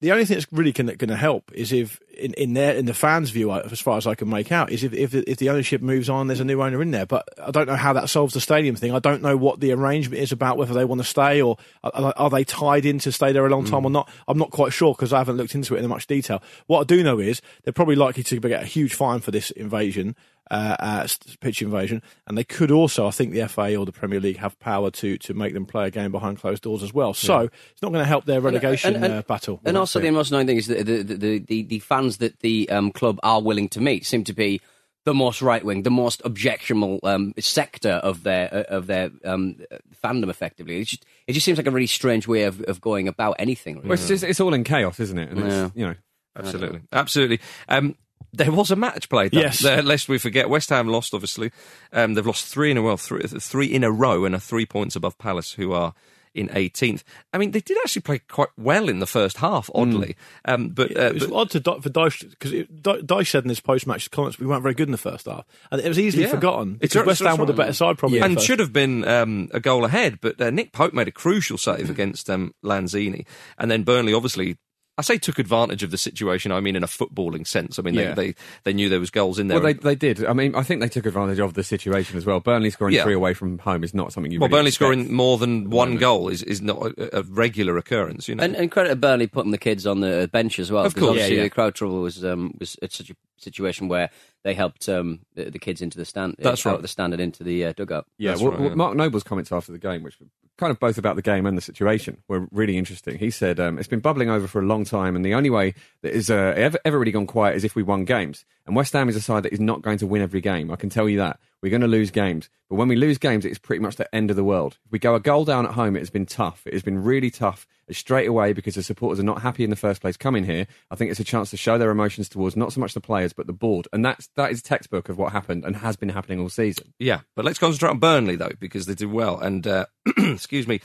the 0.00 0.12
only 0.12 0.24
thing 0.24 0.36
that's 0.36 0.46
really 0.52 0.70
going 0.70 0.96
to 0.96 1.16
help 1.16 1.50
is 1.52 1.72
if, 1.72 2.00
in, 2.16 2.32
in 2.34 2.54
their 2.54 2.74
in 2.74 2.86
the 2.86 2.94
fans' 2.94 3.30
view, 3.30 3.52
as 3.52 3.80
far 3.80 3.96
as 3.96 4.06
I 4.06 4.14
can 4.14 4.28
make 4.28 4.52
out, 4.52 4.70
is 4.70 4.84
if, 4.84 4.92
if 4.92 5.12
if 5.12 5.38
the 5.38 5.50
ownership 5.50 5.82
moves 5.82 6.08
on, 6.08 6.28
there's 6.28 6.38
a 6.38 6.44
new 6.44 6.62
owner 6.62 6.80
in 6.80 6.92
there. 6.92 7.04
But 7.04 7.28
I 7.42 7.50
don't 7.50 7.66
know 7.66 7.74
how 7.74 7.92
that 7.94 8.08
solves 8.08 8.32
the 8.34 8.40
stadium 8.40 8.76
thing. 8.76 8.92
I 8.92 9.00
don't 9.00 9.22
know 9.22 9.36
what 9.36 9.58
the 9.58 9.72
arrangement 9.72 10.22
is 10.22 10.30
about 10.30 10.56
whether 10.56 10.72
they 10.72 10.84
want 10.84 11.00
to 11.00 11.06
stay 11.06 11.42
or 11.42 11.56
are, 11.82 12.14
are 12.16 12.30
they 12.30 12.44
tied 12.44 12.86
in 12.86 13.00
to 13.00 13.12
stay 13.12 13.32
there 13.32 13.44
a 13.44 13.50
long 13.50 13.64
time 13.64 13.84
or 13.84 13.88
hmm. 13.88 13.94
not. 13.94 14.10
I'm 14.28 14.38
not 14.38 14.50
quite 14.50 14.72
sure 14.72 14.94
because 14.94 15.12
I 15.12 15.18
haven't 15.18 15.36
looked 15.36 15.56
into 15.56 15.74
it 15.74 15.82
in 15.82 15.88
much 15.88 16.06
detail. 16.06 16.42
What 16.66 16.80
I 16.80 16.84
do 16.84 17.02
know 17.02 17.18
is 17.18 17.42
they're 17.64 17.72
probably 17.72 17.96
likely 17.96 18.22
to 18.22 18.38
get 18.38 18.62
a 18.62 18.66
huge 18.66 18.94
fine 18.94 19.18
for 19.18 19.32
this 19.32 19.50
invasion. 19.50 20.14
Uh, 20.50 20.76
uh, 20.80 21.06
pitch 21.40 21.60
invasion, 21.60 22.02
and 22.26 22.38
they 22.38 22.44
could 22.44 22.70
also, 22.70 23.06
I 23.06 23.10
think, 23.10 23.32
the 23.32 23.46
FA 23.48 23.76
or 23.76 23.84
the 23.84 23.92
Premier 23.92 24.18
League 24.18 24.38
have 24.38 24.58
power 24.58 24.90
to 24.92 25.18
to 25.18 25.34
make 25.34 25.52
them 25.52 25.66
play 25.66 25.86
a 25.88 25.90
game 25.90 26.10
behind 26.10 26.38
closed 26.40 26.62
doors 26.62 26.82
as 26.82 26.94
well. 26.94 27.12
So 27.12 27.50
it's 27.70 27.82
not 27.82 27.92
going 27.92 28.02
to 28.02 28.08
help 28.08 28.24
their 28.24 28.40
relegation 28.40 28.94
and- 28.96 29.04
and- 29.04 29.14
uh, 29.14 29.22
battle. 29.22 29.60
And 29.64 29.76
also, 29.76 30.00
the 30.00 30.10
most 30.10 30.30
annoying 30.30 30.46
thing 30.46 30.56
is 30.56 30.66
that 30.68 30.86
the, 30.86 31.02
the, 31.02 31.14
the, 31.14 31.38
the, 31.40 31.62
the 31.64 31.78
fans 31.80 32.16
that 32.18 32.40
the 32.40 32.68
um, 32.70 32.92
club 32.92 33.18
are 33.22 33.42
willing 33.42 33.68
to 33.70 33.80
meet 33.80 34.06
seem 34.06 34.24
to 34.24 34.32
be 34.32 34.60
the 35.04 35.12
most 35.14 35.40
right 35.42 35.64
wing, 35.64 35.82
the 35.82 35.90
most 35.90 36.20
objectionable 36.24 36.98
um, 37.02 37.32
sector 37.38 37.92
of 38.02 38.22
their 38.24 38.52
uh, 38.52 38.62
of 38.76 38.86
their 38.86 39.10
um, 39.24 39.56
fandom. 40.02 40.28
Effectively, 40.30 40.80
it 40.80 40.84
just, 40.84 41.04
it 41.26 41.32
just 41.34 41.44
seems 41.44 41.58
like 41.58 41.66
a 41.66 41.70
really 41.70 41.86
strange 41.86 42.26
way 42.26 42.44
of, 42.44 42.60
of 42.62 42.80
going 42.80 43.06
about 43.08 43.36
anything. 43.38 43.76
Really. 43.76 43.88
Well, 43.88 43.94
it's, 43.98 44.08
just, 44.08 44.24
it's 44.24 44.40
all 44.40 44.54
in 44.54 44.64
chaos, 44.64 44.98
isn't 45.00 45.18
it? 45.18 45.30
And 45.30 45.38
Yeah. 45.40 45.66
it's, 45.66 45.76
you 45.76 45.86
know, 45.86 45.94
absolutely 46.36 46.80
absolutely 46.92 47.40
um 47.68 47.94
there 48.32 48.52
was 48.52 48.70
a 48.70 48.76
match 48.76 49.08
played. 49.08 49.32
though. 49.32 49.40
Yes. 49.40 49.60
There, 49.60 49.82
lest 49.82 50.08
we 50.08 50.18
forget, 50.18 50.48
West 50.48 50.70
Ham 50.70 50.88
lost. 50.88 51.14
Obviously, 51.14 51.50
um, 51.92 52.14
they've 52.14 52.26
lost 52.26 52.46
three 52.46 52.70
in 52.70 52.76
a 52.76 52.82
well, 52.82 52.96
three, 52.96 53.22
three 53.22 53.66
in 53.66 53.84
a 53.84 53.90
row, 53.90 54.24
and 54.24 54.34
are 54.34 54.38
three 54.40 54.66
points 54.66 54.96
above 54.96 55.16
Palace, 55.18 55.52
who 55.52 55.72
are 55.72 55.94
in 56.34 56.48
18th. 56.48 57.02
I 57.32 57.38
mean, 57.38 57.50
they 57.50 57.60
did 57.60 57.76
actually 57.78 58.02
play 58.02 58.18
quite 58.20 58.50
well 58.56 58.88
in 58.88 58.98
the 59.00 59.06
first 59.06 59.38
half, 59.38 59.68
oddly. 59.74 60.14
Um, 60.44 60.68
but, 60.68 60.96
uh, 60.96 61.12
It's 61.14 61.26
but 61.26 61.34
odd 61.34 61.50
to 61.50 61.60
for 61.60 61.90
Dyche 61.90 62.30
because 62.30 62.52
Dyche 62.52 63.30
said 63.30 63.44
in 63.44 63.48
his 63.48 63.60
post-match 63.60 64.10
comments 64.10 64.38
we 64.38 64.46
weren't 64.46 64.62
very 64.62 64.74
good 64.74 64.86
in 64.88 64.92
the 64.92 64.98
first 64.98 65.26
half, 65.26 65.46
and 65.72 65.80
it 65.80 65.88
was 65.88 65.98
easily 65.98 66.24
Yeah. 66.24 66.30
forgotten 66.30 66.78
It's 66.80 66.94
West 66.94 67.22
Ham 67.22 67.38
were 67.38 67.46
the 67.46 67.54
better 67.54 67.72
side 67.72 67.98
probably. 67.98 68.18
the 68.20 68.26
and 68.26 68.40
should 68.40 68.60
have 68.60 68.72
been 68.72 69.08
um, 69.08 69.48
a 69.52 69.58
goal 69.58 69.84
ahead. 69.84 70.18
But 70.20 70.40
uh, 70.40 70.50
Nick 70.50 70.72
Pope 70.72 70.92
made 70.92 71.08
a 71.08 71.12
crucial 71.12 71.58
save 71.58 71.90
against 71.90 72.30
um, 72.30 72.54
Lanzini, 72.64 73.26
and 73.58 73.70
then 73.70 73.82
Burnley 73.82 74.12
obviously. 74.12 74.58
I 74.98 75.02
say 75.02 75.16
took 75.16 75.38
advantage 75.38 75.82
of 75.82 75.90
the 75.90 75.96
situation. 75.96 76.52
I 76.52 76.60
mean, 76.60 76.76
in 76.76 76.82
a 76.82 76.88
footballing 76.88 77.46
sense. 77.46 77.78
I 77.78 77.82
mean, 77.82 77.94
Yeah. 77.94 78.14
they, 78.14 78.32
they 78.32 78.34
they 78.64 78.72
knew 78.72 78.88
there 78.88 79.00
was 79.00 79.10
goals 79.10 79.38
in 79.38 79.46
there. 79.46 79.58
Well, 79.60 79.72
they, 79.72 79.72
they 79.74 79.94
did. 79.94 80.24
I 80.24 80.32
mean, 80.32 80.54
I 80.54 80.62
think 80.62 80.80
they 80.80 80.88
took 80.88 81.06
advantage 81.06 81.38
of 81.38 81.54
the 81.54 81.62
situation 81.62 82.18
as 82.18 82.26
well. 82.26 82.40
Burnley 82.40 82.70
scoring 82.70 82.94
Yeah. 82.94 83.04
three 83.04 83.14
away 83.14 83.32
from 83.32 83.58
home 83.60 83.84
is 83.84 83.94
not 83.94 84.12
something 84.12 84.32
you. 84.32 84.40
well, 84.40 84.48
really 84.48 84.58
Burnley 84.58 84.70
scoring 84.72 85.12
more 85.14 85.38
than 85.38 85.70
one 85.70 85.96
goal 85.96 86.28
is, 86.28 86.42
is 86.42 86.60
not 86.60 86.78
a, 86.98 87.20
a 87.20 87.22
regular 87.22 87.78
occurrence. 87.78 88.28
You 88.28 88.34
know, 88.34 88.44
And, 88.44 88.56
and 88.56 88.70
credit 88.70 88.90
to 88.90 88.96
Burnley 88.96 89.28
putting 89.28 89.52
the 89.52 89.58
kids 89.58 89.86
on 89.86 90.00
the 90.00 90.28
bench 90.32 90.58
as 90.58 90.70
well. 90.72 90.84
Of 90.84 90.94
course. 90.94 91.10
obviously 91.10 91.36
Yeah, 91.36 91.42
yeah. 91.42 91.46
the 91.46 91.50
crowd 91.50 91.74
trouble 91.74 92.00
was 92.02 92.24
um, 92.24 92.54
was 92.58 92.76
it's 92.82 92.96
such 92.98 93.10
a 93.10 93.14
situation 93.36 93.86
where 93.88 94.10
they 94.42 94.54
helped 94.54 94.88
um, 94.88 95.20
the, 95.34 95.50
the 95.50 95.58
kids 95.60 95.80
into 95.80 95.96
the 95.96 96.04
stand. 96.04 96.34
That's 96.38 96.66
out 96.66 96.72
right. 96.72 96.82
the 96.82 96.88
stand 96.88 97.12
and 97.12 97.22
into 97.22 97.44
the 97.44 97.66
uh, 97.66 97.72
dugout. 97.72 98.06
Yeah, 98.18 98.32
That's 98.32 98.42
well, 98.42 98.50
right, 98.50 98.60
well, 98.60 98.68
yeah. 98.70 98.74
Mark 98.74 98.96
Noble's 98.96 99.22
comments 99.22 99.52
after 99.52 99.70
the 99.72 99.78
game, 99.78 100.02
which 100.02 100.18
were 100.18 100.26
kind 100.58 100.70
of 100.70 100.78
both 100.78 100.98
about 100.98 101.16
the 101.16 101.22
game 101.22 101.46
and 101.46 101.56
the 101.56 101.62
situation, 101.62 102.18
were 102.28 102.48
really 102.50 102.76
interesting. 102.76 103.16
He 103.18 103.30
said 103.30 103.58
um, 103.58 103.78
it's 103.78 103.88
been 103.88 104.00
bubbling 104.00 104.28
over 104.28 104.46
for 104.46 104.60
a 104.60 104.66
long 104.66 104.84
time, 104.84 105.16
and 105.16 105.24
the 105.24 105.34
only 105.34 105.50
way 105.50 105.74
that 106.02 106.12
is 106.12 106.30
uh, 106.30 106.52
ever, 106.56 106.78
ever 106.84 106.98
really 106.98 107.12
gone 107.12 107.26
quiet 107.26 107.56
is 107.56 107.64
if 107.64 107.74
we 107.74 107.82
won 107.82 108.04
games. 108.04 108.44
And 108.66 108.76
West 108.76 108.92
Ham 108.92 109.08
is 109.08 109.16
a 109.16 109.20
side 109.20 109.44
that 109.44 109.52
is 109.52 109.60
not 109.60 109.82
going 109.82 109.98
to 109.98 110.06
win 110.06 110.20
every 110.20 110.40
game. 110.40 110.70
I 110.70 110.76
can 110.76 110.90
tell 110.90 111.08
you 111.08 111.18
that. 111.18 111.40
We're 111.62 111.70
going 111.70 111.82
to 111.82 111.88
lose 111.88 112.10
games. 112.10 112.48
But 112.68 112.76
when 112.76 112.88
we 112.88 112.96
lose 112.96 113.18
games, 113.18 113.44
it's 113.44 113.58
pretty 113.58 113.80
much 113.80 113.96
the 113.96 114.14
end 114.14 114.30
of 114.30 114.36
the 114.36 114.44
world. 114.44 114.78
If 114.86 114.92
we 114.92 114.98
go 114.98 115.14
a 115.14 115.20
goal 115.20 115.44
down 115.44 115.66
at 115.66 115.72
home, 115.72 115.96
it 115.96 116.00
has 116.00 116.10
been 116.10 116.26
tough. 116.26 116.62
It 116.66 116.72
has 116.74 116.82
been 116.82 117.02
really 117.02 117.30
tough 117.30 117.66
uh, 117.88 117.94
straight 117.94 118.28
away 118.28 118.52
because 118.52 118.74
the 118.74 118.82
supporters 118.82 119.18
are 119.18 119.24
not 119.24 119.42
happy 119.42 119.64
in 119.64 119.70
the 119.70 119.76
first 119.76 120.00
place 120.00 120.16
coming 120.16 120.44
here. 120.44 120.66
I 120.90 120.94
think 120.94 121.10
it's 121.10 121.20
a 121.20 121.24
chance 121.24 121.50
to 121.50 121.56
show 121.56 121.78
their 121.78 121.90
emotions 121.90 122.28
towards 122.28 122.56
not 122.56 122.72
so 122.72 122.80
much 122.80 122.94
the 122.94 123.00
players, 123.00 123.32
but 123.32 123.46
the 123.46 123.52
board. 123.52 123.88
And 123.92 124.04
that's, 124.04 124.28
that 124.36 124.52
is 124.52 124.62
textbook 124.62 125.08
of 125.08 125.18
what 125.18 125.32
happened 125.32 125.64
and 125.64 125.76
has 125.76 125.96
been 125.96 126.10
happening 126.10 126.40
all 126.40 126.48
season. 126.48 126.92
Yeah, 126.98 127.20
but 127.34 127.44
let's 127.44 127.58
concentrate 127.58 127.90
on 127.90 127.98
Burnley 127.98 128.36
though 128.36 128.52
because 128.60 128.86
they 128.86 128.94
did 128.94 129.10
well. 129.10 129.38
And 129.38 129.66
uh, 129.66 129.86
excuse 130.18 130.68
me, 130.68 130.80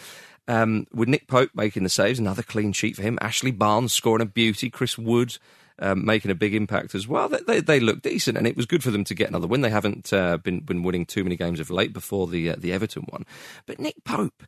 um, 0.47 0.87
with 0.93 1.09
Nick 1.09 1.27
Pope 1.27 1.51
making 1.53 1.83
the 1.83 1.89
saves, 1.89 2.19
another 2.19 2.43
clean 2.43 2.73
sheet 2.73 2.95
for 2.95 3.01
him. 3.01 3.17
Ashley 3.21 3.51
Barnes 3.51 3.93
scoring 3.93 4.21
a 4.21 4.25
beauty. 4.25 4.69
Chris 4.69 4.97
Wood. 4.97 5.37
Um, 5.79 6.05
making 6.05 6.29
a 6.29 6.35
big 6.35 6.53
impact 6.53 6.93
as 6.93 7.07
well. 7.07 7.27
They, 7.29 7.39
they, 7.47 7.59
they 7.59 7.79
look 7.79 8.03
decent, 8.03 8.37
and 8.37 8.45
it 8.45 8.55
was 8.55 8.67
good 8.67 8.83
for 8.83 8.91
them 8.91 9.03
to 9.05 9.15
get 9.15 9.29
another 9.29 9.47
win. 9.47 9.61
They 9.61 9.71
haven't 9.71 10.13
uh, 10.13 10.37
been 10.37 10.59
been 10.59 10.83
winning 10.83 11.05
too 11.05 11.23
many 11.23 11.35
games 11.35 11.59
of 11.59 11.71
late 11.71 11.93
before 11.93 12.27
the 12.27 12.51
uh, 12.51 12.55
the 12.59 12.71
Everton 12.71 13.05
one. 13.09 13.25
But 13.65 13.79
Nick 13.79 14.03
Pope, 14.03 14.43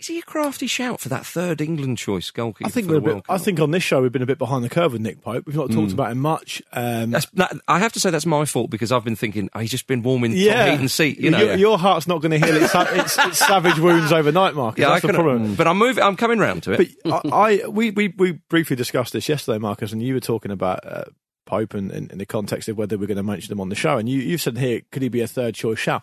is 0.00 0.06
he 0.06 0.18
a 0.18 0.22
crafty 0.22 0.66
shout 0.66 0.98
for 0.98 1.10
that 1.10 1.26
third 1.26 1.60
England 1.60 1.98
choice 1.98 2.30
goalkeeper? 2.30 2.66
I 2.66 2.70
think 2.70 2.88
we're 2.88 2.96
a 2.96 3.00
bit, 3.02 3.22
I 3.28 3.36
think 3.36 3.60
on 3.60 3.70
this 3.70 3.82
show 3.82 4.00
we've 4.00 4.10
been 4.10 4.22
a 4.22 4.26
bit 4.26 4.38
behind 4.38 4.64
the 4.64 4.70
curve 4.70 4.92
with 4.92 5.02
Nick 5.02 5.20
Pope. 5.20 5.46
We've 5.46 5.54
not 5.54 5.70
talked 5.70 5.92
about 5.92 6.10
him 6.10 6.20
much. 6.20 6.62
Um, 6.72 7.10
that, 7.10 7.52
I 7.68 7.78
have 7.78 7.92
to 7.92 8.00
say 8.00 8.10
that's 8.10 8.24
my 8.24 8.46
fault 8.46 8.70
because 8.70 8.92
I've 8.92 9.04
been 9.04 9.14
thinking 9.14 9.50
oh, 9.54 9.58
he's 9.58 9.70
just 9.70 9.86
been 9.86 10.02
warming 10.02 10.32
yeah, 10.32 10.70
heat 10.70 10.80
and 10.80 10.90
seat. 10.90 11.20
You 11.20 11.30
know, 11.30 11.38
your, 11.38 11.54
your 11.56 11.78
heart's 11.78 12.08
not 12.08 12.22
going 12.22 12.30
to 12.30 12.44
heal 12.44 12.56
its, 12.56 12.74
its, 12.74 13.18
its 13.18 13.38
savage 13.46 13.78
wounds 13.78 14.10
overnight, 14.10 14.54
Marcus. 14.54 14.80
yeah, 14.80 14.88
That's 14.88 15.04
I 15.04 15.08
the 15.08 15.12
problem. 15.12 15.54
but 15.54 15.68
I'm 15.68 15.76
moving. 15.76 16.02
I'm 16.02 16.16
coming 16.16 16.38
round 16.38 16.62
to 16.62 16.72
it. 16.72 16.96
But 17.04 17.22
I, 17.30 17.60
I 17.64 17.68
we, 17.68 17.90
we 17.90 18.08
we 18.08 18.32
briefly 18.48 18.76
discussed 18.76 19.12
this 19.12 19.28
yesterday, 19.28 19.58
Marcus, 19.58 19.92
and 19.92 20.02
you 20.02 20.14
were 20.14 20.20
talking 20.20 20.50
about 20.50 20.80
uh, 20.86 21.04
Pope 21.44 21.74
and 21.74 21.92
in, 21.92 22.10
in 22.10 22.16
the 22.16 22.26
context 22.26 22.70
of 22.70 22.78
whether 22.78 22.96
we're 22.96 23.06
going 23.06 23.18
to 23.18 23.22
mention 23.22 23.52
him 23.52 23.60
on 23.60 23.68
the 23.68 23.74
show. 23.74 23.98
And 23.98 24.08
you 24.08 24.18
you 24.18 24.38
said 24.38 24.56
here, 24.56 24.80
could 24.90 25.02
he 25.02 25.10
be 25.10 25.20
a 25.20 25.28
third 25.28 25.54
choice 25.54 25.78
shout? 25.78 26.02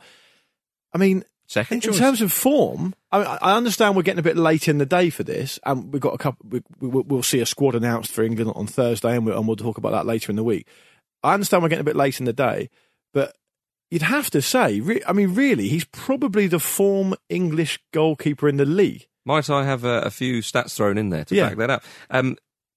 I 0.94 1.00
mean, 1.00 1.24
Second 1.48 1.86
in 1.86 1.94
terms 1.94 2.22
of 2.22 2.32
form, 2.34 2.94
I, 3.10 3.18
mean, 3.20 3.28
I 3.42 3.56
understand 3.56 3.96
we're 3.96 4.02
getting 4.02 4.20
a 4.20 4.24
bit 4.24 4.36
late 4.36 4.68
in 4.68 4.80
the 4.80 4.86
day 4.86 5.10
for 5.10 5.24
this, 5.24 5.60
and 5.66 5.94
we've 5.94 6.02
got 6.02 6.14
a 6.14 6.18
couple. 6.18 6.46
We, 6.50 6.62
we, 6.82 7.02
we'll 7.04 7.24
see 7.24 7.40
a 7.40 7.46
squad 7.46 7.74
announced 7.74 8.12
for 8.12 8.22
England 8.22 8.52
on 8.54 8.68
Thursday, 8.68 9.16
and, 9.16 9.26
we, 9.26 9.32
and 9.32 9.48
we'll 9.48 9.56
talk 9.56 9.78
about 9.78 9.92
that 9.94 10.06
later 10.06 10.30
in 10.30 10.36
the 10.36 10.44
week. 10.44 10.68
I 11.24 11.34
understand 11.34 11.64
we're 11.64 11.70
getting 11.70 11.82
a 11.82 11.86
bit 11.86 11.96
late 11.96 12.20
in 12.20 12.26
the 12.26 12.34
day, 12.34 12.70
but 13.14 13.34
you'd 13.90 14.02
have 14.02 14.30
to 14.32 14.42
say, 14.42 14.82
re- 14.82 15.04
I 15.08 15.14
mean, 15.14 15.36
really, 15.36 15.70
he's 15.70 15.86
probably 15.86 16.48
the 16.48 16.60
form 16.60 17.16
English 17.30 17.80
goalkeeper 17.94 18.50
in 18.50 18.58
the 18.58 18.66
league. 18.66 19.08
Might 19.26 19.50
I 19.50 19.64
have 19.64 19.86
a, 19.86 20.02
a 20.02 20.10
few 20.12 20.42
stats 20.42 20.76
thrown 20.76 20.98
in 20.98 21.12
there 21.12 21.24
to 21.26 21.36
Yeah. 21.36 21.50
back 21.50 21.58
that 21.60 21.70
up? 21.70 21.84
Um, 22.10 22.36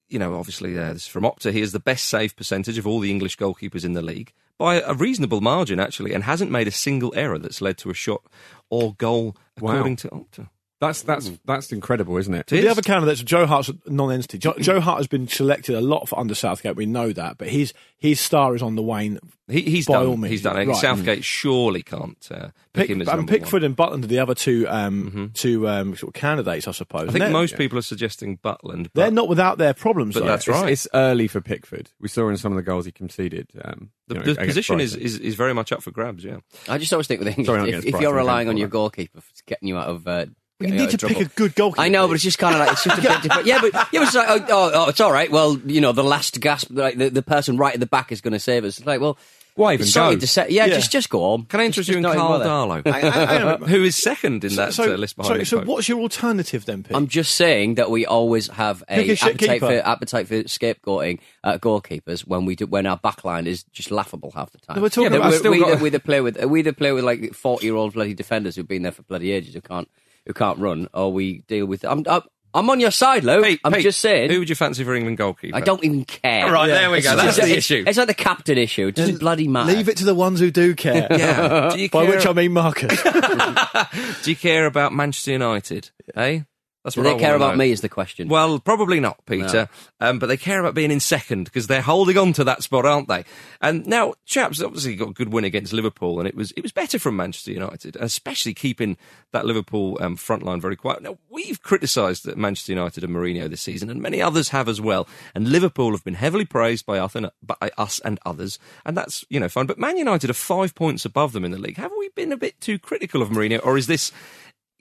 you 0.08 0.20
know, 0.20 0.36
obviously, 0.36 0.78
uh, 0.78 0.92
this 0.92 1.02
is 1.02 1.08
from 1.08 1.24
Opta. 1.24 1.52
He 1.52 1.60
has 1.60 1.72
the 1.72 1.80
best 1.80 2.04
save 2.04 2.36
percentage 2.36 2.78
of 2.78 2.86
all 2.86 3.00
the 3.00 3.10
English 3.10 3.36
goalkeepers 3.36 3.84
in 3.84 3.94
the 3.94 4.02
league 4.02 4.32
by 4.60 4.80
a 4.82 4.92
reasonable 4.92 5.40
margin, 5.40 5.80
actually, 5.80 6.12
and 6.14 6.22
hasn't 6.24 6.50
made 6.50 6.68
a 6.68 6.70
single 6.70 7.12
error 7.16 7.38
that's 7.38 7.62
led 7.62 7.78
to 7.78 7.88
a 7.90 7.94
shot 7.94 8.22
or 8.68 8.94
goal, 8.94 9.34
Wow. 9.58 9.72
according 9.72 9.96
to 9.96 10.08
Opta. 10.10 10.48
That's 10.80 11.02
that's 11.02 11.30
that's 11.44 11.72
incredible, 11.72 12.16
isn't 12.16 12.32
it? 12.32 12.40
It 12.40 12.46
The 12.48 12.58
is. 12.60 12.66
other 12.70 12.80
candidates, 12.80 13.22
Joe 13.22 13.44
Hart's 13.44 13.68
a 13.68 13.74
non-entity. 13.86 14.38
Joe, 14.38 14.54
Joe 14.58 14.80
Hart 14.80 14.96
has 14.96 15.06
been 15.06 15.28
selected 15.28 15.74
a 15.74 15.80
lot 15.82 16.08
for 16.08 16.18
under 16.18 16.34
Southgate. 16.34 16.74
We 16.74 16.86
know 16.86 17.12
that, 17.12 17.36
but 17.36 17.48
his 17.48 17.74
his 17.98 18.18
star 18.18 18.54
is 18.54 18.62
on 18.62 18.76
the 18.76 18.82
wane. 18.82 19.18
He, 19.46 19.60
he's 19.62 19.86
by 19.86 19.94
done. 19.94 20.06
all 20.06 20.16
means, 20.16 20.30
he's 20.30 20.42
done. 20.42 20.56
it. 20.58 20.66
right. 20.68 20.76
Southgate 20.76 21.22
surely 21.22 21.82
can't 21.82 22.16
uh, 22.30 22.48
pick, 22.72 22.86
Pick, 22.86 22.90
him 22.90 23.02
as 23.02 23.08
and 23.08 23.16
number 23.18 23.32
Pickford 23.32 23.62
one. 23.62 23.64
and 23.64 23.76
Butland 23.76 24.04
are 24.04 24.06
the 24.06 24.20
other 24.20 24.34
two 24.34 24.66
um, 24.70 25.32
two 25.34 25.68
um, 25.68 25.94
sort 25.96 26.14
of 26.16 26.18
candidates, 26.18 26.66
I 26.66 26.70
suppose. 26.70 27.08
I 27.08 27.12
think 27.12 27.24
they're, 27.24 27.30
most 27.30 27.58
people 27.58 27.78
are 27.78 27.82
suggesting 27.82 28.38
Butland. 28.38 28.84
But 28.84 29.02
they're 29.02 29.10
not 29.10 29.28
without 29.28 29.58
their 29.58 29.74
problems. 29.74 30.14
But 30.14 30.20
though. 30.20 30.26
that's 30.28 30.48
right. 30.48 30.72
It's, 30.72 30.88
early 30.94 31.28
for 31.28 31.42
Pickford. 31.42 31.90
We 32.00 32.08
saw 32.08 32.30
in 32.30 32.38
some 32.38 32.52
of 32.52 32.56
the 32.56 32.62
goals 32.62 32.86
he 32.86 32.92
conceded. 32.92 33.50
Um, 33.62 33.90
the, 34.06 34.14
you 34.14 34.20
know, 34.20 34.32
the 34.32 34.46
position 34.46 34.80
is, 34.80 34.96
is, 34.96 35.18
is 35.18 35.34
very 35.34 35.52
much 35.52 35.72
up 35.72 35.82
for 35.82 35.90
grabs. 35.90 36.24
Yeah. 36.24 36.38
I 36.68 36.78
just 36.78 36.92
always 36.94 37.06
think 37.06 37.20
with 37.20 37.28
English, 37.28 37.46
Sorry, 37.46 37.70
if, 37.70 37.84
if 37.84 38.00
you're 38.00 38.14
relying 38.14 38.48
on 38.48 38.56
your 38.56 38.68
goalkeeper 38.68 39.20
for 39.20 39.30
getting 39.46 39.68
you 39.68 39.76
out 39.76 39.88
of. 39.88 40.06
Uh, 40.08 40.26
you 40.68 40.72
getting 40.74 40.86
need 40.86 40.94
of 40.94 41.00
to 41.00 41.06
pick 41.08 41.16
trouble. 41.16 41.32
a 41.32 41.36
good 41.36 41.54
goalkeeper. 41.54 41.80
I 41.82 41.88
know, 41.88 42.06
but 42.08 42.14
it's 42.14 42.24
just 42.24 42.38
kind 42.38 42.54
of 42.54 42.60
like 42.60 42.72
it's 42.72 42.84
just 42.84 42.98
a 42.98 43.02
bit 43.02 43.22
different. 43.22 43.46
Yeah, 43.46 43.60
but 43.60 43.72
yeah, 43.74 44.00
but 44.00 44.02
it's 44.02 44.14
like 44.14 44.28
oh, 44.28 44.46
oh, 44.48 44.70
oh, 44.74 44.88
it's 44.88 45.00
all 45.00 45.12
right. 45.12 45.30
Well, 45.30 45.58
you 45.66 45.80
know, 45.80 45.92
the 45.92 46.04
last 46.04 46.40
gasp, 46.40 46.68
like 46.70 46.96
the, 46.98 47.10
the 47.10 47.22
person 47.22 47.56
right 47.56 47.74
at 47.74 47.80
the 47.80 47.86
back 47.86 48.12
is 48.12 48.20
going 48.20 48.32
to 48.32 48.40
save 48.40 48.64
us. 48.64 48.78
It's 48.78 48.86
like, 48.86 49.00
well, 49.00 49.16
Why 49.54 49.74
even 49.74 49.86
sorry 49.86 50.14
go? 50.16 50.20
to 50.20 50.26
say, 50.26 50.46
yeah, 50.50 50.66
Yeah. 50.66 50.74
just 50.76 50.92
just 50.92 51.10
go 51.10 51.24
on. 51.32 51.44
Can 51.46 51.60
I 51.60 51.68
Just- 51.68 51.88
interest 51.88 51.88
you 51.88 52.02
just 52.02 52.14
in 52.14 52.20
Karl. 52.20 52.40
Darlow, 52.40 52.82
I- 52.86 53.00
I- 53.08 53.52
I- 53.54 53.56
who 53.68 53.82
is 53.84 53.96
second 53.96 54.44
in 54.44 54.54
that 54.56 54.72
so, 54.74 54.92
uh, 54.92 54.96
list 54.96 55.16
behind 55.16 55.28
so, 55.34 55.38
Nick 55.58 55.66
so 55.66 55.72
what's 55.72 55.88
your 55.88 55.98
alternative 56.00 56.64
then, 56.66 56.82
Pete? 56.82 56.96
I'm 56.96 57.08
just 57.08 57.34
saying 57.36 57.74
that 57.74 57.90
we 57.90 58.06
always 58.06 58.48
have 58.48 58.82
a 58.88 59.00
a 59.10 59.12
appetite 59.14 59.60
for 59.60 59.72
appetite 59.72 60.28
for 60.28 60.42
scapegoating 60.44 61.18
uh, 61.44 61.58
goalkeepers 61.58 62.20
when 62.26 62.44
we 62.44 62.54
do, 62.56 62.66
when 62.66 62.86
our 62.86 62.98
backline 62.98 63.46
is 63.46 63.64
just 63.64 63.90
laughable 63.90 64.30
half 64.32 64.50
the 64.52 64.58
time. 64.58 64.76
No, 64.76 64.82
we're 64.82 64.88
talking 64.88 65.10
That 65.12 65.18
about- 65.18 65.32
we, 65.32 65.38
still 65.38 65.50
we, 65.52 65.58
got- 65.60 65.68
either, 65.72 65.82
we 65.82 65.86
either 65.88 65.98
play 65.98 66.20
with 66.20 66.42
we 66.44 66.60
either 66.60 66.72
play 66.72 66.92
with 66.92 67.04
like 67.04 67.34
40 67.34 67.64
year 67.66 67.74
old 67.76 67.94
bloody 67.94 68.14
defenders 68.14 68.56
who've 68.56 68.68
been 68.68 68.82
there 68.82 68.92
for 68.92 69.02
bloody 69.02 69.32
ages 69.32 69.54
who 69.54 69.60
can't 69.60 69.88
who 70.30 70.34
can't 70.34 70.58
run, 70.58 70.88
or 70.94 71.12
we 71.12 71.38
deal 71.48 71.66
with. 71.66 71.84
I'm 71.84 72.04
I'm, 72.08 72.22
I'm 72.52 72.68
on 72.70 72.80
your 72.80 72.90
side, 72.90 73.22
Lou. 73.24 73.42
Pete, 73.42 73.60
I'm 73.64 73.72
Pete, 73.72 73.82
just 73.82 74.00
saying. 74.00 74.30
Who 74.30 74.40
would 74.40 74.48
you 74.48 74.54
fancy 74.54 74.82
for 74.84 74.94
England 74.94 75.18
goalkeeper? 75.18 75.56
I 75.56 75.60
don't 75.60 75.84
even 75.84 76.04
care. 76.04 76.50
Right, 76.52 76.66
there 76.66 76.90
we 76.90 77.00
go. 77.00 77.12
It's 77.12 77.22
That's 77.22 77.36
just- 77.36 77.38
the 77.38 77.42
it's- 77.44 77.58
issue. 77.58 77.84
It's 77.86 77.96
like 77.98 78.08
the 78.08 78.14
captain 78.14 78.58
issue. 78.58 78.88
It 78.88 78.96
doesn't 78.96 79.18
bloody 79.20 79.46
matter. 79.46 79.72
Leave 79.72 79.88
it 79.88 79.96
to 79.98 80.04
the 80.04 80.14
ones 80.16 80.40
who 80.40 80.50
do 80.50 80.74
care. 80.74 81.06
Yeah. 81.20 81.70
Do 81.72 81.80
you 81.80 81.88
By 81.90 82.06
care, 82.06 82.16
which 82.16 82.26
I 82.26 82.32
mean 82.32 82.52
Marcus. 82.52 83.02
do 84.24 84.30
you 84.30 84.36
care 84.36 84.66
about 84.66 84.92
Manchester 84.92 85.32
United? 85.32 85.90
Eh? 86.16 86.40
That's 86.82 86.94
Do 86.94 87.02
what 87.02 87.10
they 87.10 87.16
I 87.16 87.18
care 87.18 87.36
about 87.36 87.52
know. 87.52 87.58
me? 87.58 87.72
Is 87.72 87.82
the 87.82 87.90
question. 87.90 88.28
Well, 88.28 88.58
probably 88.58 89.00
not, 89.00 89.24
Peter. 89.26 89.68
Um, 90.00 90.18
but 90.18 90.26
they 90.26 90.38
care 90.38 90.60
about 90.60 90.74
being 90.74 90.90
in 90.90 91.00
second 91.00 91.44
because 91.44 91.66
they're 91.66 91.82
holding 91.82 92.16
on 92.16 92.32
to 92.34 92.44
that 92.44 92.62
spot, 92.62 92.86
aren't 92.86 93.06
they? 93.06 93.24
And 93.60 93.86
now, 93.86 94.14
chaps 94.24 94.62
obviously 94.62 94.96
got 94.96 95.10
a 95.10 95.12
good 95.12 95.30
win 95.30 95.44
against 95.44 95.74
Liverpool, 95.74 96.18
and 96.18 96.26
it 96.26 96.34
was 96.34 96.52
it 96.52 96.62
was 96.62 96.72
better 96.72 96.98
from 96.98 97.16
Manchester 97.16 97.52
United, 97.52 97.96
especially 97.96 98.54
keeping 98.54 98.96
that 99.32 99.44
Liverpool 99.44 99.98
um, 100.00 100.16
front 100.16 100.42
line 100.42 100.58
very 100.60 100.76
quiet. 100.76 101.02
Now, 101.02 101.18
we've 101.28 101.62
criticised 101.62 102.34
Manchester 102.34 102.72
United 102.72 103.04
and 103.04 103.14
Mourinho 103.14 103.50
this 103.50 103.60
season, 103.60 103.90
and 103.90 104.00
many 104.00 104.22
others 104.22 104.48
have 104.48 104.66
as 104.68 104.80
well. 104.80 105.06
And 105.34 105.48
Liverpool 105.48 105.90
have 105.90 106.04
been 106.04 106.14
heavily 106.14 106.46
praised 106.46 106.86
by 106.86 106.98
us 106.98 107.14
and, 107.14 107.30
by 107.42 107.70
us 107.76 108.00
and 108.00 108.18
others, 108.24 108.58
and 108.86 108.96
that's 108.96 109.22
you 109.28 109.38
know 109.38 109.50
fine. 109.50 109.66
But 109.66 109.78
Man 109.78 109.98
United 109.98 110.30
are 110.30 110.34
five 110.34 110.74
points 110.74 111.04
above 111.04 111.32
them 111.32 111.44
in 111.44 111.50
the 111.50 111.58
league. 111.58 111.76
Have 111.76 111.92
we 111.98 112.08
been 112.10 112.32
a 112.32 112.38
bit 112.38 112.58
too 112.58 112.78
critical 112.78 113.20
of 113.20 113.28
Mourinho, 113.28 113.60
or 113.62 113.76
is 113.76 113.86
this? 113.86 114.12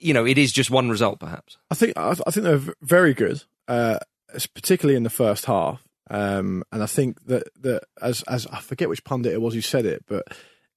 You 0.00 0.14
know, 0.14 0.26
it 0.26 0.38
is 0.38 0.52
just 0.52 0.70
one 0.70 0.88
result, 0.88 1.20
perhaps. 1.20 1.58
I 1.70 1.74
think 1.74 1.96
I, 1.96 2.10
I 2.10 2.30
think 2.30 2.44
they're 2.44 2.74
very 2.82 3.14
good, 3.14 3.44
uh, 3.68 3.98
particularly 4.54 4.96
in 4.96 5.02
the 5.02 5.10
first 5.10 5.44
half. 5.44 5.82
Um, 6.10 6.64
and 6.72 6.82
I 6.82 6.86
think 6.86 7.24
that 7.26 7.48
that 7.60 7.84
as 8.02 8.22
as 8.22 8.46
I 8.48 8.60
forget 8.60 8.88
which 8.88 9.04
pundit 9.04 9.32
it 9.32 9.40
was 9.40 9.54
who 9.54 9.60
said 9.60 9.86
it, 9.86 10.04
but 10.08 10.26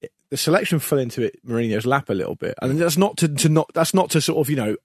it, 0.02 0.12
the 0.30 0.38
selection 0.38 0.78
fell 0.80 1.00
into 1.00 1.24
it 1.24 1.40
Mourinho's 1.46 1.88
lap 1.88 2.10
a 2.10 2.14
little 2.14 2.36
bit, 2.36 2.54
and 2.62 2.80
that's 2.80 2.98
not 2.98 3.18
to, 3.18 3.28
to 3.28 3.50
not 3.50 3.72
that's 3.74 3.94
not 3.94 4.12
to 4.12 4.22
sort 4.22 4.46
of 4.46 4.50
you 4.50 4.56
know 4.56 4.76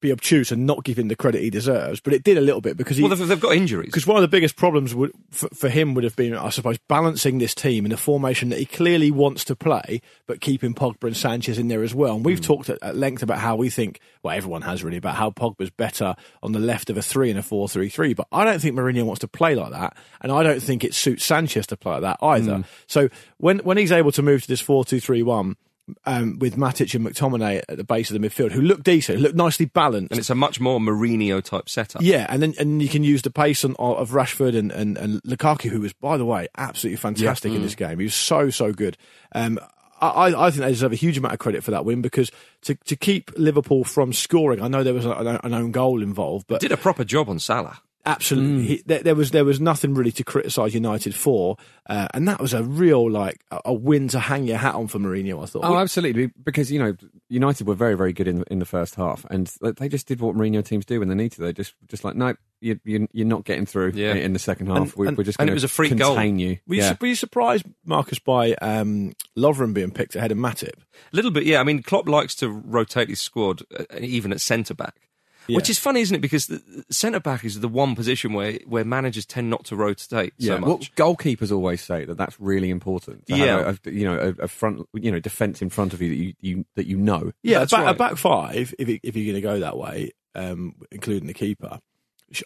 be 0.00 0.12
obtuse 0.12 0.52
and 0.52 0.66
not 0.66 0.84
give 0.84 0.98
him 0.98 1.08
the 1.08 1.16
credit 1.16 1.42
he 1.42 1.50
deserves, 1.50 2.00
but 2.00 2.12
it 2.12 2.22
did 2.22 2.38
a 2.38 2.40
little 2.40 2.60
bit 2.60 2.76
because 2.76 2.96
he 2.96 3.02
Well, 3.02 3.14
they've, 3.14 3.26
they've 3.26 3.40
got 3.40 3.54
injuries. 3.54 3.86
because 3.86 4.06
one 4.06 4.16
of 4.16 4.22
the 4.22 4.28
biggest 4.28 4.56
problems 4.56 4.94
would, 4.94 5.12
for, 5.30 5.48
for 5.48 5.68
him 5.68 5.94
would 5.94 6.04
have 6.04 6.16
been, 6.16 6.34
I 6.34 6.50
suppose, 6.50 6.78
balancing 6.88 7.38
this 7.38 7.54
team 7.54 7.84
in 7.84 7.92
a 7.92 7.96
formation 7.96 8.48
that 8.50 8.58
he 8.58 8.66
clearly 8.66 9.10
wants 9.10 9.44
to 9.44 9.56
play, 9.56 10.00
but 10.26 10.40
keeping 10.40 10.74
Pogba 10.74 11.04
and 11.04 11.16
Sanchez 11.16 11.58
in 11.58 11.68
there 11.68 11.82
as 11.82 11.94
well. 11.94 12.16
And 12.16 12.24
we've 12.24 12.38
hmm. 12.38 12.44
talked 12.44 12.68
at, 12.68 12.78
at 12.82 12.96
length 12.96 13.22
about 13.22 13.38
how 13.38 13.56
we 13.56 13.70
think, 13.70 14.00
well, 14.22 14.36
everyone 14.36 14.62
has 14.62 14.84
really, 14.84 14.98
about 14.98 15.16
how 15.16 15.30
Pogba's 15.30 15.70
better 15.70 16.14
on 16.42 16.52
the 16.52 16.58
left 16.58 16.90
of 16.90 16.96
a 16.96 17.02
three 17.02 17.30
and 17.30 17.38
a 17.38 17.42
four-three-three. 17.42 18.14
But 18.14 18.28
I 18.30 18.44
don't 18.44 18.60
think 18.60 18.76
Mourinho 18.76 19.04
wants 19.04 19.20
to 19.20 19.28
play 19.28 19.54
like 19.54 19.72
that, 19.72 19.96
and 20.20 20.30
I 20.30 20.42
don't 20.42 20.60
think 20.60 20.84
it 20.84 20.94
suits 20.94 21.24
Sanchez 21.24 21.66
to 21.68 21.76
play 21.76 21.94
like 21.94 22.02
that 22.02 22.18
either. 22.22 22.56
Hmm. 22.56 22.62
So 22.86 23.08
when 23.38 23.58
when 23.60 23.76
he's 23.76 23.92
able 23.92 24.12
to 24.12 24.22
move 24.22 24.42
to 24.42 24.48
this 24.48 24.60
four-two-three-one 24.60 25.56
um, 26.04 26.38
with 26.38 26.56
Matic 26.56 26.94
and 26.94 27.06
McTominay 27.06 27.62
at 27.68 27.76
the 27.76 27.84
base 27.84 28.10
of 28.10 28.20
the 28.20 28.28
midfield, 28.28 28.52
who 28.52 28.60
look 28.60 28.82
decent, 28.82 29.18
who 29.18 29.24
look 29.24 29.34
nicely 29.34 29.66
balanced. 29.66 30.12
And 30.12 30.18
it's 30.18 30.30
a 30.30 30.34
much 30.34 30.60
more 30.60 30.78
Mourinho 30.80 31.42
type 31.42 31.68
setup. 31.68 32.02
Yeah, 32.02 32.26
and 32.28 32.42
then 32.42 32.54
and 32.58 32.82
you 32.82 32.88
can 32.88 33.04
use 33.04 33.22
the 33.22 33.30
pace 33.30 33.64
on, 33.64 33.74
of 33.76 34.10
Rashford 34.10 34.56
and, 34.56 34.70
and, 34.72 34.96
and 34.96 35.22
Lukaku, 35.22 35.70
who 35.70 35.80
was, 35.80 35.92
by 35.92 36.16
the 36.16 36.24
way, 36.24 36.48
absolutely 36.56 36.96
fantastic 36.96 37.52
in 37.52 37.62
this 37.62 37.74
game. 37.74 37.98
He 37.98 38.04
was 38.04 38.14
so 38.14 38.50
so 38.50 38.72
good. 38.72 38.96
Um, 39.32 39.58
I, 40.00 40.46
I 40.46 40.50
think 40.50 40.62
they 40.62 40.68
deserve 40.68 40.92
a 40.92 40.96
huge 40.96 41.18
amount 41.18 41.34
of 41.34 41.40
credit 41.40 41.64
for 41.64 41.72
that 41.72 41.84
win 41.84 42.02
because 42.02 42.30
to, 42.62 42.74
to 42.74 42.96
keep 42.96 43.32
Liverpool 43.36 43.84
from 43.84 44.12
scoring, 44.12 44.62
I 44.62 44.68
know 44.68 44.84
there 44.84 44.94
was 44.94 45.04
an, 45.04 45.12
an 45.12 45.54
own 45.54 45.72
goal 45.72 46.02
involved, 46.02 46.46
but 46.46 46.60
Did 46.60 46.72
a 46.72 46.76
proper 46.76 47.04
job 47.04 47.28
on 47.28 47.38
Salah. 47.38 47.80
Absolutely, 48.08 48.66
he, 48.66 48.82
there, 48.86 49.02
there 49.02 49.14
was 49.14 49.30
there 49.32 49.44
was 49.44 49.60
nothing 49.60 49.92
really 49.94 50.12
to 50.12 50.24
criticise 50.24 50.72
United 50.74 51.14
for, 51.14 51.56
uh, 51.88 52.08
and 52.14 52.26
that 52.26 52.40
was 52.40 52.54
a 52.54 52.62
real 52.62 53.08
like 53.10 53.40
a, 53.50 53.60
a 53.66 53.72
win 53.74 54.08
to 54.08 54.18
hang 54.18 54.44
your 54.44 54.56
hat 54.56 54.74
on 54.74 54.88
for 54.88 54.98
Mourinho. 54.98 55.42
I 55.42 55.46
thought. 55.46 55.64
Oh, 55.64 55.76
absolutely. 55.76 56.30
Because 56.42 56.72
you 56.72 56.78
know, 56.78 56.96
United 57.28 57.66
were 57.66 57.74
very, 57.74 57.94
very 57.96 58.12
good 58.14 58.26
in 58.26 58.44
in 58.50 58.58
the 58.60 58.64
first 58.64 58.94
half, 58.94 59.24
and 59.30 59.52
they 59.78 59.88
just 59.88 60.06
did 60.08 60.20
what 60.20 60.34
Mourinho 60.34 60.64
teams 60.64 60.86
do 60.86 60.98
when 61.00 61.08
they 61.08 61.14
need 61.14 61.32
to. 61.32 61.42
They 61.42 61.52
just, 61.52 61.74
just 61.86 62.02
like, 62.02 62.16
no, 62.16 62.34
you, 62.60 62.80
you, 62.84 63.06
you're 63.12 63.26
not 63.26 63.44
getting 63.44 63.66
through 63.66 63.92
Yeah. 63.94 64.14
in 64.14 64.32
the 64.32 64.38
second 64.38 64.68
half. 64.68 64.76
And- 64.78 64.92
we, 64.94 65.08
and- 65.08 65.18
we're 65.18 65.24
just 65.24 65.38
and 65.38 65.46
going 65.46 65.52
it 65.52 65.54
was 65.54 65.64
a 65.64 65.68
free 65.68 65.90
goal. 65.90 66.18
you. 66.22 66.58
were, 66.66 66.74
you, 66.76 66.80
yeah. 66.80 66.90
su- 66.92 66.96
were 67.00 67.06
you 67.08 67.14
surprised, 67.14 67.66
Marcus, 67.84 68.18
by 68.18 68.54
um, 68.54 69.12
Lovren 69.36 69.74
being 69.74 69.90
picked 69.90 70.16
ahead 70.16 70.32
of 70.32 70.38
Matip? 70.38 70.72
A 71.12 71.16
little 71.16 71.30
bit, 71.30 71.44
yeah. 71.44 71.60
I 71.60 71.64
mean, 71.64 71.82
Klopp 71.82 72.08
likes 72.08 72.34
to 72.36 72.48
rotate 72.48 73.10
his 73.10 73.20
squad, 73.20 73.62
uh, 73.78 73.84
even 74.00 74.32
at 74.32 74.40
centre 74.40 74.74
back. 74.74 74.94
Which 75.56 75.70
is 75.70 75.78
funny, 75.78 76.00
isn't 76.00 76.14
it? 76.14 76.20
Because 76.20 76.50
centre 76.90 77.20
back 77.20 77.44
is 77.44 77.60
the 77.60 77.68
one 77.68 77.94
position 77.94 78.32
where, 78.32 78.58
where 78.66 78.84
managers 78.84 79.24
tend 79.26 79.50
not 79.50 79.64
to 79.66 79.76
rotate 79.76 80.32
yeah, 80.38 80.56
so 80.56 80.60
well, 80.62 80.76
much. 80.78 80.94
goalkeepers 80.94 81.50
always 81.50 81.80
say 81.82 82.04
that 82.04 82.16
that's 82.16 82.38
really 82.40 82.70
important. 82.70 83.26
To 83.26 83.36
Yeah. 83.36 83.64
have 83.64 83.80
a, 83.84 83.88
a, 83.88 83.92
you 83.92 84.04
know, 84.04 84.18
a, 84.38 84.44
a 84.44 84.48
front, 84.48 84.86
you 84.92 85.10
know, 85.10 85.20
defense 85.20 85.62
in 85.62 85.70
front 85.70 85.94
of 85.94 86.02
you 86.02 86.08
that 86.10 86.16
you, 86.16 86.34
you 86.40 86.64
that 86.76 86.86
you 86.86 86.96
know. 86.96 87.32
Yeah, 87.42 87.60
That's 87.60 87.72
a 87.72 87.76
back, 87.76 87.94
a 87.94 87.98
back 87.98 88.16
five. 88.16 88.74
If 88.78 88.88
it, 88.88 89.00
if 89.02 89.16
you're 89.16 89.24
going 89.32 89.34
to 89.36 89.40
go 89.40 89.60
that 89.60 89.76
way, 89.78 90.10
um, 90.34 90.74
including 90.92 91.26
the 91.26 91.34
keeper, 91.34 91.70
which 91.70 91.80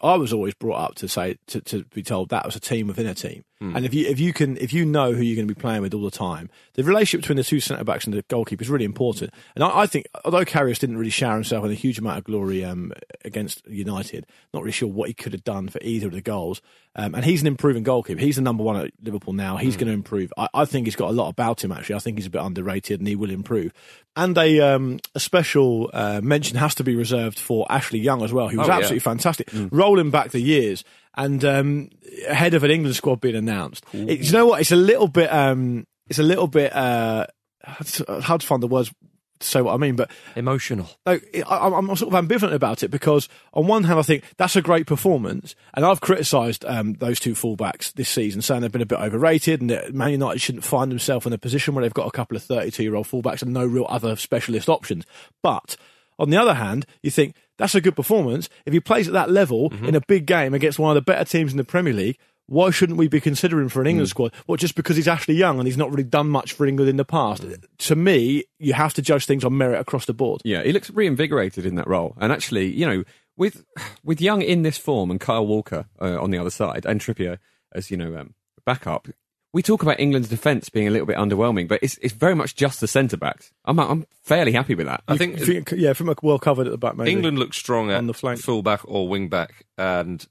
I 0.03 0.15
was 0.15 0.33
always 0.33 0.55
brought 0.55 0.79
up 0.81 0.95
to 0.97 1.09
say 1.09 1.39
to, 1.49 1.61
to 1.63 1.85
be 1.95 2.03
told 2.03 2.29
that 2.29 2.45
was 2.47 2.57
a 2.57 2.61
team 2.61 2.87
within 2.87 3.07
a 3.07 3.15
team. 3.15 3.45
Hmm. 3.61 3.77
And 3.77 3.85
if 3.87 3.93
you 3.95 4.07
if 4.07 4.19
you 4.21 4.33
can 4.33 4.57
if 4.59 4.73
you 4.73 4.85
know 4.85 5.13
who 5.13 5.23
you're 5.23 5.37
going 5.37 5.49
to 5.49 5.55
be 5.55 5.61
playing 5.61 5.83
with 5.83 5.95
all 5.95 6.03
the 6.03 6.11
time, 6.11 6.51
the 6.75 6.85
relationship 6.85 7.23
between 7.23 7.37
the 7.37 7.45
two 7.45 7.61
centre 7.61 7.85
backs 7.85 8.05
and 8.05 8.15
the 8.15 8.23
goalkeeper 8.29 8.63
is 8.63 8.71
really 8.71 8.85
important. 8.85 9.33
And 9.55 9.65
I, 9.65 9.81
I 9.81 9.87
think 9.87 10.07
although 10.25 10.45
Karius 10.45 10.79
didn't 10.79 10.99
really 10.99 11.11
shower 11.11 11.35
himself 11.35 11.65
in 11.65 11.71
a 11.71 11.75
huge 11.75 11.99
amount 11.99 12.19
of 12.19 12.25
glory 12.25 12.65
um, 12.65 12.93
against 13.25 13.67
United, 13.67 14.27
not 14.55 14.63
really 14.63 14.73
sure 14.73 14.89
what 14.89 15.09
he 15.09 15.15
could 15.15 15.33
have 15.33 15.45
done 15.45 15.69
for 15.69 15.79
either 15.83 16.07
of 16.09 16.13
the 16.13 16.21
goals. 16.21 16.61
Um, 16.95 17.15
and 17.15 17.25
he's 17.25 17.41
an 17.41 17.47
improving 17.47 17.85
goalkeeper. 17.85 18.21
He's 18.21 18.37
the 18.37 18.43
number 18.43 18.63
one 18.63 18.77
at 18.77 18.93
Liverpool 19.03 19.33
now. 19.33 19.57
He's 19.57 19.77
going 19.77 19.87
to 19.87 19.95
improve. 19.95 20.31
I, 20.37 20.49
I 20.53 20.65
think 20.67 20.87
he's 20.87 20.95
got 20.97 21.09
a 21.09 21.13
lot 21.15 21.31
about 21.31 21.65
him. 21.65 21.73
Actually, 21.73 21.95
I 21.95 21.99
think 22.01 22.19
he's 22.19 22.27
a 22.27 22.31
bit 22.31 22.43
underrated, 22.43 23.01
and 23.01 23.09
he 23.09 23.17
will 23.17 23.31
improve. 23.31 23.73
And 24.15 24.37
a 24.37 24.61
um, 24.61 24.99
a 25.15 25.21
special 25.21 25.89
uh, 25.95 26.21
mention 26.23 26.59
has 26.59 26.75
to 26.75 26.85
be 26.85 26.95
reserved 26.95 27.39
for 27.39 27.65
Ashley 27.71 27.99
Young 27.99 28.23
as 28.23 28.31
well, 28.31 28.49
who 28.51 28.59
was 28.59 28.69
Oh, 28.69 28.73
yeah. 28.73 28.77
absolutely 28.77 28.99
fantastic, 29.01 29.51
rolling 29.73 30.11
back 30.11 30.31
the 30.31 30.41
years 30.41 30.85
and 31.15 31.45
um, 31.45 31.91
ahead 32.29 32.55
of 32.55 32.65
an 32.65 32.71
England 32.71 32.97
squad 32.97 33.21
being 33.21 33.37
announced. 33.37 33.85
It, 33.93 34.21
you 34.21 34.33
know 34.33 34.47
what? 34.47 34.61
It's 34.61 34.73
a 34.73 34.77
little 34.77 35.09
bit. 35.09 35.33
Um, 35.33 35.87
it's 36.09 36.19
a 36.19 36.23
little 36.23 36.47
bit. 36.47 36.75
Uh, 36.75 37.27
hard 37.65 38.41
to- 38.41 38.47
find 38.47 38.63
the 38.63 38.69
words 38.69 38.93
to 39.41 39.47
say 39.49 39.61
what 39.61 39.75
I 39.75 39.77
mean, 39.77 39.97
but 39.97 40.11
Emotional. 40.37 40.89
no, 41.05 41.19
I, 41.49 41.67
I'm 41.67 41.91
I'm 41.91 41.97
sort 41.97 42.15
of 42.15 42.25
ambivalent 42.25 42.53
about 42.55 42.83
it 42.83 42.89
because 42.89 43.29
on 43.53 43.67
one 43.67 43.85
hand 43.85 43.99
I 43.99 44.03
think 44.03 44.25
that's 44.37 44.57
a 44.57 44.63
great 44.63 44.87
performance, 44.87 45.55
and 45.75 45.85
I've 45.85 46.01
criticised 46.01 46.65
um, 46.65 46.95
those 46.95 47.19
two 47.21 47.33
fullbacks 47.35 47.93
this 47.93 48.09
season, 48.09 48.41
saying 48.41 48.61
they've 48.61 48.73
been 48.73 48.83
a 48.83 48.87
bit 48.87 49.01
overrated, 49.01 49.61
and 49.61 49.71
that 49.71 49.95
Man 49.95 50.13
United 50.13 50.41
shouldn't 50.41 50.65
find 50.65 50.91
themselves 50.91 51.27
in 51.27 51.33
a 51.33 51.39
position 51.39 51.75
where 51.75 51.83
they've 51.83 51.93
got 51.93 52.07
a 52.07 52.13
couple 52.13 52.37
of 52.37 52.43
32 52.45 52.83
year 52.83 52.95
old 52.95 53.07
fullbacks 53.07 53.43
and 53.43 53.53
no 53.53 53.67
real 53.67 53.87
other 53.89 54.15
specialist 54.17 54.69
options. 54.69 55.05
But 55.43 55.77
on 56.19 56.31
the 56.31 56.37
other 56.37 56.55
hand, 56.55 56.87
you 57.03 57.11
think 57.11 57.35
that's 57.59 57.75
a 57.75 57.81
good 57.81 57.97
performance 57.97 58.49
if 58.67 58.73
he 58.73 58.81
plays 58.81 59.07
at 59.09 59.15
that 59.15 59.31
level 59.31 59.73
in 59.87 59.95
a 59.95 60.01
big 60.01 60.27
game 60.27 60.55
against 60.55 60.79
one 60.79 60.91
of 60.91 60.95
the 60.95 61.13
better 61.13 61.25
teams 61.25 61.53
in 61.53 61.59
the 61.59 61.65
Premier 61.65 61.93
League. 61.93 62.19
Why 62.47 62.71
shouldn't 62.71 62.99
we 62.99 63.09
be 63.09 63.21
considering 63.21 63.69
for 63.69 63.81
an 63.81 63.87
England 63.87 64.09
squad? 64.09 64.35
Well, 64.47 64.57
just 64.57 64.75
because 64.75 64.97
he's 64.97 65.09
Ashley 65.09 65.35
Young 65.35 65.59
and 65.59 65.67
he's 65.67 65.77
not 65.77 65.91
really 65.91 66.03
done 66.03 66.29
much 66.29 66.53
for 66.53 66.67
England 66.67 66.91
in 66.91 66.97
the 66.97 67.05
past. 67.05 67.45
To 67.79 67.97
me, 67.97 68.45
you 68.59 68.73
have 68.75 68.95
to 68.95 69.03
judge 69.03 69.27
things 69.27 69.45
on 69.45 69.57
merit 69.57 69.81
across 69.81 70.07
the 70.07 70.13
board. 70.13 70.43
Yeah, 70.45 70.63
he 70.63 70.73
looks 70.73 70.91
reinvigorated 70.91 71.65
in 71.65 71.77
that 71.77 71.87
role. 71.87 72.15
And 72.21 72.33
actually, 72.33 72.67
you 72.67 72.85
know, 72.85 73.05
with 73.37 73.65
with 74.05 74.21
Young 74.21 74.43
in 74.43 74.63
this 74.63 74.77
form 74.77 75.11
and 75.11 75.21
Kyle 75.21 75.47
Walker 75.47 75.87
uh, 76.01 76.21
on 76.21 76.31
the 76.31 76.39
other 76.39 76.51
side 76.51 76.85
and 76.85 77.01
Trippier 77.01 77.39
as 77.75 77.91
you 77.91 77.97
know 77.97 78.17
um, 78.17 78.35
backup, 78.67 79.09
we 79.53 79.63
talk 79.63 79.83
about 79.83 80.01
England's 80.01 80.29
defence 80.29 80.69
being 80.69 80.89
a 80.89 80.91
little 80.91 81.07
bit 81.07 81.17
underwhelming, 81.17 81.69
but 81.69 81.81
it's 81.83 81.99
it's 82.03 82.15
very 82.15 82.35
much 82.35 82.55
just 82.55 82.81
the 82.81 82.89
centre 82.89 83.17
backs. 83.17 83.53
I'm 83.65 83.79
I'm 83.79 84.07
fairly 84.23 84.53
happy 84.53 84.75
with 84.75 84.87
that. 84.87 85.03
I 85.09 85.17
think 85.17 85.39
If 85.41 85.73
yeah, 85.73 85.93
from 85.93 86.09
a 86.09 86.15
well 86.23 86.39
covered 86.39 86.67
at 86.67 86.71
the 86.71 86.79
back, 86.79 86.97
maybe. 86.97 87.11
England 87.13 87.39
looked 87.39 87.55
strong 87.55 87.91
at 87.91 87.99
On 87.99 88.07
the 88.07 88.15
flank. 88.15 88.41
full 88.41 88.63
back 88.63 88.81
or 88.85 89.09
wing 89.09 89.29
back, 89.29 89.67
and 89.77 90.27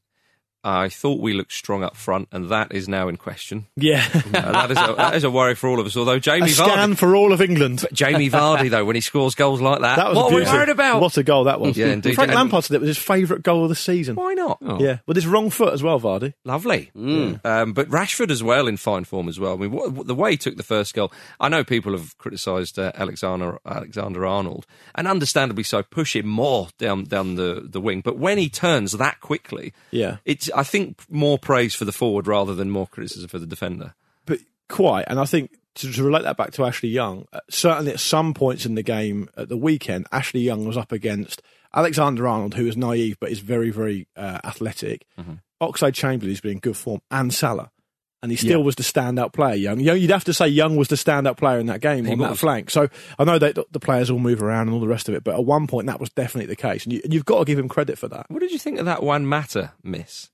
I 0.63 0.89
thought 0.89 1.19
we 1.19 1.33
looked 1.33 1.53
strong 1.53 1.83
up 1.83 1.95
front, 1.95 2.27
and 2.31 2.49
that 2.49 2.71
is 2.73 2.87
now 2.87 3.07
in 3.07 3.17
question. 3.17 3.67
Yeah. 3.75 4.07
Uh, 4.13 4.51
that, 4.51 4.71
is 4.71 4.77
a, 4.77 4.93
that 4.95 5.15
is 5.15 5.23
a 5.23 5.31
worry 5.31 5.55
for 5.55 5.67
all 5.69 5.79
of 5.79 5.85
us. 5.85 5.97
Although 5.97 6.13
a 6.13 6.19
Jamie 6.19 6.49
scan 6.49 6.93
Vardy, 6.93 6.97
for 6.97 7.15
all 7.15 7.33
of 7.33 7.41
England. 7.41 7.85
Jamie 7.93 8.29
Vardy 8.29 8.69
though, 8.69 8.85
when 8.85 8.95
he 8.95 9.01
scores 9.01 9.35
goals 9.35 9.59
like 9.61 9.81
that, 9.81 9.95
That 9.97 10.09
was 10.09 10.17
what 10.17 10.31
a 10.31 10.35
are 10.35 10.39
we 10.39 10.45
worried 10.45 10.69
about? 10.69 11.01
What 11.01 11.17
a 11.17 11.23
goal 11.23 11.45
that 11.45 11.59
was. 11.59 11.75
Yeah, 11.77 11.87
indeed. 11.87 12.15
Frank 12.15 12.33
Lampard 12.33 12.63
said 12.63 12.75
it 12.75 12.81
was 12.81 12.89
his 12.89 12.97
favourite 12.97 13.43
goal 13.43 13.63
of 13.63 13.69
the 13.69 13.75
season. 13.75 14.15
Why 14.15 14.33
not? 14.33 14.59
Oh. 14.61 14.79
Yeah, 14.79 14.99
with 15.07 15.17
his 15.17 15.27
wrong 15.27 15.49
foot 15.49 15.73
as 15.73 15.81
well, 15.83 15.99
Vardy. 15.99 16.33
Lovely. 16.45 16.91
Um, 16.95 17.73
but 17.73 17.87
Rashford 17.89 18.29
as 18.31 18.43
well 18.43 18.67
in 18.67 18.77
fine 18.77 19.03
form 19.03 19.27
as 19.27 19.39
well. 19.39 19.53
I 19.53 19.57
mean, 19.57 19.71
what, 19.71 19.91
what- 19.91 20.07
the 20.07 20.15
way 20.15 20.31
he 20.31 20.37
took 20.37 20.57
the 20.57 20.63
first 20.63 20.93
goal, 20.93 21.11
I 21.39 21.49
know 21.49 21.63
people 21.63 21.93
have 21.93 22.17
criticised 22.17 22.77
uh, 22.77 22.91
Alexander 22.95 23.59
Alexander 23.65 24.25
Arnold, 24.25 24.65
and 24.95 25.07
understandably 25.07 25.63
so, 25.63 25.83
push 25.83 26.15
him 26.15 26.27
more 26.27 26.67
down 26.77 27.05
down 27.05 27.35
the, 27.35 27.65
the 27.67 27.81
wing. 27.81 28.01
But 28.01 28.17
when 28.17 28.37
he 28.37 28.49
turns 28.49 28.91
that 28.93 29.19
quickly, 29.21 29.73
Yeah. 29.91 30.17
it's 30.25 30.49
I 30.55 30.63
think 30.63 31.01
more 31.09 31.37
praise 31.39 31.73
for 31.75 31.85
the 31.85 31.91
forward 31.91 32.27
rather 32.27 32.53
than 32.55 32.69
more 32.69 32.87
criticism 32.87 33.27
for 33.29 33.39
the 33.39 33.45
defender. 33.47 33.93
But 34.25 34.39
quite, 34.69 35.05
and 35.07 35.19
I 35.19 35.25
think 35.25 35.51
to, 35.75 35.91
to 35.91 36.03
relate 36.03 36.23
that 36.23 36.37
back 36.37 36.51
to 36.53 36.65
Ashley 36.65 36.89
Young, 36.89 37.25
uh, 37.33 37.39
certainly 37.49 37.91
at 37.93 37.99
some 37.99 38.33
points 38.33 38.65
in 38.65 38.75
the 38.75 38.83
game 38.83 39.29
at 39.37 39.49
the 39.49 39.57
weekend, 39.57 40.07
Ashley 40.11 40.41
Young 40.41 40.65
was 40.65 40.77
up 40.77 40.91
against 40.91 41.41
Alexander 41.73 42.27
Arnold, 42.27 42.53
who 42.55 42.67
is 42.67 42.75
naive 42.75 43.17
but 43.19 43.31
is 43.31 43.39
very, 43.39 43.69
very 43.71 44.07
uh, 44.15 44.39
athletic. 44.43 45.05
Mm-hmm. 45.19 45.35
Oxlade-Chamberlain, 45.61 46.29
who's 46.31 46.41
been 46.41 46.53
in 46.53 46.59
good 46.59 46.75
form, 46.75 47.01
and 47.11 47.33
Salah. 47.33 47.71
And 48.23 48.31
he 48.31 48.35
still 48.37 48.59
Yeah. 48.59 48.65
was 48.65 48.75
the 48.75 48.83
standout 48.83 49.33
player, 49.33 49.55
Young. 49.55 49.79
You'd 49.79 50.11
have 50.11 50.25
to 50.25 50.33
say 50.33 50.47
Young 50.47 50.75
was 50.75 50.89
the 50.89 50.95
standout 50.95 51.37
player 51.37 51.57
in 51.57 51.65
that 51.67 51.81
game 51.81 52.05
He 52.05 52.11
on 52.11 52.19
that 52.19 52.37
flank. 52.37 52.69
So 52.69 52.87
I 53.17 53.23
know 53.23 53.39
that 53.39 53.57
the 53.71 53.79
players 53.79 54.11
all 54.11 54.19
move 54.19 54.43
around 54.43 54.67
and 54.67 54.73
all 54.75 54.79
the 54.79 54.87
rest 54.87 55.09
of 55.09 55.15
it, 55.15 55.23
but 55.23 55.33
at 55.33 55.43
one 55.43 55.65
point 55.65 55.87
that 55.87 55.99
was 55.99 56.09
definitely 56.11 56.45
the 56.45 56.55
case. 56.55 56.85
And 56.85 56.93
you've 57.11 57.25
got 57.25 57.39
to 57.39 57.45
give 57.45 57.57
him 57.57 57.67
credit 57.67 57.97
for 57.97 58.07
that. 58.09 58.25
What 58.29 58.41
did 58.41 58.51
you 58.51 58.59
think 58.59 58.77
of 58.79 58.85
that 58.85 59.01
Juan 59.01 59.25
Mata 59.25 59.71
miss? 59.83 60.29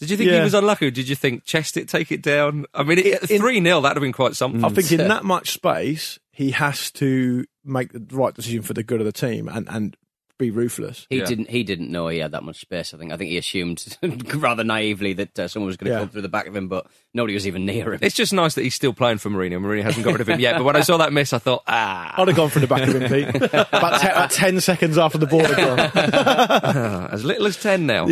Did 0.00 0.10
you 0.10 0.16
think 0.16 0.30
he 0.30 0.40
was 0.40 0.54
unlucky? 0.54 0.86
Or 0.86 0.90
did 0.90 1.08
you 1.08 1.14
think 1.14 1.44
chest 1.44 1.76
it, 1.76 1.88
take 1.88 2.10
it 2.10 2.22
down? 2.22 2.64
I 2.72 2.82
mean, 2.82 3.16
three 3.18 3.62
0 3.62 3.80
that'd 3.82 3.96
have 3.96 4.02
been 4.02 4.12
quite 4.12 4.34
something. 4.34 4.64
I 4.64 4.70
think 4.70 4.90
in 4.92 5.08
that 5.08 5.24
much 5.24 5.50
space, 5.50 6.18
he 6.32 6.52
has 6.52 6.90
to 6.92 7.44
make 7.64 7.92
the 7.92 8.02
right 8.10 8.34
decision 8.34 8.62
for 8.62 8.72
the 8.72 8.82
good 8.82 9.00
of 9.00 9.06
the 9.06 9.12
team 9.12 9.46
and, 9.46 9.68
and 9.68 9.96
be 10.40 10.50
ruthless. 10.50 11.06
He 11.10 11.18
Yeah. 11.18 11.26
didn't. 11.26 11.50
He 11.50 11.62
didn't 11.62 11.90
know 11.90 12.08
he 12.08 12.18
had 12.18 12.32
that 12.32 12.42
much 12.42 12.60
space. 12.60 12.92
I 12.92 12.98
think. 12.98 13.12
I 13.12 13.16
think 13.16 13.30
he 13.30 13.38
assumed 13.38 13.96
rather 14.34 14.64
naively 14.64 15.12
that 15.14 15.38
uh, 15.38 15.46
someone 15.48 15.68
was 15.68 15.76
going 15.76 15.86
to 15.90 15.92
Yeah. 15.92 15.98
come 16.00 16.08
through 16.08 16.22
the 16.22 16.28
back 16.28 16.46
of 16.46 16.56
him, 16.56 16.66
but 16.68 16.86
nobody 17.14 17.34
was 17.34 17.46
even 17.46 17.64
near 17.66 17.92
him. 17.92 18.00
It's 18.02 18.14
just 18.16 18.32
nice 18.32 18.54
that 18.54 18.62
he's 18.62 18.74
still 18.74 18.92
playing 18.92 19.18
for 19.18 19.30
Mourinho. 19.30 19.60
Mourinho 19.60 19.82
hasn't 19.82 20.04
got 20.04 20.12
rid 20.12 20.20
of 20.20 20.28
him 20.28 20.40
yet. 20.40 20.56
But 20.56 20.64
when 20.64 20.76
I 20.76 20.80
saw 20.80 20.96
that 20.96 21.12
miss, 21.12 21.32
I 21.32 21.38
thought, 21.38 21.62
ah, 21.66 22.14
I'd 22.16 22.28
have 22.28 22.36
gone 22.36 22.48
for 22.50 22.58
the 22.60 22.66
back 22.66 22.88
of 22.88 22.94
him, 22.94 23.08
Pete. 23.08 23.42
about, 23.52 24.00
te- 24.00 24.08
about 24.08 24.30
10 24.30 24.60
seconds 24.60 24.98
after 24.98 25.18
the 25.18 25.26
ball 25.26 25.44
had 25.44 25.56
gone. 25.56 25.78
as 27.12 27.24
little 27.24 27.46
as 27.46 27.56
ten 27.56 27.86
now. 27.86 28.06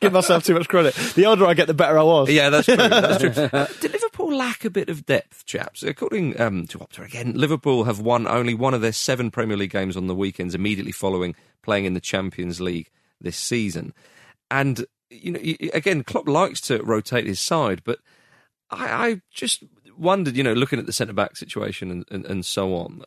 Give 0.00 0.12
myself 0.12 0.44
too 0.44 0.54
much 0.54 0.68
credit. 0.68 0.94
The 1.14 1.26
older 1.26 1.46
I 1.46 1.54
get, 1.54 1.66
the 1.66 1.74
better 1.74 1.98
I 1.98 2.02
was. 2.02 2.30
Yeah, 2.30 2.50
that's 2.50 2.66
true. 2.66 2.76
That's 2.76 3.18
true. 3.18 3.30
Did 3.80 3.92
Liverpool 3.92 4.34
lack 4.34 4.64
a 4.64 4.70
bit 4.70 4.88
of 4.88 5.06
depth, 5.06 5.44
chaps? 5.46 5.82
According 5.82 6.40
um, 6.40 6.66
to 6.68 6.78
Opta 6.78 7.04
again, 7.04 7.34
Liverpool 7.36 7.84
have 7.84 8.00
won 8.00 8.26
only 8.26 8.54
one 8.54 8.74
of 8.74 8.80
their 8.80 8.92
seven 8.92 9.30
Premier 9.30 9.56
League 9.56 9.70
games 9.72 9.96
on 9.96 10.06
the 10.06 10.14
weekends 10.14 10.54
immediately 10.54 10.79
following 10.92 11.34
playing 11.62 11.84
in 11.84 11.94
the 11.94 12.00
Champions 12.00 12.60
League 12.60 12.90
this 13.20 13.36
season. 13.36 13.92
And 14.50 14.86
you 15.10 15.32
know, 15.32 15.40
again, 15.74 16.04
Klopp 16.04 16.28
likes 16.28 16.60
to 16.62 16.82
rotate 16.82 17.26
his 17.26 17.40
side, 17.40 17.82
but 17.84 17.98
I, 18.70 19.08
I 19.08 19.22
just 19.30 19.64
wondered, 19.98 20.36
you 20.36 20.42
know, 20.42 20.52
looking 20.52 20.78
at 20.78 20.86
the 20.86 20.92
centre 20.92 21.12
back 21.12 21.36
situation 21.36 21.90
and, 21.90 22.04
and, 22.10 22.24
and 22.26 22.46
so 22.46 22.74
on. 22.74 23.02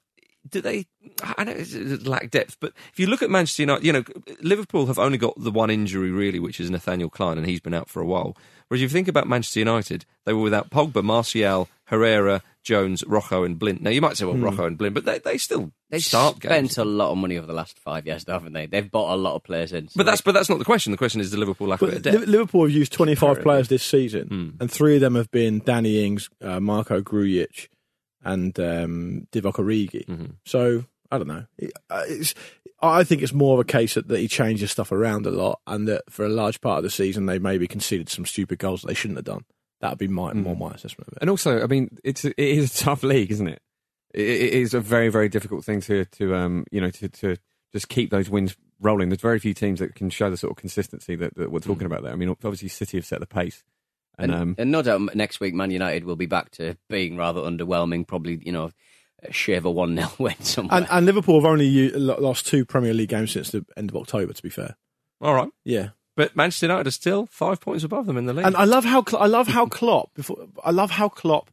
Do 0.49 0.59
they? 0.59 0.88
I 1.23 1.45
know 1.45 1.55
lack 2.03 2.29
depth, 2.29 2.57
but 2.59 2.73
if 2.91 2.99
you 2.99 3.07
look 3.07 3.21
at 3.21 3.29
Manchester 3.29 3.63
United, 3.63 3.86
you 3.86 3.93
know 3.93 4.03
Liverpool 4.41 4.88
have 4.88 4.99
only 4.99 5.17
got 5.17 5.36
the 5.38 5.51
one 5.51 5.69
injury 5.69 6.12
really, 6.12 6.39
which 6.39 6.59
is 6.59 6.69
Nathaniel 6.69 7.09
Klein, 7.09 7.38
and 7.38 7.47
he's 7.47 7.62
been 7.62 7.73
out 7.73 7.89
for 7.89 8.01
a 8.01 8.05
while. 8.05 8.36
Whereas 8.67 8.81
if 8.81 8.91
you 8.91 8.93
think 8.93 9.07
about 9.07 9.25
Manchester 9.27 9.59
United, 9.59 10.05
they 10.25 10.33
were 10.33 10.41
without 10.41 10.69
Pogba, 10.69 11.01
Martial, 11.01 11.69
Herrera, 11.86 12.41
Jones, 12.63 13.04
Rojo, 13.06 13.43
and 13.43 13.60
Blind. 13.60 13.82
Now 13.82 13.89
you 13.89 14.02
might 14.02 14.17
say, 14.17 14.26
well, 14.26 14.36
Rojo 14.38 14.65
and 14.65 14.78
Blind, 14.78 14.95
but 14.95 15.06
they, 15.06 15.19
they 15.19 15.38
still 15.38 15.71
They 15.89 15.99
start 15.99 16.38
spent 16.38 16.54
games. 16.54 16.78
a 16.78 16.86
lot 16.86 17.12
of 17.12 17.17
money 17.17 17.38
over 17.38 17.45
the 17.47 17.54
last 17.54 17.78
five 17.80 18.06
years, 18.08 18.26
haven't 18.28 18.54
they? 18.54 18.65
They've 18.65 18.89
bought 18.89 19.13
a 19.13 19.17
lot 19.17 19.36
of 19.36 19.43
players 19.43 19.73
in. 19.73 19.88
so 19.89 19.93
But 19.97 20.06
that's 20.06 20.21
they- 20.21 20.26
but 20.26 20.32
that's 20.34 20.49
not 20.49 20.60
the 20.60 20.65
question. 20.65 20.91
The 20.91 20.97
question 20.97 21.21
is, 21.21 21.32
the 21.32 21.38
Liverpool 21.38 21.67
lack 21.67 21.82
a 21.82 21.86
bit 21.86 21.95
of 21.97 22.04
But 22.04 22.12
depth. 22.13 22.28
Liverpool 22.28 22.63
have 22.63 22.71
used 22.71 22.93
25 22.93 23.41
players 23.41 23.67
this 23.67 23.84
season, 23.84 24.58
and 24.60 24.71
three 24.71 24.95
of 24.95 25.02
them 25.02 25.15
have 25.15 25.30
been 25.32 25.60
Danny 25.60 26.04
Ings, 26.06 26.30
uh, 26.41 26.60
Marko 26.60 27.02
Grujic, 27.02 27.67
and 28.23 28.58
um, 28.60 29.28
Divock 29.32 29.56
Origi. 29.56 30.06
Mm-hmm. 30.06 30.26
So 30.45 30.86
I 31.12 31.17
don't 31.17 31.28
know. 31.28 31.45
Uh, 31.89 32.04
It's, 32.08 32.34
I 32.82 33.04
think 33.06 33.21
it's 33.21 33.32
more 33.34 33.54
of 33.54 33.60
a 33.62 33.63
case 33.63 33.93
that, 33.93 34.08
that 34.10 34.19
he 34.19 34.28
changes 34.28 34.71
stuff 34.71 34.91
around 34.91 35.26
a 35.26 35.32
lot, 35.32 35.60
and 35.67 35.88
that 35.88 36.04
for 36.10 36.26
a 36.26 36.30
large 36.30 36.60
part 36.60 36.78
of 36.80 36.84
the 36.84 36.89
season 36.89 37.26
they 37.28 37.39
maybe 37.39 37.67
conceded 37.67 38.10
some 38.10 38.26
stupid 38.26 38.60
goals 38.60 38.82
that 38.82 38.88
they 38.88 38.93
shouldn't 38.93 39.17
have 39.17 39.26
done. 39.26 39.45
That 39.84 39.89
would 39.91 40.00
be 40.00 40.08
my, 40.08 40.32
Mm. 40.32 40.43
more 40.43 40.56
my 40.56 40.72
assessment 40.72 41.10
of 41.10 41.13
it. 41.13 41.19
And 41.19 41.30
also, 41.30 41.62
I 41.62 41.67
mean, 41.67 41.98
it's 42.06 42.24
it 42.24 42.34
is 42.38 42.74
a 42.74 42.84
tough 42.86 43.04
league, 43.04 43.32
isn't 43.32 43.50
it? 43.50 43.62
It, 44.13 44.22
it 44.22 44.54
is 44.54 44.74
a 44.74 44.80
very 44.80 45.10
very 45.10 45.28
difficult 45.28 45.65
thing 45.65 45.82
to 45.82 46.06
to 46.06 46.34
um 46.36 46.63
you 46.72 46.80
know 46.80 46.89
to 46.89 47.10
to 47.10 47.36
just 47.74 47.89
keep 47.89 48.10
those 48.10 48.30
wins 48.30 48.56
rolling. 48.80 49.10
There's 49.10 49.19
very 49.19 49.39
few 49.39 49.54
teams 49.54 49.80
that 49.80 49.93
can 49.93 50.10
show 50.10 50.30
the 50.30 50.38
sort 50.38 50.52
of 50.52 50.58
consistency 50.58 51.15
that, 51.17 51.36
that 51.36 51.52
we're 51.52 51.60
talking 51.60 51.86
about 51.86 52.02
there. 52.04 52.13
I 52.13 52.15
mean, 52.15 52.30
obviously 52.30 52.69
City 52.69 52.98
have 52.98 53.06
set 53.06 53.19
the 53.19 53.26
pace, 53.26 53.62
and, 54.17 54.32
And, 54.32 54.41
um, 54.41 54.56
and 54.58 54.72
no 54.72 54.82
doubt 54.84 55.15
next 55.15 55.39
week, 55.41 55.54
Man 55.54 55.69
United 55.72 56.06
will 56.06 56.15
be 56.15 56.28
back 56.28 56.52
to 56.52 56.78
being 56.89 57.17
rather 57.17 57.41
underwhelming. 57.41 58.08
Probably, 58.08 58.39
you 58.46 58.52
know, 58.54 58.72
shave 59.32 59.65
a 59.65 59.72
1 59.72 59.96
0 59.98 60.10
win 60.19 60.36
somewhere. 60.41 60.78
And, 60.78 60.88
and 60.91 61.06
Liverpool 61.06 61.36
have 61.41 61.46
only 61.52 61.89
lost 61.91 62.48
two 62.48 62.63
Premier 62.63 62.93
League 62.93 63.10
games 63.10 63.32
since 63.32 63.52
the 63.52 63.65
end 63.76 63.89
of 63.89 63.98
October. 63.98 64.32
To 64.34 64.43
be 64.43 64.50
fair, 64.50 64.78
All 65.19 65.34
right. 65.34 65.50
yeah. 65.65 65.89
But 66.15 66.36
Manchester 66.36 66.67
United 66.67 66.88
are 66.88 66.91
still 66.91 67.26
five 67.28 67.60
points 67.60 67.84
above 67.84 68.06
them 68.06 68.17
in 68.17 68.26
the 68.26 68.34
league. 68.34 68.45
And 68.45 68.56
I 68.56 68.65
love 68.65 68.86
how 68.86 69.04
I 69.17 69.28
love 69.28 69.47
how 69.47 69.65
Klopp. 69.65 70.13
Before, 70.13 70.38
I 70.63 70.71
love 70.71 70.91
how 70.91 71.10
Klopp. 71.10 71.49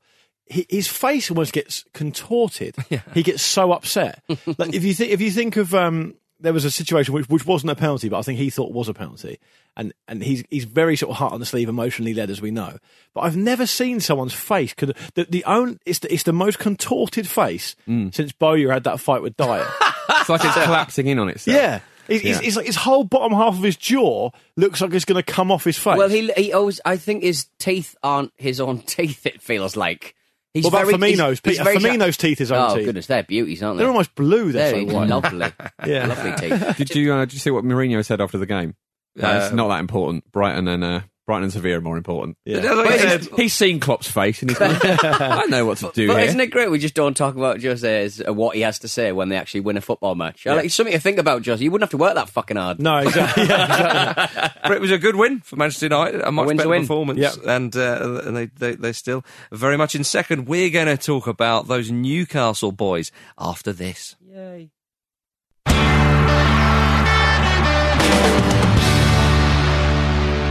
His 0.47 0.89
face 0.89 1.31
almost 1.31 1.53
gets 1.53 1.85
contorted. 1.95 2.75
He 3.15 3.23
gets 3.23 3.43
so 3.43 3.73
upset. 3.73 4.23
like 4.59 4.75
if 4.75 4.83
you 4.85 4.95
think 4.95 5.13
if 5.13 5.21
you 5.21 5.31
think 5.31 5.57
of 5.57 5.75
um, 5.75 6.15
there 6.41 6.53
was 6.53 6.65
a 6.65 6.71
situation 6.71 7.15
which 7.15 7.29
which 7.29 7.47
wasn't 7.47 7.71
a 7.71 7.77
penalty, 7.77 8.09
but 8.09 8.19
I 8.19 8.23
think 8.23 8.39
he 8.39 8.51
thought 8.51 8.73
was 8.73 8.89
a 8.89 8.95
penalty, 8.95 9.39
and 9.77 9.93
and 10.09 10.23
he's 10.23 10.43
he's 10.51 10.65
very 10.65 10.97
sort 10.97 11.11
of 11.11 11.17
heart 11.17 11.33
on 11.33 11.41
the 11.41 11.47
sleeve, 11.47 11.69
emotionally 11.69 12.15
led, 12.15 12.31
as 12.31 12.43
we 12.43 12.51
know. 12.51 12.79
But 13.15 13.21
I've 13.23 13.37
never 13.37 13.65
seen 13.67 14.01
someone's 14.01 14.35
face. 14.35 14.75
Could 14.75 14.97
the, 15.15 15.25
the 15.25 15.45
own 15.45 15.79
it's 15.87 16.01
the, 16.01 16.13
it's 16.13 16.25
the 16.25 16.33
most 16.33 16.59
contorted 16.59 17.29
face 17.29 17.77
since 17.87 18.33
Bowyer 18.33 18.73
had 18.73 18.85
that 18.85 19.01
fight 19.01 19.23
with 19.23 19.37
Dyer. 19.37 19.67
it's 20.11 20.29
like 20.29 20.45
it's 20.45 20.55
collapsing 20.55 21.07
in 21.07 21.19
on 21.19 21.29
itself. 21.29 21.57
yeah. 21.57 21.81
It's, 22.11 22.25
it's, 22.25 22.41
Yeah. 22.43 22.47
it's 22.47 22.57
like 22.57 22.67
his 22.67 22.77
whole 22.77 23.05
bottom 23.05 23.33
half 23.33 23.55
of 23.57 23.63
his 23.63 23.77
jaw 23.77 24.31
looks 24.57 24.81
like 24.81 24.93
it's 24.93 25.05
going 25.05 25.23
to 25.23 25.33
come 25.33 25.51
off 25.51 25.65
his 25.65 25.79
face. 25.79 25.97
well, 25.97 26.09
he 26.09 26.31
he 26.37 26.53
always. 26.53 26.81
I 26.85 26.97
think 26.97 27.23
his 27.23 27.47
teeth 27.59 27.97
aren't 28.03 28.33
his 28.37 28.61
own 28.61 28.79
teeth. 28.87 29.27
It 29.27 29.41
feels 29.41 29.77
like. 29.77 30.15
He's 30.53 30.65
What 30.65 30.73
about 30.75 30.87
very, 30.87 30.95
Firmino's? 31.15 31.39
he's- 31.39 31.41
he's 31.45 31.59
Pe- 31.59 31.65
very 31.65 31.77
Firmino's 31.77 32.17
teeth, 32.17 32.39
his 32.41 32.51
own 32.51 32.71
oh, 32.73 32.77
teeth. 32.77 32.87
goodness, 32.87 33.07
they're 33.07 33.23
beauties, 33.23 33.63
aren't 33.63 33.79
they? 33.79 33.83
They're 33.85 33.91
almost 33.93 34.17
blue. 34.17 34.51
They're, 34.51 34.73
They're 34.73 34.89
so 34.91 34.95
white. 34.97 35.09
lovely. 35.09 35.47
Yeah. 35.87 36.07
lovely 36.07 36.33
teeth. 36.49 36.77
Did 36.77 36.95
you 36.97 37.15
uh, 37.15 37.21
did 37.21 37.35
you 37.35 37.39
see 37.39 37.51
what 37.53 37.63
Mourinho 37.65 38.05
said 38.05 38.21
after 38.21 38.37
the 38.37 38.47
game? 38.47 38.75
Uh, 39.23 39.29
it's 39.43 39.53
Uh, 39.53 39.55
not 39.55 39.69
that 39.69 39.79
important. 39.79 40.31
Brighton 40.33 40.67
and 40.67 40.83
uh, 40.83 41.01
Brighton 41.31 41.45
and 41.45 41.53
Sevilla 41.53 41.79
are 41.79 41.81
more 41.81 41.97
important. 41.97 42.37
Yeah. 42.45 42.59
That's 42.59 42.75
what 42.75 42.91
he's, 42.91 43.01
said. 43.03 43.29
he's 43.37 43.55
seen 43.55 43.79
Klopp's 43.79 44.11
face 44.11 44.43
and 44.43 44.51
he's 44.51 44.59
like, 44.61 44.81
I 44.83 45.45
know 45.45 45.65
what 45.65 45.79
to 45.79 45.93
do 45.95 46.09
But 46.09 46.17
here. 46.17 46.27
isn't 46.27 46.41
it 46.41 46.49
great? 46.51 46.69
We 46.73 46.81
just 46.81 46.95
don't 46.95 47.17
talk 47.17 47.37
about 47.37 47.63
Jose 47.63 48.03
as 48.05 48.21
uh, 48.27 48.33
what 48.33 48.57
he 48.57 48.63
has 48.63 48.81
to 48.81 48.89
say 48.89 49.13
when 49.13 49.29
they 49.29 49.37
actually 49.37 49.61
win 49.61 49.77
a 49.77 49.81
football 49.81 50.17
match. 50.17 50.45
Like, 50.45 50.65
it's 50.65 50.75
something 50.75 50.93
to 50.93 50.99
think 50.99 51.19
about, 51.19 51.47
Jose. 51.47 51.63
You 51.63 51.71
wouldn't 51.71 51.85
have 51.85 51.91
to 51.97 52.03
work 52.03 52.17
that 52.17 52.29
fucking 52.29 52.57
hard. 52.57 52.81
No, 52.81 52.97
exactly. 52.99 53.45
Yeah, 53.45 54.11
exactly. 54.11 54.51
But 54.65 54.73
it 54.73 54.81
was 54.81 54.91
a 54.91 54.99
good 54.99 55.15
win 55.15 55.39
for 55.41 55.55
Manchester 55.57 55.87
United, 55.87 56.21
a 56.23 56.33
much 56.33 56.47
win's 56.49 56.59
a 56.59 56.65
better 56.65 56.71
win. 56.71 56.83
performance, 56.83 57.21
Yep. 57.21 57.35
and 57.47 57.77
uh, 57.77 58.23
and 58.25 58.37
they, 58.37 58.47
they 58.47 58.75
they're 58.75 58.93
still 58.93 59.25
very 59.53 59.77
much 59.77 59.95
in 59.95 60.03
second. 60.05 60.47
We're 60.49 60.71
going 60.71 60.87
to 60.87 60.97
talk 60.97 61.27
about 61.29 61.69
those 61.69 61.91
Newcastle 61.93 62.73
boys 62.73 63.13
after 63.39 63.73
this. 63.73 64.17
Yay. 64.29 64.71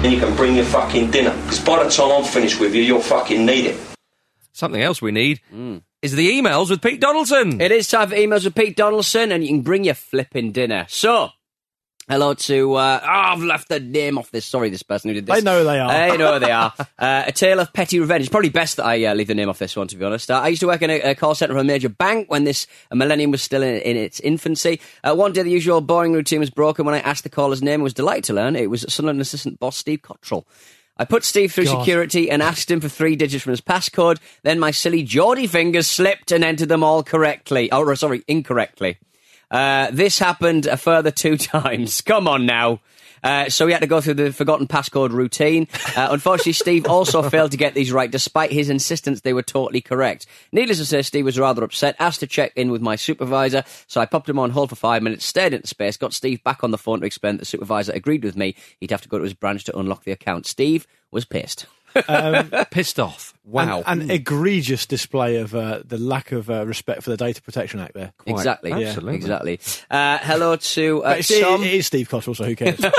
And 0.04 0.14
you 0.14 0.20
can 0.20 0.34
bring 0.36 0.56
your 0.56 0.66
fucking 0.66 1.12
dinner. 1.12 1.36
Because 1.44 1.60
by 1.60 1.84
the 1.84 1.90
time 1.90 2.12
I'm 2.12 2.24
finished 2.24 2.60
with 2.60 2.74
you, 2.74 2.82
you'll 2.82 3.02
fucking 3.02 3.46
need 3.46 3.66
it. 3.66 3.80
Something 4.54 4.82
else 4.82 5.02
we 5.02 5.12
need 5.12 5.42
hmm. 5.50 5.78
is 6.02 6.16
the 6.16 6.30
emails 6.30 6.70
with 6.70 6.82
Pete 6.82 7.02
Donaldson. 7.02 7.60
It 7.60 7.72
is 7.72 7.88
time 7.88 8.10
for 8.10 8.16
emails 8.16 8.46
with 8.46 8.56
Pete 8.56 8.76
Donaldson, 8.76 9.32
and 9.32 9.44
you 9.44 9.50
can 9.50 9.62
bring 9.62 9.84
your 9.84 9.96
flipping 9.96 10.52
dinner. 10.52 10.86
So, 10.88 11.30
hello 12.10 12.34
to. 12.34 12.74
Uh, 12.74 13.00
oh, 13.02 13.08
I've 13.08 13.41
left 13.41 13.69
the 13.69 13.80
name 13.80 14.17
off 14.17 14.32
this. 14.32 14.45
Sorry, 14.45 14.69
this 14.69 14.84
person 14.84 15.10
who 15.10 15.13
did 15.13 15.28
this. 15.28 15.38
I 15.38 15.39
know 15.39 15.60
who 15.60 15.63
they 15.65 15.80
are. 15.80 15.89
I 15.89 16.17
know 16.17 16.34
who 16.34 16.39
they 16.39 16.52
are. 16.52 16.74
Uh, 17.00 17.24
a 17.28 17.32
tale 17.32 17.62
of 17.62 17.72
petty 17.72 17.98
revenge. 17.98 18.24
It's 18.24 18.30
probably 18.30 18.50
best 18.50 18.76
that 18.76 18.86
I 18.86 19.06
uh, 19.06 19.13
leave 19.13 19.28
the 19.28 19.36
name 19.36 19.48
off 19.48 19.58
this 19.58 19.76
one, 19.76 19.88
to 19.88 19.95
be 19.95 20.04
honest. 20.04 20.30
Uh, 20.30 20.41
I 20.41 20.50
used 20.50 20.60
to 20.60 20.67
work 20.67 20.82
in 20.82 20.89
a, 20.89 21.00
a 21.00 21.15
call 21.15 21.34
centre 21.34 21.54
for 21.54 21.60
a 21.60 21.63
major 21.63 21.88
bank 21.88 22.30
when 22.30 22.43
this 22.43 22.67
millennium 22.93 23.32
was 23.32 23.41
still 23.41 23.63
in, 23.63 23.76
in 23.76 23.95
its 23.95 24.19
infancy. 24.19 24.82
Uh, 25.02 25.15
one 25.15 25.32
day, 25.32 25.43
the 25.43 25.50
usual 25.50 25.80
boring 25.80 26.12
routine 26.12 26.41
was 26.41 26.50
broken 26.50 26.86
when 26.86 26.95
I 26.95 27.00
asked 27.00 27.24
the 27.24 27.30
caller's 27.30 27.62
name. 27.62 27.80
I 27.80 27.84
was 27.84 27.93
delighted 27.93 28.26
to 28.26 28.34
learn 28.34 28.58
it 28.58 28.69
was 28.69 28.86
Sunderland 28.89 29.22
assistant 29.22 29.60
boss 29.60 29.78
Steve 29.78 30.02
Cotterill. 30.02 30.45
I 30.98 31.06
put 31.06 31.24
Steve 31.24 31.54
through 31.54 31.65
God. 31.65 31.80
security 31.80 32.30
and 32.30 32.41
asked 32.41 32.69
him 32.69 32.82
for 32.82 32.89
three 32.89 33.15
digits 33.15 33.43
from 33.43 33.52
his 33.52 33.62
passcode. 33.62 34.19
Then 34.43 34.60
my 34.60 34.72
silly 34.72 35.04
Geordie 35.04 35.48
fingers 35.48 35.88
slipped 35.88 36.34
and 36.34 36.43
entered 36.43 36.67
them 36.67 36.84
all 36.84 37.04
correctly. 37.04 37.72
Oh, 37.72 37.93
sorry, 37.93 38.24
incorrectly. 38.28 38.98
Uh, 39.52 39.90
this 39.92 40.20
happened 40.20 40.66
a 40.66 40.78
further 40.78 41.12
two 41.12 41.38
times. 41.38 42.02
Come 42.02 42.28
on 42.28 42.46
now. 42.46 42.80
Uh, 43.24 43.50
so 43.50 43.66
we 43.66 43.74
had 43.74 43.82
to 43.82 43.88
go 43.88 44.00
through 44.02 44.14
the 44.14 44.32
forgotten 44.32 44.68
passcode 44.68 45.12
routine. 45.12 45.68
Uh, 45.96 46.08
unfortunately, 46.12 46.54
Steve 46.54 46.88
also 46.88 47.22
failed 47.22 47.52
to 47.52 47.58
get 47.58 47.74
these 47.74 47.92
right, 47.92 48.10
despite 48.10 48.52
his 48.52 48.70
insistence 48.70 49.22
they 49.22 49.34
were 49.34 49.44
totally 49.44 49.82
correct. 49.82 50.26
Needless 50.52 50.78
to 50.78 50.86
say, 50.86 51.02
Steve 51.02 51.26
was 51.26 51.38
rather 51.38 51.64
upset, 51.64 51.96
asked 52.00 52.22
to 52.22 52.28
check 52.28 52.54
in 52.56 52.72
with 52.72 52.82
my 52.82 52.96
supervisor, 52.96 53.64
so 53.88 54.00
I 54.00 54.06
popped 54.06 54.30
him 54.30 54.40
on 54.40 54.52
hold 54.52 54.70
for 54.70 54.76
five 54.76 55.04
minutes, 55.04 55.26
stared 55.26 55.54
into 55.54 55.68
space, 55.68 55.98
got 55.98 56.14
Steve 56.14 56.44
back 56.44 56.64
on 56.64 56.72
the 56.72 56.78
phone 56.78 57.02
to 57.02 57.06
explain 57.06 57.36
that 57.36 57.40
the 57.40 57.46
supervisor 57.46 57.92
agreed 57.92 58.24
with 58.24 58.38
me 58.38 58.56
he'd 58.80 58.92
have 58.92 59.02
to 59.02 59.10
go 59.10 59.18
to 59.18 59.24
his 59.24 59.34
branch 59.34 59.66
to 59.66 59.78
unlock 59.78 60.04
the 60.04 60.12
account. 60.12 60.46
Steve 60.46 60.88
was 61.12 61.26
pissed. 61.26 61.66
Pissed 62.72 63.00
off. 63.00 63.34
Wow. 63.50 63.84
An, 63.88 64.02
an 64.02 64.12
egregious 64.12 64.86
display 64.86 65.38
of 65.38 65.56
uh, 65.56 65.82
the 65.86 65.98
lack 65.98 66.32
of 66.32 66.50
uh, 66.50 66.66
respect 66.66 67.04
for 67.04 67.10
the 67.10 67.18
Data 67.18 67.42
Protection 67.42 67.80
Act 67.80 67.94
there. 67.96 68.14
exactly. 68.26 68.72
Absolutely. 68.72 69.16
Exactly. 69.16 69.60
Uh, 69.90 70.20
hello 70.22 70.56
to 70.56 71.04
uh, 71.04 71.10
But 71.12 71.20
it's- 71.20 71.40
Tom. 71.42 71.64
it 71.64 71.74
is 71.74 71.88
Steve 71.88 72.08
Cotterill, 72.10 72.36
so 72.36 72.44
who 72.46 72.56
cares? 72.56 72.80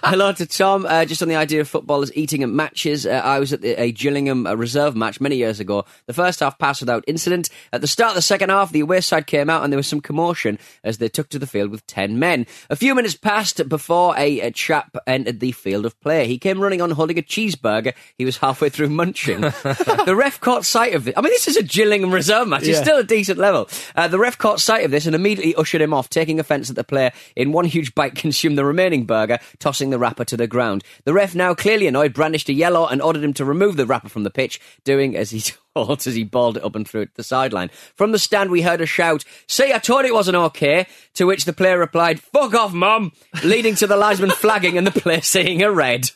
Hello 0.02 0.32
to 0.32 0.46
Tom. 0.46 0.86
Uh, 0.86 1.04
just 1.04 1.20
on 1.22 1.28
the 1.28 1.36
idea 1.36 1.60
of 1.60 1.68
footballers 1.68 2.10
eating 2.16 2.42
at 2.42 2.48
matches, 2.48 3.04
uh, 3.06 3.10
I 3.22 3.38
was 3.38 3.52
at 3.52 3.60
the, 3.60 3.74
a 3.80 3.92
Gillingham 3.92 4.46
uh, 4.46 4.54
reserve 4.54 4.96
match 4.96 5.20
many 5.20 5.36
years 5.36 5.60
ago. 5.60 5.84
The 6.06 6.14
first 6.14 6.40
half 6.40 6.58
passed 6.58 6.80
without 6.80 7.04
incident. 7.06 7.50
At 7.72 7.82
the 7.82 7.86
start 7.86 8.10
of 8.12 8.14
the 8.16 8.22
second 8.22 8.48
half, 8.48 8.72
the 8.72 8.80
away 8.80 9.02
side 9.02 9.26
came 9.26 9.50
out 9.50 9.62
and 9.62 9.70
there 9.72 9.76
was 9.76 9.86
some 9.86 10.00
commotion 10.00 10.58
as 10.82 10.98
they 10.98 11.08
took 11.10 11.28
to 11.28 11.38
the 11.38 11.46
field 11.46 11.70
with 11.70 11.86
10 11.86 12.18
men. 12.18 12.46
A 12.70 12.76
few 12.76 12.94
minutes 12.94 13.14
passed 13.14 13.68
before 13.68 14.14
a, 14.16 14.40
a 14.40 14.50
chap 14.50 14.96
entered 15.06 15.38
the 15.40 15.52
field 15.52 15.84
of 15.84 16.00
play. 16.00 16.26
He 16.26 16.38
came 16.38 16.60
running 16.60 16.80
on 16.80 16.90
holding 16.92 17.18
a 17.18 17.22
cheeseburger 17.22 17.92
he 18.16 18.24
was 18.24 18.38
halfway 18.38 18.70
through 18.70 18.88
munching. 18.88 19.42
the 20.04 20.16
ref 20.16 20.40
caught 20.40 20.64
sight 20.64 20.94
of 20.94 21.04
this. 21.04 21.14
I 21.16 21.20
mean, 21.20 21.32
this 21.32 21.48
is 21.48 21.56
a 21.56 21.62
Gillingham 21.62 22.12
reserve 22.12 22.48
match. 22.48 22.60
It's 22.62 22.70
Yeah. 22.78 22.82
still 22.82 22.98
a 22.98 23.04
decent 23.04 23.38
level. 23.38 23.68
Uh, 23.96 24.08
the 24.08 24.18
ref 24.18 24.38
caught 24.38 24.60
sight 24.60 24.84
of 24.84 24.90
this 24.90 25.06
and 25.06 25.14
immediately 25.14 25.54
ushered 25.54 25.80
him 25.82 25.92
off, 25.94 26.08
taking 26.08 26.38
offence 26.40 26.70
at 26.70 26.76
the 26.76 26.84
player 26.84 27.12
in 27.36 27.52
one 27.52 27.64
huge 27.64 27.94
bite 27.94 28.14
consumed 28.16 28.56
the 28.58 28.64
remaining 28.64 29.04
burger, 29.04 29.38
tossing 29.58 29.90
the 29.90 29.98
wrapper 29.98 30.24
to 30.24 30.36
the 30.36 30.46
ground. 30.46 30.84
The 31.04 31.12
ref, 31.12 31.34
now 31.34 31.54
clearly 31.54 31.86
annoyed, 31.86 32.14
brandished 32.14 32.48
a 32.48 32.52
yellow 32.52 32.86
and 32.86 33.00
ordered 33.02 33.24
him 33.24 33.34
to 33.34 33.44
remove 33.44 33.76
the 33.76 33.86
wrapper 33.86 34.08
from 34.08 34.24
the 34.24 34.30
pitch, 34.30 34.60
doing 34.84 35.16
as 35.16 35.30
he 35.30 35.42
told 35.74 36.06
as 36.06 36.14
he 36.14 36.24
balled 36.24 36.56
it 36.56 36.64
up 36.64 36.74
and 36.74 36.86
threw 36.88 37.02
it 37.02 37.06
to 37.06 37.16
the 37.16 37.22
sideline. 37.22 37.70
From 37.94 38.12
the 38.12 38.18
stand, 38.18 38.50
we 38.50 38.62
heard 38.62 38.80
a 38.80 38.86
shout, 38.86 39.24
See, 39.46 39.72
I 39.72 39.78
told 39.78 40.04
it 40.04 40.12
wasn't 40.12 40.36
okay, 40.36 40.86
to 41.14 41.26
which 41.26 41.44
the 41.44 41.52
player 41.52 41.78
replied, 41.78 42.20
Fuck 42.20 42.54
off, 42.54 42.72
mum, 42.72 43.12
leading 43.44 43.76
to 43.76 43.86
the 43.86 43.96
linesman 43.96 44.30
flagging 44.34 44.76
and 44.76 44.86
the 44.86 44.90
player 44.90 45.20
seeing 45.20 45.62
a 45.62 45.70
red. 45.70 46.10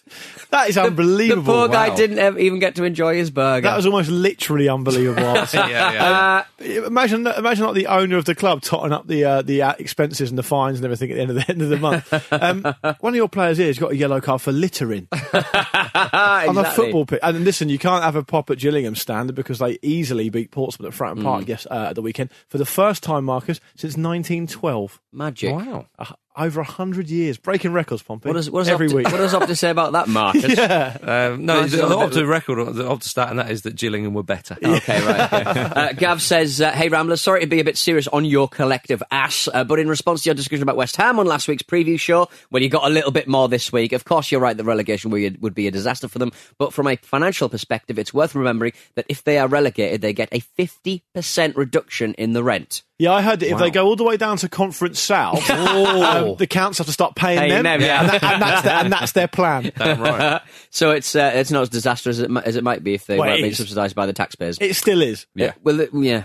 that 0.51 0.69
is 0.69 0.77
unbelievable. 0.77 1.05
The 1.07 1.33
unbelievable. 1.35 1.53
poor 1.53 1.69
guy 1.69 1.95
didn't 1.95 2.19
ev- 2.19 2.39
even 2.39 2.59
get 2.59 2.75
to 2.77 2.85
enjoy 2.85 3.15
his 3.17 3.31
burger. 3.31 3.69
That 3.69 3.77
was 3.77 3.87
almost 3.87 4.11
literally 4.11 4.69
unbelievable. 4.69 5.23
yeah, 5.55 6.45
yeah. 6.59 6.87
imagine, 6.87 7.27
imagine 7.27 7.67
like 7.67 7.75
the 7.75 7.87
owner 7.87 8.17
of 8.17 8.25
the 8.25 8.35
club 8.35 8.63
totting 8.63 8.93
up 8.93 9.07
the 9.07 9.25
uh, 9.25 9.43
the 9.43 9.63
uh, 9.63 9.75
expenses 9.79 10.31
and 10.31 10.39
the 10.39 10.43
fines 10.43 10.79
and 10.79 10.85
everything 10.85 11.11
at 11.13 11.15
the 11.15 11.21
end 11.23 11.31
of 11.31 11.37
the 11.37 11.49
end 11.49 11.63
of 11.63 11.69
the 11.69 11.79
month. 11.79 12.33
Um, 12.33 12.63
one 13.01 13.13
of 13.13 13.17
your 13.17 13.29
players 13.29 13.59
here 13.59 13.69
has 13.69 13.79
got 13.79 13.93
a 13.93 13.97
yellow 13.97 14.21
card 14.21 14.41
for 14.41 14.53
littering 14.53 15.09
on 16.49 16.59
a 16.59 16.71
football 16.73 17.07
pitch. 17.07 17.21
And 17.23 17.45
listen, 17.45 17.69
you 17.69 17.79
can't 17.79 18.03
have 18.03 18.17
a 18.17 18.25
pop 18.25 18.51
at 18.51 18.59
Gillingham 18.59 18.95
stand 18.95 19.35
because 19.35 19.59
they 19.59 19.79
easily 19.83 20.29
beat 20.29 20.51
Portsmouth 20.51 20.93
at 20.93 20.99
Fratton 20.99 21.15
Mm. 21.15 21.23
Park 21.23 21.49
yes 21.49 21.67
uh, 21.71 21.87
at 21.91 21.95
the 21.95 22.03
weekend 22.03 22.31
for 22.49 22.59
the 22.59 22.67
first 22.67 23.03
time, 23.03 23.25
Marcus, 23.25 23.61
since 23.77 23.97
1912. 23.97 25.01
Magic. 25.13 25.55
Wow. 25.55 25.87
Uh, 25.99 26.07
over 26.37 26.61
a 26.61 26.65
hundred 26.65 27.09
years, 27.11 27.39
breaking 27.39 27.73
records, 27.73 28.03
Pompey. 28.03 28.29
What 28.29 28.35
does, 28.35 28.51
what 28.51 28.61
does 28.61 28.69
every 28.69 28.89
Opta, 28.89 28.95
week. 28.95 29.05
What 29.07 29.19
does 29.19 29.33
Opta 29.35 29.57
say 29.57 29.71
about 29.71 29.93
that, 29.93 30.09
Marcus? 30.09 30.45
Um, 31.05 31.45
no, 31.47 31.61
Nice 31.63 31.73
the 31.73 31.79
little 31.87 32.01
up 32.01 32.11
bit- 32.11 32.19
to 32.19 32.27
record, 32.27 32.59
of 32.59 32.75
the 32.75 32.85
Opta 32.85 33.03
stat, 33.05 33.31
and 33.31 33.39
that 33.39 33.51
is 33.51 33.63
that 33.63 33.77
Gillingham 33.77 34.15
were 34.15 34.23
better. 34.23 34.57
Okay, 34.65 35.05
right. 35.07 35.33
okay. 35.33 35.61
Uh, 35.75 35.93
Gav 35.93 36.21
says, 36.23 36.61
uh, 36.61 36.71
"Hey 36.73 36.89
Ramblers, 36.89 37.21
sorry 37.21 37.41
to 37.41 37.47
be 37.47 37.61
a 37.61 37.65
bit 37.65 37.77
serious 37.77 38.09
on 38.09 38.25
your 38.25 38.49
collective 38.49 39.03
ass, 39.11 39.49
uh, 39.53 39.65
but 39.65 39.79
in 39.79 39.89
response 39.89 40.23
to 40.23 40.29
your 40.31 40.35
discussion 40.35 40.63
about 40.63 40.77
West 40.77 40.97
Ham 40.97 41.19
on 41.19 41.27
last 41.27 41.47
week's 41.49 41.63
preview 41.63 41.99
show, 41.99 42.29
when 42.51 42.63
you 42.63 42.69
got 42.69 42.85
a 42.85 42.91
little 42.93 43.11
bit 43.11 43.29
more 43.29 43.49
this 43.49 43.73
week, 43.73 43.93
of 43.93 44.05
course 44.05 44.31
you're 44.33 44.41
right 44.41 44.57
that 44.57 44.65
relegation 44.65 45.11
would 45.11 45.41
would 45.43 45.55
be 45.55 45.67
a 45.67 45.71
disaster 45.71 46.09
for 46.09 46.19
them. 46.19 46.33
But 46.59 46.73
from 46.73 46.87
a 46.89 46.97
financial 46.97 47.49
perspective, 47.49 47.99
it's 47.99 48.13
worth 48.15 48.35
remembering 48.35 48.73
that 48.97 49.07
if 49.09 49.23
they 49.25 49.39
are 49.39 49.49
relegated, 49.49 50.01
they 50.01 50.13
get 50.13 50.29
a 50.33 50.41
fifty 50.41 51.03
percent 51.15 51.57
reduction 51.57 52.15
in 52.15 52.33
the 52.33 52.43
rent. 52.43 52.83
Yeah, 52.97 53.13
I 53.13 53.23
heard 53.23 53.41
that 53.41 53.51
if 53.51 53.59
they 53.59 53.73
go 53.73 53.87
all 53.87 53.97
the 53.97 54.05
way 54.05 54.17
down 54.17 54.37
to 54.39 54.49
Conference 54.49 55.01
South, 55.01 55.51
um, 55.51 56.24
the 56.37 56.47
counts 56.47 56.79
have 56.79 56.87
to 56.87 56.93
start 56.93 57.15
paying, 57.15 57.39
Paying 57.39 57.63
them, 57.63 57.81
yeah. 57.81 58.01
and, 58.01 58.11
that- 58.11 58.23
and 58.25 58.43
that's 58.43 58.63
their, 58.63 58.75
and 58.75 58.93
that's 58.93 59.13
their 59.13 59.29
plan. 59.29 59.73
Damn 59.79 60.01
right. 60.01 60.41
So 60.71 60.91
it's 60.91 61.15
uh, 61.15 61.31
it's 61.35 61.51
not 61.53 61.63
as 61.63 61.69
disastrous 61.69 62.19
as 62.19 62.25
it, 62.25 62.31
as 62.45 62.57
it 62.57 62.65
might 62.65 62.83
be 62.83 62.95
if 62.95 63.07
they 63.07 63.19
Well, 63.19 63.29
weren't 63.29 63.43
being 63.43 63.55
subsidised 63.55 63.95
by 63.95 64.07
the 64.07 64.13
taxpayers. 64.13 64.59
It 64.61 64.75
still 64.75 65.03
is. 65.03 65.27
yeah. 65.35 65.53
Well, 65.63 65.81
it- 65.81 65.91
yeah. 65.95 66.25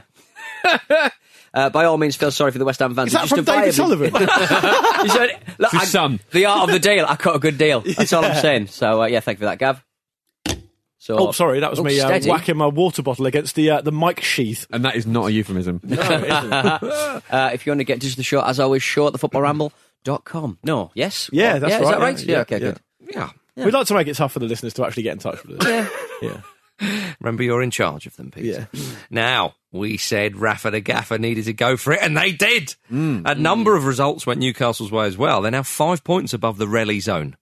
Uh, 1.51 1.67
by 1.67 1.85
all 1.85 1.97
means, 1.97 2.15
feel 2.15 2.29
sorry 2.29 2.51
for 2.51 2.59
the 2.59 2.63
West 2.65 2.79
Ham 2.79 2.93
fans. 2.93 3.07
Is 3.07 3.13
that 3.13 3.21
who 3.23 3.37
from 3.37 3.43
David 3.43 3.73
justifiably- 3.73 4.11
Sullivan? 4.11 5.01
You 5.03 5.09
said, 5.09 5.39
look, 5.57 5.71
His 5.71 5.81
I- 5.81 5.85
son. 5.85 6.19
The 6.31 6.45
art 6.45 6.69
of 6.69 6.73
the 6.73 6.77
deal. 6.79 7.05
I 7.07 7.15
cut 7.15 7.35
a 7.35 7.39
good 7.39 7.57
deal. 7.57 7.81
That's 7.81 8.13
all 8.13 8.23
I'm 8.23 8.35
saying. 8.35 8.67
So 8.67 9.01
uh, 9.01 9.05
yeah, 9.07 9.19
thank 9.19 9.37
you 9.39 9.39
for 9.39 9.45
that, 9.45 9.57
Gav. 9.57 9.83
So, 10.99 11.17
oh, 11.17 11.31
sorry, 11.31 11.61
that 11.61 11.71
was 11.71 11.79
Oh, 11.79 11.83
me 11.83 11.99
uh, 11.99 12.19
whacking 12.27 12.55
my 12.57 12.67
water 12.67 13.01
bottle 13.01 13.25
against 13.25 13.55
the 13.55 13.71
uh, 13.71 13.81
the 13.81 13.91
mic 13.91 14.19
sheath. 14.21 14.67
And 14.69 14.85
that 14.85 14.95
is 14.95 15.07
not 15.07 15.25
a 15.27 15.31
euphemism. 15.31 15.81
Uh, 15.89 17.49
if 17.53 17.65
you 17.65 17.71
want 17.71 17.79
to 17.79 17.83
get 17.85 17.99
just 17.99 18.17
the 18.17 18.23
show, 18.23 18.41
as 18.41 18.59
always, 18.59 18.83
show 18.83 19.09
at 20.07 20.23
com. 20.25 20.57
No, 20.63 20.91
yes? 20.95 21.29
Yeah, 21.33 21.55
Or- 21.55 21.59
that's 21.59 21.71
yeah, 21.71 21.77
Is 21.79 21.83
right, 21.85 21.91
that 21.91 21.99
right? 21.99 22.19
yeah, 22.19 22.25
Yeah, 22.25 22.35
yeah, 22.35 22.41
okay, 22.41 22.55
yeah. 22.55 22.59
good. 22.59 22.79
Yeah. 23.55 23.65
We'd 23.65 23.73
like 23.73 23.87
to 23.87 23.93
make 23.93 24.07
it 24.07 24.15
tough 24.15 24.31
for 24.31 24.39
the 24.39 24.45
listeners 24.45 24.73
to 24.75 24.85
actually 24.85 25.03
get 25.03 25.13
in 25.13 25.19
touch 25.19 25.43
with 25.43 25.61
us. 25.61 25.67
Yeah, 25.67 25.87
yeah, 26.81 27.13
Remember, 27.19 27.43
you're 27.43 27.61
in 27.61 27.71
charge 27.71 28.05
of 28.07 28.15
them, 28.15 28.31
Peter. 28.31 28.69
yeah. 28.71 28.81
Now, 29.09 29.55
we 29.73 29.97
said 29.97 30.37
Rafa 30.37 30.71
the 30.71 30.79
Gaffer 30.79 31.17
needed 31.17 31.43
to 31.45 31.53
go 31.53 31.75
for 31.75 31.91
it, 31.91 31.99
and 32.01 32.15
they 32.15 32.31
did. 32.31 32.73
Mm. 32.89 33.23
A 33.25 33.35
number 33.35 33.75
of 33.75 33.83
results 33.85 34.25
went 34.25 34.39
Newcastle's 34.39 34.91
way 34.91 35.05
as 35.07 35.17
well. 35.17 35.41
They're 35.41 35.51
now 35.51 35.63
five 35.63 36.05
points 36.05 36.33
above 36.33 36.57
the 36.57 36.67
rally 36.69 37.01
zone. 37.01 37.35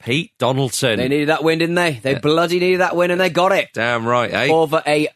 Pete 0.00 0.32
Donaldson. 0.38 0.98
They 0.98 1.08
needed 1.08 1.30
that 1.30 1.42
win, 1.42 1.58
didn't 1.58 1.74
they? 1.74 1.92
They 1.94 2.14
bloody 2.14 2.60
needed 2.60 2.80
that 2.80 2.94
win, 2.94 3.10
and 3.10 3.20
they 3.20 3.30
got 3.30 3.50
it 3.50 3.70
Damn 3.74 4.06
right, 4.06 4.32
eh? 4.32 4.48
over 4.52 4.82
a 4.86 5.08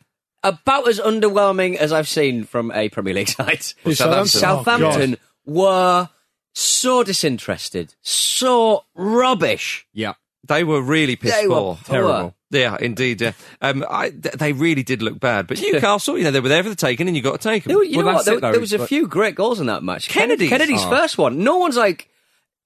about 0.42 0.88
as 0.88 0.98
underwhelming 0.98 1.76
as 1.76 1.92
I've 1.92 2.08
seen 2.08 2.44
from 2.44 2.72
a 2.72 2.88
Premier 2.88 3.14
League 3.14 3.28
side. 3.38 3.62
Who's 3.84 3.98
Southampton? 3.98 4.26
Southampton 4.40 5.16
were 5.44 6.08
so 6.54 7.02
disinterested, 7.02 7.94
so 8.02 8.84
rubbish. 8.94 9.86
yeah. 9.92 10.14
They 10.48 10.64
were 10.64 10.80
really 10.80 11.16
pissed 11.16 11.36
They 11.38 11.46
were 11.46 11.54
poor. 11.54 11.78
Terrible. 11.84 12.34
Yeah, 12.50 12.76
indeed. 12.80 13.20
Yeah. 13.20 13.32
Um, 13.60 13.84
I, 13.88 14.08
th- 14.08 14.34
they 14.36 14.52
really 14.52 14.82
did 14.82 15.02
look 15.02 15.20
bad. 15.20 15.46
But 15.46 15.60
Newcastle, 15.62 16.16
you 16.16 16.24
know, 16.24 16.30
they 16.30 16.40
were 16.40 16.48
there 16.48 16.62
for 16.62 16.70
the 16.70 16.74
taking, 16.74 17.06
and 17.06 17.16
you 17.16 17.22
got 17.22 17.40
to 17.40 17.48
take 17.48 17.64
them. 17.64 17.74
There, 17.74 17.84
you 17.84 17.98
Well, 17.98 18.06
know 18.06 18.12
what? 18.12 18.24
that's 18.24 18.26
There, 18.26 18.38
it, 18.38 18.40
though, 18.40 18.50
there 18.52 18.60
was 18.60 18.72
a 18.72 18.78
but- 18.78 18.88
few 18.88 19.06
great 19.06 19.34
goals 19.34 19.60
in 19.60 19.66
that 19.66 19.82
match. 19.82 20.08
Kenedy's. 20.08 20.48
Kenedy's 20.48 20.82
Oh. 20.82 20.88
first 20.90 21.18
one. 21.18 21.44
No 21.44 21.58
one's 21.58 21.76
like. 21.76 22.08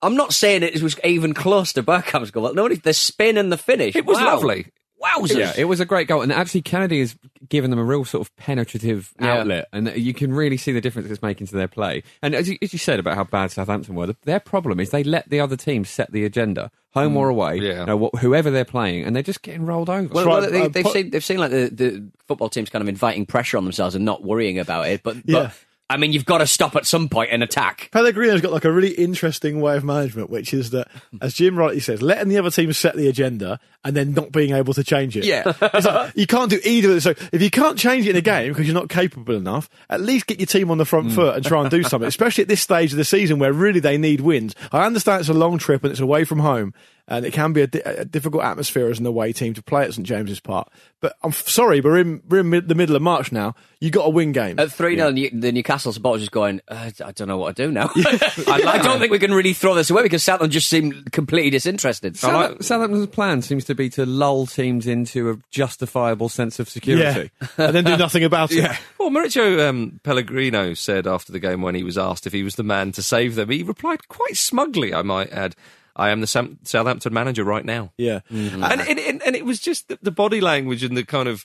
I'm 0.03 0.15
not 0.17 0.33
saying 0.33 0.63
it 0.63 0.83
was 0.83 0.97
even 1.03 1.35
close 1.35 1.73
to 1.75 1.83
Bergkamp's 1.83 2.31
goal. 2.31 2.55
No, 2.55 2.69
the 2.69 2.95
spin 2.95 3.37
and 3.37 3.51
the 3.51 3.59
finish. 3.59 3.97
It 3.97 4.07
was 4.07 4.19
Wow. 4.19 4.27
lovely. 4.37 4.67
Wowzers. 5.03 5.39
Yeah, 5.39 5.53
it 5.57 5.65
was 5.65 5.81
a 5.81 5.85
great 5.85 6.09
goal, 6.09 6.23
and 6.23 6.33
actually 6.33 6.63
Kenedy 6.63 7.01
has 7.01 7.15
given 7.49 7.71
them 7.71 7.79
a 7.79 7.85
real 7.85 8.05
sort 8.05 8.27
of 8.27 8.35
penetrative 8.37 9.13
Yeah. 9.21 9.35
outlet, 9.41 9.69
and 9.73 9.93
you 9.97 10.15
can 10.15 10.33
really 10.33 10.57
see 10.57 10.73
the 10.73 10.81
difference 10.81 11.11
it's 11.11 11.21
making 11.23 11.47
to 11.49 11.57
their 11.57 11.69
play. 11.69 12.03
And 12.23 12.35
as 12.35 12.49
you, 12.49 12.57
as 12.63 12.73
you 12.73 12.79
said 12.79 12.99
about 12.99 13.17
how 13.17 13.25
bad 13.25 13.51
Southampton 13.51 13.95
were, 13.95 14.15
their 14.23 14.41
problem 14.41 14.81
is 14.81 14.91
they 14.91 15.05
let 15.05 15.29
the 15.29 15.41
other 15.41 15.57
team 15.57 15.85
set 15.85 16.11
the 16.13 16.25
agenda, 16.25 16.71
home 16.95 17.17
or 17.19 17.29
away, 17.29 17.59
Yeah. 17.59 17.81
you 17.81 17.87
know, 17.87 18.11
wh- 18.15 18.19
whoever 18.21 18.51
they're 18.51 18.65
playing, 18.65 19.05
and 19.05 19.15
they're 19.15 19.23
just 19.23 19.43
getting 19.43 19.67
rolled 19.67 19.91
over. 19.91 20.09
Well, 20.15 20.27
well, 20.27 20.51
they, 20.51 20.63
uh, 20.63 20.69
they've 20.69 20.85
put- 20.85 20.93
seen 20.95 21.11
they've 21.11 21.25
seen 21.25 21.39
like 21.39 21.51
the, 21.51 21.69
the 21.71 22.09
football 22.27 22.49
teams 22.49 22.71
kind 22.71 22.81
of 22.83 22.89
inviting 22.89 23.27
pressure 23.27 23.59
on 23.59 23.65
themselves 23.65 23.95
and 23.95 24.05
not 24.07 24.23
worrying 24.25 24.59
about 24.59 24.89
it. 24.89 25.03
But, 25.03 25.17
Yeah. 25.27 25.43
but 25.43 25.53
I 25.91 25.99
mean, 25.99 26.13
you've 26.13 26.25
got 26.25 26.39
to 26.39 26.47
stop 26.47 26.77
at 26.77 26.87
some 26.87 27.11
point 27.11 27.31
and 27.31 27.43
attack. 27.43 27.91
Pellegrino's 27.93 28.41
got 28.41 28.53
like 28.53 28.65
a 28.65 28.73
really 28.73 28.93
interesting 28.93 29.61
way 29.61 29.77
of 29.77 29.85
management, 29.85 30.31
which 30.31 30.55
is 30.55 30.71
that, 30.71 30.89
as 31.21 31.35
Jim 31.35 31.59
rightly 31.59 31.81
says, 31.81 32.01
letting 32.01 32.29
the 32.29 32.39
other 32.39 32.51
team 32.51 32.73
set 32.73 32.97
the 32.97 33.07
agenda 33.07 33.61
and 33.85 33.95
then 33.95 34.15
not 34.15 34.33
being 34.33 34.55
able 34.55 34.73
to 34.73 34.83
change 34.83 35.17
it. 35.17 35.25
Yeah. 35.25 35.53
Like, 35.85 36.17
you 36.17 36.27
can't 36.27 36.49
do 36.49 36.59
either. 36.65 36.89
of 36.89 36.95
those. 36.95 37.03
So 37.03 37.15
if 37.33 37.43
you 37.43 37.51
can't 37.51 37.79
change 37.79 38.07
it 38.07 38.11
in 38.11 38.17
a 38.17 38.23
game 38.23 38.53
because 38.53 38.67
you're 38.67 38.75
not 38.75 38.89
capable 38.89 39.35
enough, 39.35 39.69
at 39.91 40.01
least 40.01 40.27
get 40.27 40.39
your 40.39 40.47
team 40.47 40.71
on 40.71 40.79
the 40.79 40.87
front 40.87 41.09
mm. 41.09 41.15
foot 41.15 41.37
and 41.37 41.45
try 41.45 41.61
and 41.61 41.71
do 41.71 41.83
something, 41.83 42.09
especially 42.09 42.43
at 42.43 42.49
this 42.49 42.63
stage 42.63 42.93
of 42.93 42.97
the 42.97 43.05
season 43.05 43.39
where 43.39 43.53
really 43.53 43.81
they 43.81 43.99
need 43.99 44.21
wins. 44.23 44.55
I 44.73 44.87
understand 44.87 45.21
it's 45.21 45.29
a 45.29 45.35
long 45.35 45.59
trip 45.59 45.85
and 45.85 45.91
it's 45.91 46.01
away 46.01 46.25
from 46.25 46.39
home. 46.39 46.73
And 47.07 47.27
it 47.27 47.35
can 47.35 47.53
be 47.53 47.61
a, 47.61 47.67
di- 47.67 47.81
a 47.81 48.07
difficult 48.07 48.45
atmosphere 48.45 48.89
as 48.89 48.99
an 48.99 49.05
away 49.05 49.35
team 49.35 49.53
to 49.55 49.63
play 49.63 49.83
at 49.85 49.93
St 49.93 50.07
James's 50.07 50.41
Park. 50.41 50.69
But 51.03 51.15
I'm 51.23 51.29
f- 51.33 51.47
sorry, 51.47 51.83
we're 51.83 51.99
in 51.99 52.23
we're 52.27 52.41
in 52.41 52.49
mid- 52.49 52.69
the 52.69 52.75
middle 52.75 52.97
of 52.97 53.03
March 53.03 53.31
now. 53.31 53.55
You 53.79 53.91
got 53.91 54.07
a 54.07 54.09
win 54.11 54.33
game 54.33 54.59
At 54.59 54.73
3 54.73 54.97
0, 54.97 55.11
the 55.13 55.53
Newcastle 55.53 55.93
supporters 55.93 56.23
just 56.23 56.33
going, 56.33 56.63
uh, 56.69 56.91
I 57.05 57.13
don't 57.13 57.29
know 57.29 57.37
what 57.37 57.57
to 57.57 57.67
do 57.67 57.71
now. 57.71 57.91
I, 57.97 58.63
I 58.67 58.79
don't 58.79 58.99
think 58.99 59.13
we 59.13 59.19
can 59.19 59.35
really 59.35 59.53
throw 59.53 59.75
this 59.75 59.91
away 59.91 60.03
because 60.05 60.23
Southampton 60.23 60.51
just 60.51 60.71
seemed 60.71 61.13
completely 61.13 61.51
disinterested. 61.51 62.17
South- 62.17 62.65
Southampton's 62.65 63.07
plan 63.09 63.43
seems 63.43 63.67
to 63.67 63.75
be 63.75 63.91
to 63.91 64.07
lull 64.07 64.47
teams 64.47 64.87
into 64.87 65.29
a 65.31 65.37
justifiable 65.51 66.31
sense 66.31 66.59
of 66.59 66.71
security. 66.71 67.31
yeah, 67.43 67.49
and 67.67 67.77
then 67.77 67.85
do 67.85 67.99
nothing 67.99 68.25
about 68.25 68.51
it. 68.51 68.71
Well, 68.99 69.11
Mauricio 69.11 69.69
um, 69.69 70.01
Pellegrino 70.03 70.73
said 70.73 71.07
after 71.07 71.31
the 71.33 71.39
game 71.39 71.61
when 71.61 71.75
he 71.75 71.83
was 71.85 71.99
asked 71.99 72.27
if 72.27 72.33
he 72.33 72.43
was 72.43 72.55
the 72.55 72.63
man 72.63 72.93
to 72.93 73.03
save 73.03 73.35
them, 73.35 73.51
he 73.51 73.63
replied 73.63 74.09
quite 74.09 74.39
smugly, 74.39 74.95
I 74.95 75.03
might 75.03 75.31
add, 75.31 75.55
I 75.97 76.11
am 76.11 76.21
the 76.21 76.27
Sam- 76.27 76.59
Southampton 76.65 77.13
manager 77.13 77.45
right 77.45 77.65
now. 77.65 77.93
Yeah. 77.97 78.21
And, 78.31 78.63
and, 78.63 78.99
and, 78.99 79.23
and 79.23 79.37
it 79.37 79.45
was 79.45 79.61
just 79.61 79.89
the, 79.89 79.99
the 80.03 80.11
body 80.11 80.41
language 80.41 80.83
and 80.83 80.97
the 80.97 81.05
kind 81.05 81.29
of. 81.29 81.45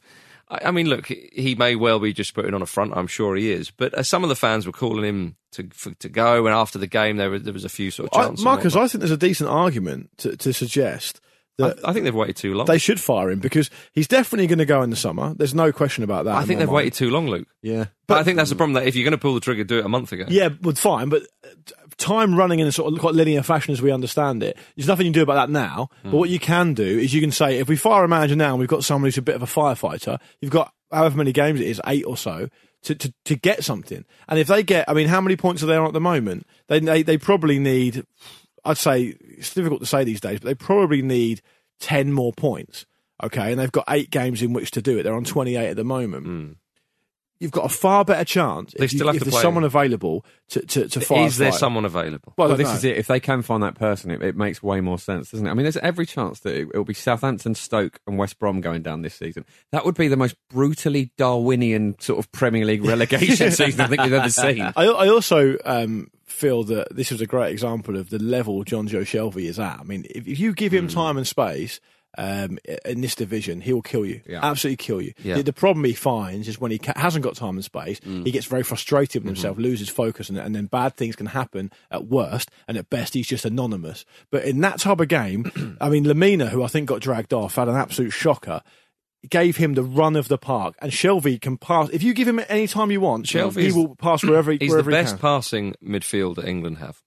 I 0.49 0.59
I 0.65 0.71
mean, 0.71 0.87
look, 0.87 1.05
he 1.05 1.53
may 1.55 1.75
well 1.75 1.99
be 1.99 2.11
just 2.11 2.33
putting 2.33 2.55
on 2.55 2.61
a 2.63 2.65
front. 2.65 2.93
I'm 2.95 3.05
sure 3.05 3.35
he 3.35 3.51
is. 3.51 3.69
But 3.69 3.93
uh, 3.93 4.01
some 4.01 4.23
of 4.23 4.29
the 4.29 4.35
fans 4.35 4.65
were 4.65 4.71
calling 4.71 5.03
him 5.05 5.35
to 5.51 5.69
for, 5.73 5.93
to 5.93 6.09
go, 6.09 6.47
and 6.47 6.55
after 6.55 6.79
the 6.79 6.87
game, 6.87 7.17
there 7.17 7.29
was, 7.29 7.43
there 7.43 7.53
was 7.53 7.65
a 7.65 7.69
few 7.69 7.91
sort 7.91 8.09
of 8.11 8.19
I, 8.19 8.25
chants. 8.25 8.41
Marcus. 8.41 8.75
I 8.75 8.87
think 8.87 8.99
there's 8.99 9.11
a 9.11 9.17
decent 9.17 9.49
argument 9.49 10.09
to, 10.17 10.35
to 10.37 10.51
suggest 10.51 11.21
that 11.59 11.79
I, 11.85 11.89
I 11.89 11.93
think 11.93 12.05
they've 12.05 12.15
waited 12.15 12.37
too 12.37 12.53
long. 12.55 12.65
they 12.65 12.77
should 12.77 12.99
fire 12.99 13.29
him 13.29 13.39
because 13.39 13.69
he's 13.91 14.07
definitely 14.07 14.47
going 14.47 14.59
to 14.59 14.65
go 14.65 14.81
in 14.81 14.89
the 14.89 14.95
summer. 14.95 15.33
There's 15.35 15.53
no 15.53 15.71
question 15.71 16.03
about 16.03 16.25
that. 16.25 16.35
I 16.35 16.45
think 16.45 16.59
they've 16.59 16.67
mind. 16.67 16.75
waited 16.75 16.93
too 16.93 17.09
long, 17.11 17.27
Luke. 17.27 17.47
Yeah, 17.61 17.85
But 18.07 18.17
I 18.17 18.23
think 18.23 18.37
that's 18.37 18.49
the 18.49 18.55
problem. 18.55 18.73
That 18.73 18.87
if 18.87 18.95
you're 18.95 19.03
going 19.03 19.11
to 19.11 19.17
pull 19.17 19.35
the 19.35 19.41
trigger, 19.41 19.63
do 19.65 19.79
it 19.79 19.85
a 19.85 19.89
month 19.89 20.11
ago. 20.13 20.25
Yeah, 20.29 20.49
well, 20.61 20.73
fine, 20.75 21.09
but 21.09 21.23
uh, 21.43 21.49
t- 21.65 21.73
time 21.99 22.33
running 22.35 22.59
in 22.59 22.67
a 22.67 22.71
sort 22.71 22.91
of 22.91 22.99
quite 22.99 23.13
linear 23.13 23.43
fashion 23.43 23.73
as 23.73 23.81
we 23.81 23.91
understand 23.91 24.41
it, 24.41 24.57
there's 24.75 24.87
nothing 24.87 25.05
you 25.05 25.11
can 25.11 25.19
do 25.19 25.23
about 25.23 25.35
that 25.35 25.51
now. 25.51 25.89
But 26.03 26.13
what 26.13 26.29
hmm. 26.29 26.33
you 26.33 26.39
can 26.39 26.73
do 26.73 26.83
is 26.83 27.13
you 27.13 27.21
can 27.21 27.31
say, 27.31 27.59
if 27.59 27.67
we 27.67 27.75
fire 27.75 28.03
a 28.03 28.07
manager 28.07 28.35
now 28.35 28.51
and 28.51 28.59
we've 28.59 28.67
got 28.67 28.83
someone 28.83 29.07
who's 29.07 29.17
a 29.17 29.21
bit 29.21 29.35
of 29.35 29.43
a 29.43 29.45
firefighter, 29.45 30.19
you've 30.41 30.51
got 30.51 30.73
however 30.91 31.17
many 31.17 31.31
games 31.31 31.59
it 31.59 31.67
is, 31.67 31.81
eight 31.85 32.05
or 32.05 32.17
so, 32.17 32.49
to, 32.83 32.95
to, 32.95 33.13
to 33.25 33.35
get 33.35 33.63
something. 33.63 34.05
And 34.27 34.39
if 34.39 34.47
they 34.47 34.63
get, 34.63 34.89
I 34.89 34.93
mean, 34.93 35.07
how 35.07 35.21
many 35.21 35.35
points 35.35 35.61
are 35.61 35.67
they 35.67 35.75
on 35.75 35.87
at 35.87 35.93
the 35.93 36.01
moment? 36.01 36.47
They, 36.67 36.79
they, 36.79 37.03
they 37.03 37.17
probably 37.17 37.59
need, 37.59 38.05
I'd 38.63 38.77
say, 38.77 39.15
it's 39.19 39.53
difficult 39.53 39.81
to 39.81 39.85
say 39.85 40.03
these 40.03 40.21
days, 40.21 40.39
but 40.39 40.47
they 40.47 40.55
probably 40.55 41.01
need 41.01 41.41
10 41.81 42.13
more 42.13 42.33
points. 42.33 42.85
Okay, 43.21 43.51
and 43.51 43.59
they've 43.59 43.71
got 43.71 43.83
eight 43.89 44.11
games 44.11 44.41
in 44.41 44.53
which 44.53 44.71
to 44.71 44.81
do 44.81 44.97
it. 44.97 45.03
They're 45.03 45.13
on 45.13 45.25
28 45.25 45.69
at 45.69 45.75
the 45.75 45.83
moment. 45.83 46.25
Hmm. 46.25 46.51
You've 47.41 47.51
got 47.51 47.65
a 47.65 47.69
far 47.69 48.03
better 48.03 48.25
chance 48.25 48.73
They 48.77 48.83
if, 48.83 48.91
you- 48.93 49.05
have 49.05 49.15
if 49.15 49.19
to 49.21 49.25
there's 49.25 49.33
play- 49.35 49.41
someone 49.41 49.63
available 49.63 50.25
to, 50.49 50.59
to, 50.59 50.87
to 50.89 50.99
fire. 50.99 51.25
Is 51.25 51.37
there 51.37 51.51
fight. 51.51 51.59
someone 51.59 51.85
available? 51.85 52.33
Well, 52.37 52.49
Well, 52.49 52.57
this 52.57 52.67
know. 52.67 52.73
is 52.73 52.83
it. 52.83 52.97
If 52.97 53.07
they 53.07 53.21
can 53.21 53.41
find 53.43 53.63
that 53.63 53.75
person, 53.75 54.11
it, 54.11 54.21
it 54.21 54.35
makes 54.35 54.61
way 54.61 54.81
more 54.81 54.99
sense, 54.99 55.31
doesn't 55.31 55.47
it? 55.47 55.49
I 55.49 55.53
mean, 55.53 55.63
there's 55.63 55.77
every 55.77 56.05
chance 56.05 56.41
that 56.41 56.53
it, 56.53 56.75
will 56.75 56.83
be 56.83 56.93
Southampton, 56.93 57.55
Stoke, 57.55 57.99
and 58.05 58.17
West 58.17 58.39
Brom 58.39 58.59
going 58.59 58.81
down 58.81 59.03
this 59.03 59.15
season. 59.15 59.45
That 59.71 59.85
would 59.85 59.95
be 59.95 60.09
the 60.09 60.17
most 60.17 60.35
brutally 60.49 61.11
Darwinian 61.17 61.95
sort 61.99 62.19
of 62.19 62.29
Premier 62.33 62.65
League 62.65 62.83
relegation 62.83 63.51
season 63.51 63.81
I 63.81 63.87
think 63.87 64.01
we've 64.01 64.11
ever 64.13 64.29
seen. 64.29 64.61
I, 64.61 64.71
I 64.85 65.07
also 65.07 65.55
um, 65.63 66.11
feel 66.25 66.63
that 66.65 66.93
this 66.93 67.09
was 67.09 67.21
a 67.21 67.25
great 67.25 67.53
example 67.53 67.95
of 67.95 68.09
the 68.09 68.19
level 68.19 68.65
Jonjo 68.65 69.01
Shelvey 69.03 69.45
is 69.45 69.59
at. 69.59 69.79
I 69.79 69.83
mean, 69.83 70.05
if, 70.09 70.27
if 70.27 70.39
you 70.39 70.51
give 70.53 70.73
him 70.73 70.87
Hmm. 70.89 70.93
time 70.93 71.17
and 71.17 71.25
space 71.27 71.79
um, 72.17 72.57
in 72.85 73.01
this 73.01 73.15
division, 73.15 73.61
he 73.61 73.71
will 73.71 73.81
kill 73.81 74.05
you. 74.05 74.21
Yeah. 74.27 74.39
Absolutely 74.43 74.77
kill 74.77 75.01
you. 75.01 75.13
Yeah. 75.23 75.35
The, 75.35 75.43
the 75.43 75.53
problem 75.53 75.85
he 75.85 75.93
finds 75.93 76.47
is 76.47 76.59
when 76.59 76.71
he 76.71 76.79
ca- 76.79 76.93
hasn't 76.95 77.23
got 77.23 77.35
time 77.35 77.55
and 77.55 77.63
space, 77.63 77.99
Hmm. 77.99 78.23
he 78.23 78.31
gets 78.31 78.45
very 78.47 78.63
frustrated 78.63 79.23
with 79.23 79.35
himself, 79.35 79.55
Mm-hmm. 79.55 79.63
loses 79.63 79.89
focus, 79.89 80.29
and, 80.29 80.37
and 80.37 80.55
then 80.55 80.65
bad 80.65 80.95
things 80.95 81.15
can 81.15 81.27
happen 81.27 81.71
at 81.91 82.05
worst, 82.07 82.49
and 82.67 82.77
at 82.77 82.89
best, 82.89 83.13
he's 83.13 83.27
just 83.27 83.45
anonymous. 83.45 84.05
But 84.31 84.43
in 84.45 84.59
that 84.61 84.79
type 84.79 84.99
of 84.99 85.07
game, 85.07 85.77
I 85.81 85.89
mean, 85.89 86.03
Lemina, 86.05 86.49
who 86.49 86.63
I 86.63 86.67
think 86.67 86.87
got 86.89 87.01
dragged 87.01 87.33
off, 87.33 87.55
had 87.55 87.67
an 87.69 87.75
absolute 87.75 88.11
shocker. 88.11 88.61
Gave 89.29 89.57
him 89.57 89.73
the 89.73 89.83
run 89.83 90.15
of 90.15 90.29
the 90.29 90.37
park, 90.37 90.75
and 90.81 90.93
Shelvey 90.93 91.41
can 91.41 91.57
pass. 91.57 91.89
If 91.89 92.03
you 92.03 92.13
give 92.13 92.25
him 92.27 92.39
any 92.47 92.67
time 92.67 92.89
you 92.89 93.01
want, 93.01 93.25
Shelvey 93.25 93.63
he 93.63 93.71
will 93.73 93.95
pass 93.97 94.23
wherever, 94.23 94.49
He's 94.59 94.59
the 94.61 94.67
wherever 94.69 94.89
he 94.91 94.95
best 94.95 95.19
passing 95.19 95.75
midfield 95.83 96.35
that 96.35 96.45
England 96.47 96.77
have. 96.77 97.01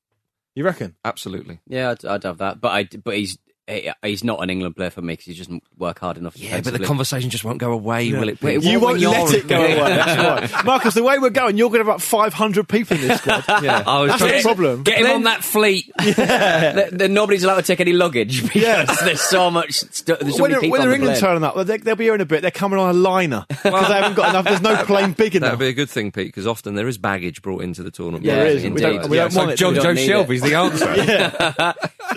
You 0.55 0.63
reckon? 0.63 0.95
Absolutely. 1.07 1.61
Yeah, 1.67 1.93
I'd, 1.93 2.05
I'd 2.05 2.25
have 2.25 2.37
that. 2.39 2.61
But 2.61 2.69
I, 2.69 2.85
but 3.03 3.17
he's 3.17 3.39
he- 3.69 3.91
he's 4.03 4.25
not 4.25 4.43
an 4.43 4.51
England 4.51 4.77
player 4.77 4.91
for 4.91 5.03
me 5.03 5.13
because 5.15 5.27
he 5.27 5.35
doesn't 5.35 5.63
work 5.79 5.99
hard 6.01 6.17
enough. 6.19 6.37
Yeah, 6.37 6.61
but 6.61 6.73
the 6.73 6.85
conversation 6.85 7.31
just 7.31 7.45
won't 7.45 7.59
go 7.59 7.73
away, 7.73 8.11
will 8.13 8.29
it? 8.29 8.43
Wait, 8.43 8.63
You 8.63 8.81
won't 8.81 8.99
let 9.01 9.33
it 9.35 9.47
go 9.47 9.57
away. 9.57 9.75
That's 9.77 10.53
right. 10.55 10.65
Marcus, 10.65 10.95
the 10.95 11.03
way 11.03 11.19
we're 11.19 11.31
going, 11.31 11.57
you're 11.57 11.69
going 11.71 11.85
to 11.85 11.91
have 11.91 11.97
about 11.97 12.03
500 12.03 12.69
people 12.69 12.97
in 12.97 13.09
this 13.09 13.19
squad. 13.21 13.45
Yeah, 13.63 13.83
I 13.87 14.01
was 14.01 14.11
That's 14.11 14.23
trying 14.23 14.37
the 14.39 14.43
problem. 14.43 14.83
Get 14.83 14.99
him 15.01 15.07
on 15.11 15.23
that 15.25 15.45
fleet. 15.45 15.91
Then- 16.01 16.97
then 16.97 17.15
nobody's 17.15 17.45
allowed 17.45 17.57
to 17.57 17.63
take 17.63 17.81
any 17.81 17.93
luggage 17.93 18.43
because 18.43 18.63
Yeah. 18.63 18.85
there's 19.05 19.21
so 19.21 19.51
much. 19.51 19.75
Stu- 19.75 20.17
there's 20.21 20.37
so 20.37 20.43
when 20.43 20.51
many 20.51 20.53
they're, 20.53 20.61
people 20.61 20.71
when 20.73 20.81
they're 20.83 20.93
England 20.93 21.19
plane. 21.19 21.31
turning 21.31 21.45
up, 21.45 21.67
they, 21.67 21.77
they'll 21.79 21.97
be 21.97 22.05
here 22.05 22.15
in 22.15 22.21
a 22.21 22.27
bit. 22.27 22.43
They're 22.43 22.51
coming 22.51 22.79
on 22.79 22.91
a 22.91 22.93
liner 22.99 23.45
because 23.49 23.89
they 23.89 23.95
haven't 23.95 24.15
got 24.17 24.31
enough. 24.31 24.45
There's 24.45 24.61
no 24.61 24.77
plane 24.85 25.13
big 25.13 25.37
enough. 25.37 25.47
That'd 25.53 25.59
be 25.61 25.69
a 25.69 25.73
good 25.73 25.91
thing, 25.91 26.11
Pete, 26.13 26.29
because 26.29 26.47
often 26.47 26.75
there 26.75 26.89
is 26.89 26.99
baggage 26.99 27.43
brought 27.43 27.63
into 27.63 27.83
the 27.83 27.91
tournament. 27.91 28.25
Yeah, 28.25 28.37
there 28.37 28.47
is. 28.49 28.65
Indeed. 28.65 28.83
We 28.83 28.87
indeed. 28.87 29.01
don't, 29.03 29.11
we 29.11 29.17
Yeah, 29.17 29.23
don't 29.25 29.31
so 29.33 29.39
want 29.41 29.51
it. 29.53 29.57
John? 29.57 29.75
Joe 29.75 29.95
Shelvey's 29.95 30.43
the 30.43 30.55
answer. 30.55 30.87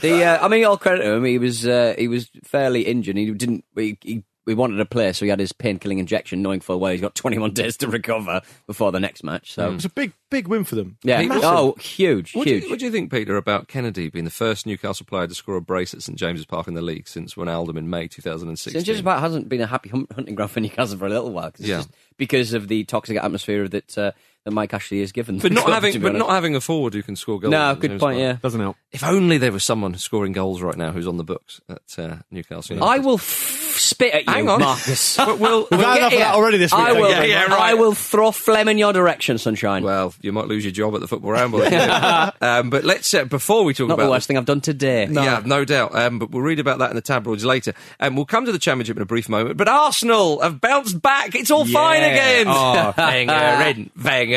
The 0.02 0.24
uh, 0.24 0.46
I 0.46 0.48
mean, 0.50 0.66
all 0.66 0.78
credit 0.78 1.04
to 1.04 1.14
him. 1.14 1.26
He 1.36 1.40
was 1.40 1.68
uh, 1.68 1.96
he 1.98 2.08
was 2.08 2.30
fairly 2.44 2.84
injured. 2.84 3.18
He 3.18 3.30
didn't. 3.32 3.66
He, 3.76 3.98
he 4.02 4.24
we 4.46 4.54
wanted 4.54 4.78
to 4.78 4.86
play, 4.86 5.12
so 5.12 5.26
he 5.26 5.30
had 5.32 5.40
his 5.40 5.52
painkilling 5.54 5.98
injection, 5.98 6.44
knowing 6.44 6.60
full 6.60 6.80
well 6.80 6.92
he's 6.92 7.02
got 7.02 7.16
21 7.24 7.52
days 7.54 7.78
to 7.78 7.88
recover 7.88 8.42
before 8.68 8.92
the 8.92 9.00
next 9.00 9.24
match. 9.24 9.52
So 9.54 9.74
It's 9.74 9.86
a 9.86 9.90
big, 9.90 10.14
big 10.30 10.48
win 10.48 10.64
for 10.64 10.76
them. 10.76 10.98
yeah, 11.04 11.20
Massive. 11.24 11.44
oh, 11.46 11.74
huge, 11.80 12.36
What 12.36 12.44
do, 12.46 12.52
huge. 12.54 12.64
you, 12.66 12.70
what 12.70 12.78
do 12.78 12.86
you 12.86 12.92
think, 12.92 13.12
Peter, 13.12 13.38
about 13.38 13.68
Kenedy 13.68 14.12
being 14.12 14.24
the 14.24 14.30
first 14.30 14.68
Newcastle 14.68 15.08
player 15.08 15.26
to 15.26 15.34
score 15.34 15.56
a 15.56 15.62
brace 15.62 15.96
at 15.96 16.04
St 16.04 16.16
James's 16.16 16.46
Park 16.46 16.68
in 16.68 16.76
the 16.76 16.84
league 16.84 17.08
since 17.08 17.34
Wijnaldum 17.34 17.76
in 17.76 17.90
May 17.90 18.08
2016? 18.08 18.74
St. 18.74 18.86
James 18.86 19.02
Park 19.02 19.20
hasn't 19.20 19.50
been 19.50 19.62
a 19.62 19.66
happy 19.66 19.90
hunting 19.90 20.36
ground 20.36 20.52
for 20.52 20.60
Newcastle 20.60 21.00
for 21.00 21.08
a 21.08 21.10
little 21.10 21.32
while 21.34 21.50
'cause 21.50 21.62
it's 21.62 21.70
Yeah. 21.70 21.78
just 21.78 21.90
because 22.18 22.54
of 22.54 22.68
the 22.68 22.84
toxic 22.84 23.18
atmosphere 23.18 23.68
that 23.68 23.98
uh, 23.98 24.12
that 24.46 24.52
Mike 24.52 24.74
Ashley 24.74 25.02
has 25.02 25.12
given. 25.12 25.40
but 25.40 25.52
not 25.52 25.66
club, 25.66 25.84
having, 25.84 26.02
but 26.02 26.16
not 26.16 26.30
having 26.30 26.56
a 26.56 26.62
forward 26.62 26.94
who 26.94 27.04
can 27.04 27.16
score 27.16 27.40
goals. 27.40 27.52
No, 27.52 27.76
good 27.76 27.92
point. 27.92 28.00
Park. 28.00 28.18
Yeah, 28.18 28.34
Doesn't 28.42 28.62
help. 28.62 28.78
If 28.92 29.04
only 29.04 29.38
there 29.38 29.52
was 29.52 29.64
someone 29.64 29.96
scoring 29.98 30.32
goals 30.32 30.62
right 30.62 30.78
now 30.78 30.92
who's 30.92 31.08
on 31.08 31.18
the 31.18 31.24
books 31.24 31.60
at 31.68 31.82
uh, 31.98 32.18
Newcastle. 32.32 32.84
I 32.84 33.00
will 33.00 33.16
f- 33.16 33.76
spit 33.76 34.14
at 34.14 34.28
you, 34.28 34.34
Hang 34.34 34.48
on. 34.50 34.62
Marcus. 34.62 35.18
But 35.26 35.40
we'll, 35.40 35.68
We've 35.72 35.80
we'll 35.80 35.88
had 35.90 35.98
enough 35.98 36.14
of 36.14 36.20
that 36.20 36.36
already 36.36 36.58
this 36.60 36.72
week. 36.72 36.80
I 36.80 36.94
will. 36.94 37.10
Yeah, 37.10 37.24
yeah, 37.24 37.44
right. 37.46 37.60
I 37.60 37.74
will 37.74 37.94
throw 37.94 38.32
phlegm 38.32 38.68
in 38.68 38.78
your 38.78 38.94
direction, 38.94 39.38
sunshine. 39.40 39.84
Well, 39.84 40.14
you 40.22 40.32
might 40.32 40.46
lose 40.46 40.64
your 40.64 40.72
job 40.72 40.94
at 40.94 41.02
the 41.02 41.08
football 41.08 41.32
ramble. 41.32 41.62
um, 42.42 42.70
but 42.70 42.84
let's 42.84 43.12
uh, 43.14 43.26
before 43.26 43.64
we 43.66 43.74
talk 43.74 43.88
not 43.88 43.96
about 43.96 44.06
the 44.06 44.12
worst 44.12 44.28
thing 44.28 44.38
I've 44.38 44.46
done 44.46 44.62
today. 44.62 45.08
Yeah, 45.10 45.42
no 45.44 45.66
doubt. 45.66 45.96
Um, 45.96 46.20
but 46.20 46.30
we'll 46.30 46.44
read 46.44 46.60
about 46.60 46.80
that 46.80 46.92
in 46.92 46.96
the 46.96 47.02
tabloids 47.02 47.44
later. 47.44 47.74
And 48.00 48.10
um, 48.10 48.16
we'll 48.16 48.26
come 48.26 48.46
to 48.46 48.52
the 48.52 48.60
championship 48.60 48.96
in 48.98 49.02
a 49.02 49.08
brief 49.08 49.28
moment. 49.28 49.58
But 49.58 49.68
Arsenal 49.68 50.42
have 50.42 50.62
bounced 50.62 51.02
back. 51.02 51.34
It's 51.34 51.50
all 51.50 51.66
fine 51.66 52.04
again. 52.04 52.46
Oh. 52.48 52.94
Wenger 52.98 53.34
in, 53.34 53.90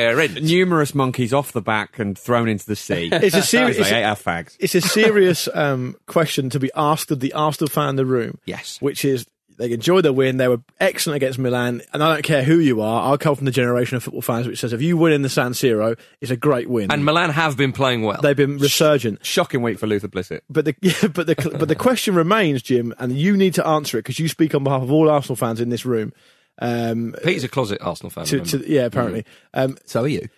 Wenger 0.07 0.21
in. 0.21 0.45
Numerous 0.45 0.95
monkeys 0.95 1.33
off 1.33 1.53
the 1.53 1.63
back 1.63 1.99
and 1.99 2.19
thrown 2.19 2.49
into 2.49 2.67
the 2.67 2.77
sea. 2.77 3.11
It's 3.29 3.37
a 3.37 3.43
serious. 3.43 3.77
They 3.77 3.83
it's 3.83 3.93
ate 3.93 4.05
our 4.05 4.17
fags. 4.17 4.57
it's 4.59 4.75
a 4.75 4.81
serious 4.81 5.49
um, 5.53 5.97
question 6.07 6.51
to 6.51 6.61
be 6.61 6.71
asked 6.75 7.11
of 7.11 7.21
the 7.21 7.33
Arsenal 7.33 7.69
fan 7.69 7.91
in 7.91 7.97
the 7.97 8.07
room. 8.07 8.39
Yes. 8.47 8.79
Which 8.81 9.05
is 9.05 9.27
they 9.59 9.73
enjoyed 9.73 10.05
their 10.05 10.13
win. 10.13 10.37
They 10.37 10.49
were 10.49 10.63
excellent 10.81 11.17
against 11.17 11.39
Milan, 11.39 11.83
and 11.93 12.03
I 12.03 12.15
don't 12.15 12.23
care 12.23 12.45
who 12.45 12.59
you 12.59 12.81
are. 12.81 13.13
I 13.13 13.17
come 13.17 13.35
from 13.35 13.45
the 13.45 13.51
generation 13.51 13.97
of 13.97 14.05
football 14.05 14.23
fans 14.23 14.47
which 14.47 14.61
says 14.61 14.73
if 14.73 14.81
you 14.81 14.97
win 14.97 15.13
in 15.13 15.23
the 15.23 15.29
San 15.29 15.53
Siro, 15.53 15.99
it's 16.21 16.31
a 16.31 16.37
great 16.37 16.71
win. 16.71 16.91
And 16.93 17.05
Milan 17.05 17.31
have 17.31 17.57
been 17.57 17.73
playing 17.73 18.03
well. 18.03 18.21
they've 18.23 18.37
been 18.37 18.59
resurgent. 18.59 19.25
Shocking 19.27 19.61
week 19.61 19.79
for 19.79 19.87
Luther 19.87 20.09
Blissett. 20.09 20.41
But 20.49 20.65
the 20.65 20.77
yeah, 20.81 21.09
but 21.09 21.27
the 21.27 21.35
but 21.59 21.69
the 21.69 21.75
question 21.75 22.15
remains, 22.15 22.63
Jim, 22.63 22.95
and 22.99 23.13
you 23.13 23.37
need 23.37 23.55
to 23.55 23.67
answer 23.67 23.99
it 23.99 24.03
because 24.03 24.19
you 24.19 24.29
speak 24.29 24.55
on 24.55 24.65
behalf 24.65 24.83
of 24.83 24.93
all 24.93 25.11
Arsenal 25.11 25.37
fans 25.37 25.61
in 25.61 25.69
this 25.69 25.85
room. 25.85 26.13
Um, 26.61 27.15
Pete's 27.23 27.45
a 27.45 27.49
closet 27.49 27.79
Arsenal 27.81 28.11
fan. 28.11 28.25
to, 28.27 28.41
to, 28.41 28.71
yeah, 28.71 28.85
apparently. 28.87 29.25
Um, 29.55 29.77
So 29.85 30.03
are 30.03 30.09
you? 30.09 30.29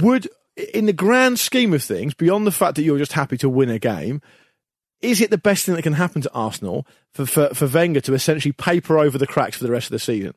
would, 0.00 0.28
in 0.72 0.86
the 0.86 0.92
grand 0.92 1.38
scheme 1.38 1.72
of 1.74 1.82
things, 1.82 2.14
beyond 2.14 2.46
the 2.46 2.50
fact 2.52 2.76
that 2.76 2.82
you're 2.82 2.98
just 2.98 3.12
happy 3.12 3.36
to 3.38 3.48
win 3.48 3.68
a 3.68 3.78
game, 3.78 4.22
is 5.02 5.20
it 5.20 5.30
the 5.30 5.36
best 5.38 5.66
thing 5.66 5.74
that 5.74 5.82
can 5.82 5.92
happen 5.92 6.22
to 6.22 6.32
Arsenal 6.32 6.86
for, 7.12 7.26
for, 7.26 7.48
for 7.54 7.66
Wenger 7.66 8.00
to 8.02 8.14
essentially 8.14 8.52
paper 8.52 8.98
over 8.98 9.18
the 9.18 9.26
cracks 9.26 9.58
for 9.58 9.64
the 9.64 9.70
rest 9.70 9.88
of 9.88 9.92
the 9.92 9.98
season? 9.98 10.32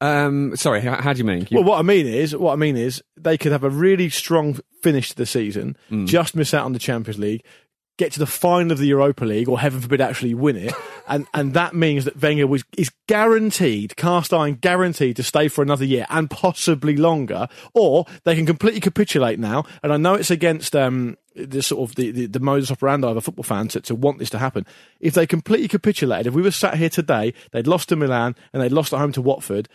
Um, 0.00 0.56
sorry, 0.56 0.80
how, 0.80 1.00
how 1.00 1.12
do 1.12 1.18
you 1.18 1.24
mean? 1.24 1.46
You- 1.50 1.58
Well, 1.58 1.64
what 1.64 1.78
I 1.78 1.82
mean 1.82 2.06
is, 2.06 2.34
what 2.34 2.52
I 2.52 2.56
mean 2.56 2.76
is, 2.76 3.02
they 3.16 3.36
could 3.38 3.52
have 3.52 3.62
a 3.64 3.70
really 3.70 4.08
strong 4.08 4.58
finish 4.82 5.10
to 5.10 5.16
the 5.16 5.26
season, 5.26 5.76
Mm. 5.90 6.06
just 6.06 6.34
miss 6.34 6.54
out 6.54 6.64
on 6.64 6.72
the 6.72 6.78
Champions 6.80 7.18
League, 7.20 7.44
get 8.02 8.12
to 8.12 8.18
the 8.18 8.26
final 8.26 8.72
of 8.72 8.78
the 8.78 8.86
Europa 8.86 9.24
League, 9.24 9.48
or 9.48 9.60
heaven 9.60 9.80
forbid, 9.80 10.00
actually 10.00 10.34
win 10.34 10.56
it, 10.56 10.72
and 11.08 11.26
and 11.34 11.54
that 11.54 11.74
means 11.74 12.04
that 12.04 12.20
Wenger 12.20 12.46
was 12.46 12.64
is 12.76 12.90
guaranteed, 13.06 13.96
cast 13.96 14.32
iron 14.32 14.54
guaranteed 14.54 15.16
to 15.16 15.22
stay 15.22 15.48
for 15.48 15.62
another 15.62 15.84
year 15.84 16.06
and 16.10 16.28
possibly 16.28 16.96
longer, 16.96 17.48
or 17.74 18.06
they 18.24 18.34
can 18.34 18.46
completely 18.46 18.80
capitulate 18.80 19.38
now. 19.38 19.64
And 19.82 19.92
I 19.92 19.96
know 19.96 20.14
it's 20.14 20.30
against 20.30 20.74
um 20.74 21.16
the 21.34 21.62
sort 21.62 21.88
of 21.88 21.96
the, 21.96 22.10
the, 22.10 22.26
the 22.26 22.40
modus 22.40 22.70
operandi 22.70 23.08
of 23.08 23.16
a 23.16 23.20
football 23.22 23.42
fan 23.42 23.66
to, 23.66 23.80
to 23.80 23.94
want 23.94 24.18
this 24.18 24.28
to 24.28 24.38
happen. 24.38 24.66
If 25.00 25.14
they 25.14 25.26
completely 25.26 25.68
capitulated, 25.68 26.26
if 26.26 26.34
we 26.34 26.42
were 26.42 26.50
sat 26.50 26.74
here 26.74 26.90
today, 26.90 27.32
they'd 27.52 27.66
lost 27.66 27.88
to 27.88 27.96
Milan 27.96 28.36
and 28.52 28.62
they'd 28.62 28.70
lost 28.70 28.92
at 28.92 28.98
home 28.98 29.12
to 29.12 29.22
Watford 29.22 29.66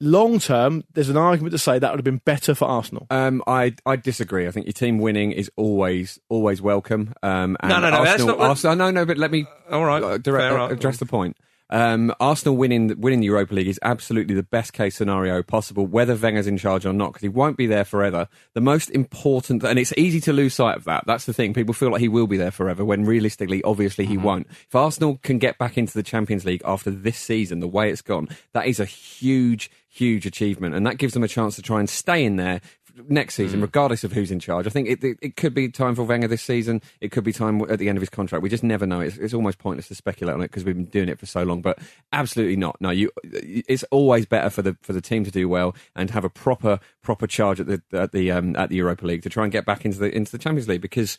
long 0.00 0.38
term, 0.38 0.82
there's 0.94 1.08
an 1.08 1.16
argument 1.16 1.52
to 1.52 1.58
say 1.58 1.78
that 1.78 1.90
would 1.90 1.98
have 1.98 2.04
been 2.04 2.18
better 2.24 2.54
for 2.54 2.66
Arsenal. 2.66 3.06
Um, 3.10 3.42
I 3.46 3.74
I 3.86 3.96
disagree. 3.96 4.46
I 4.46 4.50
think 4.50 4.66
your 4.66 4.72
team 4.72 4.98
winning 4.98 5.32
is 5.32 5.50
always 5.56 6.18
always 6.28 6.60
welcome. 6.62 7.14
Um, 7.22 7.56
and 7.60 7.68
No, 7.70 7.80
no, 7.80 7.90
no, 7.90 7.98
that's 7.98 8.10
Arsenal, 8.12 8.26
not 8.28 8.38
what- 8.38 8.48
Arsenal, 8.50 8.76
no, 8.76 8.90
no, 8.90 9.04
but 9.06 9.18
let 9.18 9.30
me 9.30 9.46
All 9.70 9.84
right, 9.84 10.02
uh, 10.02 10.18
direct, 10.18 10.42
fair 10.42 10.52
uh, 10.52 10.66
enough. 10.66 10.70
address 10.72 10.96
the 10.98 11.06
point. 11.06 11.36
Um, 11.70 12.12
Arsenal 12.18 12.56
winning 12.56 13.00
winning 13.00 13.20
the 13.20 13.26
Europa 13.26 13.54
League 13.54 13.68
is 13.68 13.78
absolutely 13.82 14.34
the 14.34 14.42
best 14.42 14.72
case 14.72 14.96
scenario 14.96 15.42
possible, 15.42 15.86
whether 15.86 16.16
Wenger's 16.16 16.48
in 16.48 16.58
charge 16.58 16.84
or 16.84 16.92
not, 16.92 17.12
because 17.12 17.22
he 17.22 17.28
won't 17.28 17.56
be 17.56 17.66
there 17.66 17.84
forever. 17.84 18.28
The 18.54 18.60
most 18.60 18.90
important, 18.90 19.62
and 19.62 19.78
it's 19.78 19.92
easy 19.96 20.20
to 20.22 20.32
lose 20.32 20.54
sight 20.54 20.76
of 20.76 20.84
that. 20.84 21.04
That's 21.06 21.26
the 21.26 21.32
thing. 21.32 21.54
People 21.54 21.72
feel 21.72 21.92
like 21.92 22.00
he 22.00 22.08
will 22.08 22.26
be 22.26 22.36
there 22.36 22.50
forever, 22.50 22.84
when 22.84 23.04
realistically, 23.04 23.62
obviously, 23.62 24.04
he 24.04 24.18
won't. 24.18 24.48
If 24.48 24.74
Arsenal 24.74 25.18
can 25.22 25.38
get 25.38 25.58
back 25.58 25.78
into 25.78 25.94
the 25.94 26.02
Champions 26.02 26.44
League 26.44 26.62
after 26.64 26.90
this 26.90 27.18
season, 27.18 27.60
the 27.60 27.68
way 27.68 27.90
it's 27.90 28.02
gone, 28.02 28.28
that 28.52 28.66
is 28.66 28.80
a 28.80 28.84
huge, 28.84 29.70
huge 29.88 30.26
achievement, 30.26 30.74
and 30.74 30.84
that 30.86 30.98
gives 30.98 31.14
them 31.14 31.22
a 31.22 31.28
chance 31.28 31.54
to 31.56 31.62
try 31.62 31.78
and 31.78 31.88
stay 31.88 32.24
in 32.24 32.36
there 32.36 32.60
next 33.08 33.34
season, 33.34 33.60
regardless 33.60 34.04
of 34.04 34.12
who's 34.12 34.30
in 34.30 34.40
charge. 34.40 34.66
I 34.66 34.70
think 34.70 34.88
it, 34.88 35.02
it, 35.02 35.18
it 35.20 35.36
could 35.36 35.54
be 35.54 35.68
time 35.68 35.94
for 35.94 36.02
Wenger 36.02 36.28
this 36.28 36.42
season. 36.42 36.82
It 37.00 37.10
could 37.10 37.24
be 37.24 37.32
time 37.32 37.60
at 37.70 37.78
the 37.78 37.88
end 37.88 37.98
of 37.98 38.02
his 38.02 38.10
contract. 38.10 38.42
We 38.42 38.48
just 38.48 38.64
never 38.64 38.86
know. 38.86 39.00
It's, 39.00 39.16
it's 39.16 39.34
almost 39.34 39.58
pointless 39.58 39.88
to 39.88 39.94
speculate 39.94 40.34
on 40.34 40.40
it 40.40 40.48
because 40.48 40.64
we've 40.64 40.74
been 40.74 40.84
doing 40.86 41.08
it 41.08 41.18
for 41.18 41.26
so 41.26 41.42
long. 41.42 41.62
But 41.62 41.78
absolutely 42.12 42.56
not. 42.56 42.76
No, 42.80 42.90
you. 42.90 43.10
It's 43.24 43.84
always 43.84 44.26
better 44.26 44.50
for 44.50 44.62
the 44.62 44.76
for 44.82 44.92
the 44.92 45.00
team 45.00 45.24
to 45.24 45.30
do 45.30 45.48
well 45.48 45.74
and 45.94 46.10
have 46.10 46.24
a 46.24 46.30
proper 46.30 46.80
proper 47.02 47.26
charge 47.26 47.60
at 47.60 47.66
the 47.66 47.82
at 47.92 48.12
the 48.12 48.30
um, 48.32 48.56
at 48.56 48.68
the 48.68 48.76
Europa 48.76 49.06
League 49.06 49.22
to 49.22 49.30
try 49.30 49.44
and 49.44 49.52
get 49.52 49.64
back 49.64 49.84
into 49.84 49.98
the 49.98 50.14
into 50.14 50.32
the 50.32 50.38
Champions 50.38 50.68
League 50.68 50.82
because. 50.82 51.18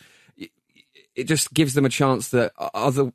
It 1.13 1.25
just 1.25 1.53
gives 1.53 1.73
them 1.73 1.83
a 1.83 1.89
chance 1.89 2.29
that 2.29 2.53
other, 2.57 3.11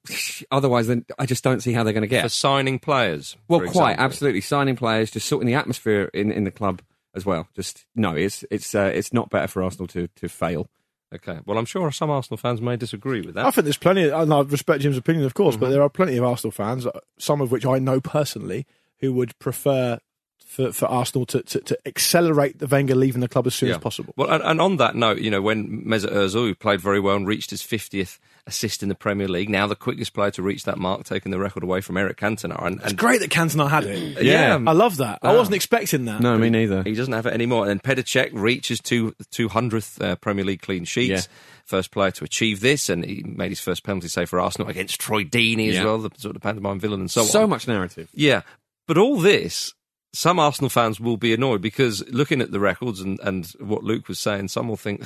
otherwise, 0.51 0.87
then 0.87 1.07
I 1.19 1.25
just 1.25 1.43
don't 1.43 1.61
see 1.61 1.73
how 1.73 1.83
they're 1.83 1.95
going 1.95 2.03
to 2.03 2.07
get. 2.07 2.25
For 2.25 2.29
signing 2.29 2.79
players. 2.79 3.39
Well, 3.49 3.61
quite 3.61 3.93
example. 3.93 4.05
absolutely. 4.05 4.41
Signing 4.43 4.77
players, 4.77 5.11
just 5.11 5.27
sorting 5.27 5.47
the 5.47 5.55
atmosphere 5.55 6.11
in, 6.13 6.31
in 6.31 6.45
the 6.45 6.51
club 6.51 6.83
as 7.17 7.27
well. 7.27 7.49
Just 7.57 7.87
no, 7.97 8.15
it's 8.15 8.45
it's 8.51 8.75
uh, 8.75 8.91
it's 8.95 9.13
not 9.13 9.31
better 9.31 9.49
for 9.49 9.63
Arsenal 9.63 9.87
to 9.89 10.07
to 10.17 10.29
fail. 10.29 10.69
Okay. 11.15 11.39
Well, 11.47 11.57
I'm 11.57 11.65
sure 11.65 11.91
some 11.93 12.11
Arsenal 12.11 12.37
fans 12.37 12.61
may 12.61 12.77
disagree 12.77 13.21
with 13.23 13.35
that. 13.37 13.47
I 13.47 13.51
think 13.53 13.65
there's 13.65 13.77
plenty, 13.77 14.09
and 14.09 14.33
I 14.35 14.41
respect 14.43 14.83
Jim's 14.83 14.97
opinion, 14.99 15.25
of 15.25 15.35
course, 15.35 15.55
Mm-hmm. 15.55 15.65
but 15.65 15.71
there 15.71 15.83
are 15.83 15.89
plenty 15.89 16.17
of 16.17 16.25
Arsenal 16.25 16.51
fans, 16.51 16.85
uh, 16.87 16.99
some 17.19 17.41
of 17.41 17.51
which 17.53 17.65
I 17.65 17.79
know 17.79 18.01
personally, 18.01 18.67
who 19.01 19.13
would 19.15 19.39
prefer 19.39 19.99
for, 20.47 20.73
for 20.73 20.87
Arsenal 20.87 21.27
to, 21.27 21.43
to, 21.43 21.61
to 21.61 21.79
accelerate 21.87 22.59
the 22.61 22.67
Wenger 22.67 22.95
leaving 22.95 23.21
the 23.21 23.29
club 23.29 23.47
as 23.47 23.55
soon 23.55 23.71
as 23.71 23.79
possible. 23.79 24.15
Well, 24.17 24.31
and, 24.31 24.43
and 24.43 24.61
on 24.61 24.77
that 24.79 24.95
note, 24.95 25.19
you 25.19 25.31
know, 25.31 25.43
when 25.43 25.83
Mesut 25.85 26.13
Ozil, 26.13 26.47
who 26.47 26.55
played 26.55 26.81
very 26.81 27.01
well 27.01 27.17
and 27.17 27.27
reached 27.27 27.51
his 27.51 27.63
50th 27.63 28.19
assist 28.47 28.81
in 28.83 28.89
the 28.89 28.95
Premier 28.95 29.27
League, 29.27 29.51
now 29.51 29.67
the 29.67 29.75
quickest 29.75 30.15
player 30.15 30.31
to 30.31 30.41
reach 30.43 30.63
that 30.65 30.79
mark, 30.79 31.03
taking 31.05 31.33
the 31.33 31.39
record 31.39 31.65
away 31.65 31.81
from 31.81 31.97
Eric 31.97 32.17
Cantona. 32.19 32.65
And, 32.65 32.81
It's 32.85 32.93
great 32.93 33.21
that 33.21 33.31
Cantona 33.31 33.69
had 33.69 33.85
it. 33.85 34.23
Yeah. 34.25 34.59
I 34.67 34.73
love 34.73 34.99
that. 34.99 35.19
I 35.23 35.35
wasn't 35.35 35.57
expecting 35.57 36.05
that. 36.07 36.21
No, 36.21 36.39
me 36.39 36.49
neither. 36.49 36.83
he 36.85 36.95
doesn't 36.95 37.13
have 37.13 37.27
it 37.27 37.35
anymore. 37.35 37.69
And 37.69 37.71
then 37.71 37.97
Petr 37.97 38.05
Cech 38.05 38.31
reaches 38.33 38.81
two, 38.81 39.15
200th 39.33 40.01
uh, 40.03 40.17
Premier 40.17 40.45
League 40.45 40.63
clean 40.63 40.85
sheets. 40.85 41.09
Yeah. 41.29 41.33
First 41.65 41.91
player 41.91 42.13
to 42.13 42.25
achieve 42.25 42.61
this, 42.61 42.89
and 42.89 43.05
he 43.05 43.25
made 43.25 43.49
his 43.51 43.59
first 43.59 43.83
penalty 43.83 44.07
save 44.07 44.29
for 44.31 44.39
Arsenal 44.41 44.69
against 44.71 45.01
Troy 45.01 45.25
Deeney 45.25 45.69
as 45.71 45.75
Yeah. 45.75 45.85
well, 45.85 45.99
the 45.99 46.11
sort 46.17 46.37
of 46.37 46.43
pantomime 46.43 46.79
villain 46.79 47.01
and 47.01 47.11
so, 47.11 47.23
So, 47.23 47.27
on. 47.27 47.33
So 47.33 47.47
much 47.49 47.67
narrative. 47.67 48.09
Yeah, 48.15 48.43
but 48.87 48.97
all 48.97 49.19
this, 49.19 49.75
some 50.17 50.39
Arsenal 50.39 50.71
fans 50.71 50.99
will 50.99 51.19
be 51.19 51.35
annoyed 51.35 51.61
because 51.61 52.03
looking 52.09 52.41
at 52.41 52.51
the 52.51 52.59
records 52.59 53.03
and, 53.03 53.21
and 53.21 53.47
what 53.59 53.85
Luke 53.85 54.09
was 54.09 54.19
saying, 54.19 54.49
some 54.49 54.67
will 54.67 54.79
think 54.79 55.05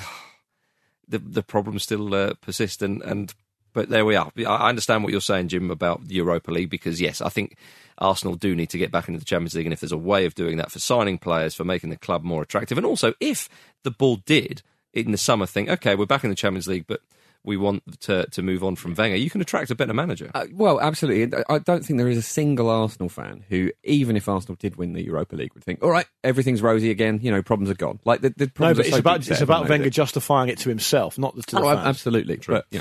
the 1.08 1.18
the 1.18 1.42
problems 1.42 1.82
still 1.82 2.14
uh, 2.14 2.34
persist. 2.34 2.80
And, 2.80 3.02
and 3.02 3.34
but 3.72 3.88
there 3.88 4.04
we 4.04 4.14
are. 4.14 4.30
I 4.46 4.68
understand 4.68 5.02
what 5.02 5.10
you're 5.10 5.20
saying, 5.20 5.48
Jim, 5.48 5.68
about 5.68 6.06
the 6.06 6.14
Europa 6.14 6.52
League 6.52 6.70
because 6.70 7.00
yes, 7.00 7.20
I 7.20 7.28
think 7.28 7.56
Arsenal 7.98 8.36
do 8.36 8.54
need 8.54 8.70
to 8.70 8.78
get 8.78 8.92
back 8.92 9.08
into 9.08 9.18
the 9.18 9.24
Champions 9.24 9.56
League, 9.56 9.66
and 9.66 9.72
if 9.72 9.80
there's 9.80 9.90
a 9.90 9.98
way 9.98 10.26
of 10.26 10.36
doing 10.36 10.58
that 10.58 10.70
for 10.70 10.78
signing 10.78 11.18
players, 11.18 11.56
for 11.56 11.64
making 11.64 11.90
the 11.90 11.96
club 11.96 12.22
more 12.22 12.42
attractive, 12.42 12.78
and 12.78 12.86
also 12.86 13.12
if 13.18 13.48
the 13.82 13.90
ball 13.90 14.16
did 14.16 14.62
in 14.92 15.10
the 15.10 15.18
summer 15.18 15.44
think, 15.44 15.68
okay, 15.68 15.96
we're 15.96 16.06
back 16.06 16.22
in 16.22 16.30
the 16.30 16.36
Champions 16.36 16.68
League, 16.68 16.86
but 16.86 17.00
we 17.44 17.56
want 17.56 17.82
to 18.02 18.26
to 18.26 18.42
move 18.42 18.62
on 18.62 18.76
from 18.76 18.94
Wenger, 18.94 19.16
you 19.16 19.30
can 19.30 19.40
attract 19.40 19.70
a 19.70 19.74
better 19.74 19.94
manager. 19.94 20.30
Uh, 20.34 20.46
well, 20.52 20.80
absolutely. 20.80 21.42
I 21.48 21.58
don't 21.58 21.84
think 21.84 21.98
there 21.98 22.08
is 22.08 22.18
a 22.18 22.22
single 22.22 22.68
Arsenal 22.68 23.08
fan 23.08 23.44
who, 23.48 23.70
even 23.84 24.16
if 24.16 24.28
Arsenal 24.28 24.56
did 24.56 24.76
win 24.76 24.92
the 24.92 25.02
Europa 25.02 25.36
League, 25.36 25.54
would 25.54 25.64
think, 25.64 25.82
"All 25.82 25.90
right, 25.90 26.06
everything's 26.22 26.60
rosy 26.62 26.90
again. 26.90 27.18
You 27.22 27.30
know, 27.30 27.42
problems 27.42 27.70
are 27.70 27.74
gone." 27.74 27.98
Like 28.04 28.20
the, 28.20 28.30
the 28.36 28.44
No, 28.46 28.50
problems 28.54 28.76
but 28.78 28.84
are 28.84 28.88
it's 28.88 28.96
so 28.96 29.00
about 29.00 29.20
deep 29.22 29.30
it's 29.32 29.40
about 29.40 29.60
Wenger 29.68 29.78
moment. 29.78 29.94
justifying 29.94 30.48
it 30.50 30.58
to 30.58 30.68
himself, 30.68 31.18
not 31.18 31.34
to 31.36 31.42
the 31.56 31.60
Oh, 31.60 31.74
fans. 31.74 31.86
absolutely. 31.86 32.38
But, 32.46 32.66
yeah. 32.70 32.80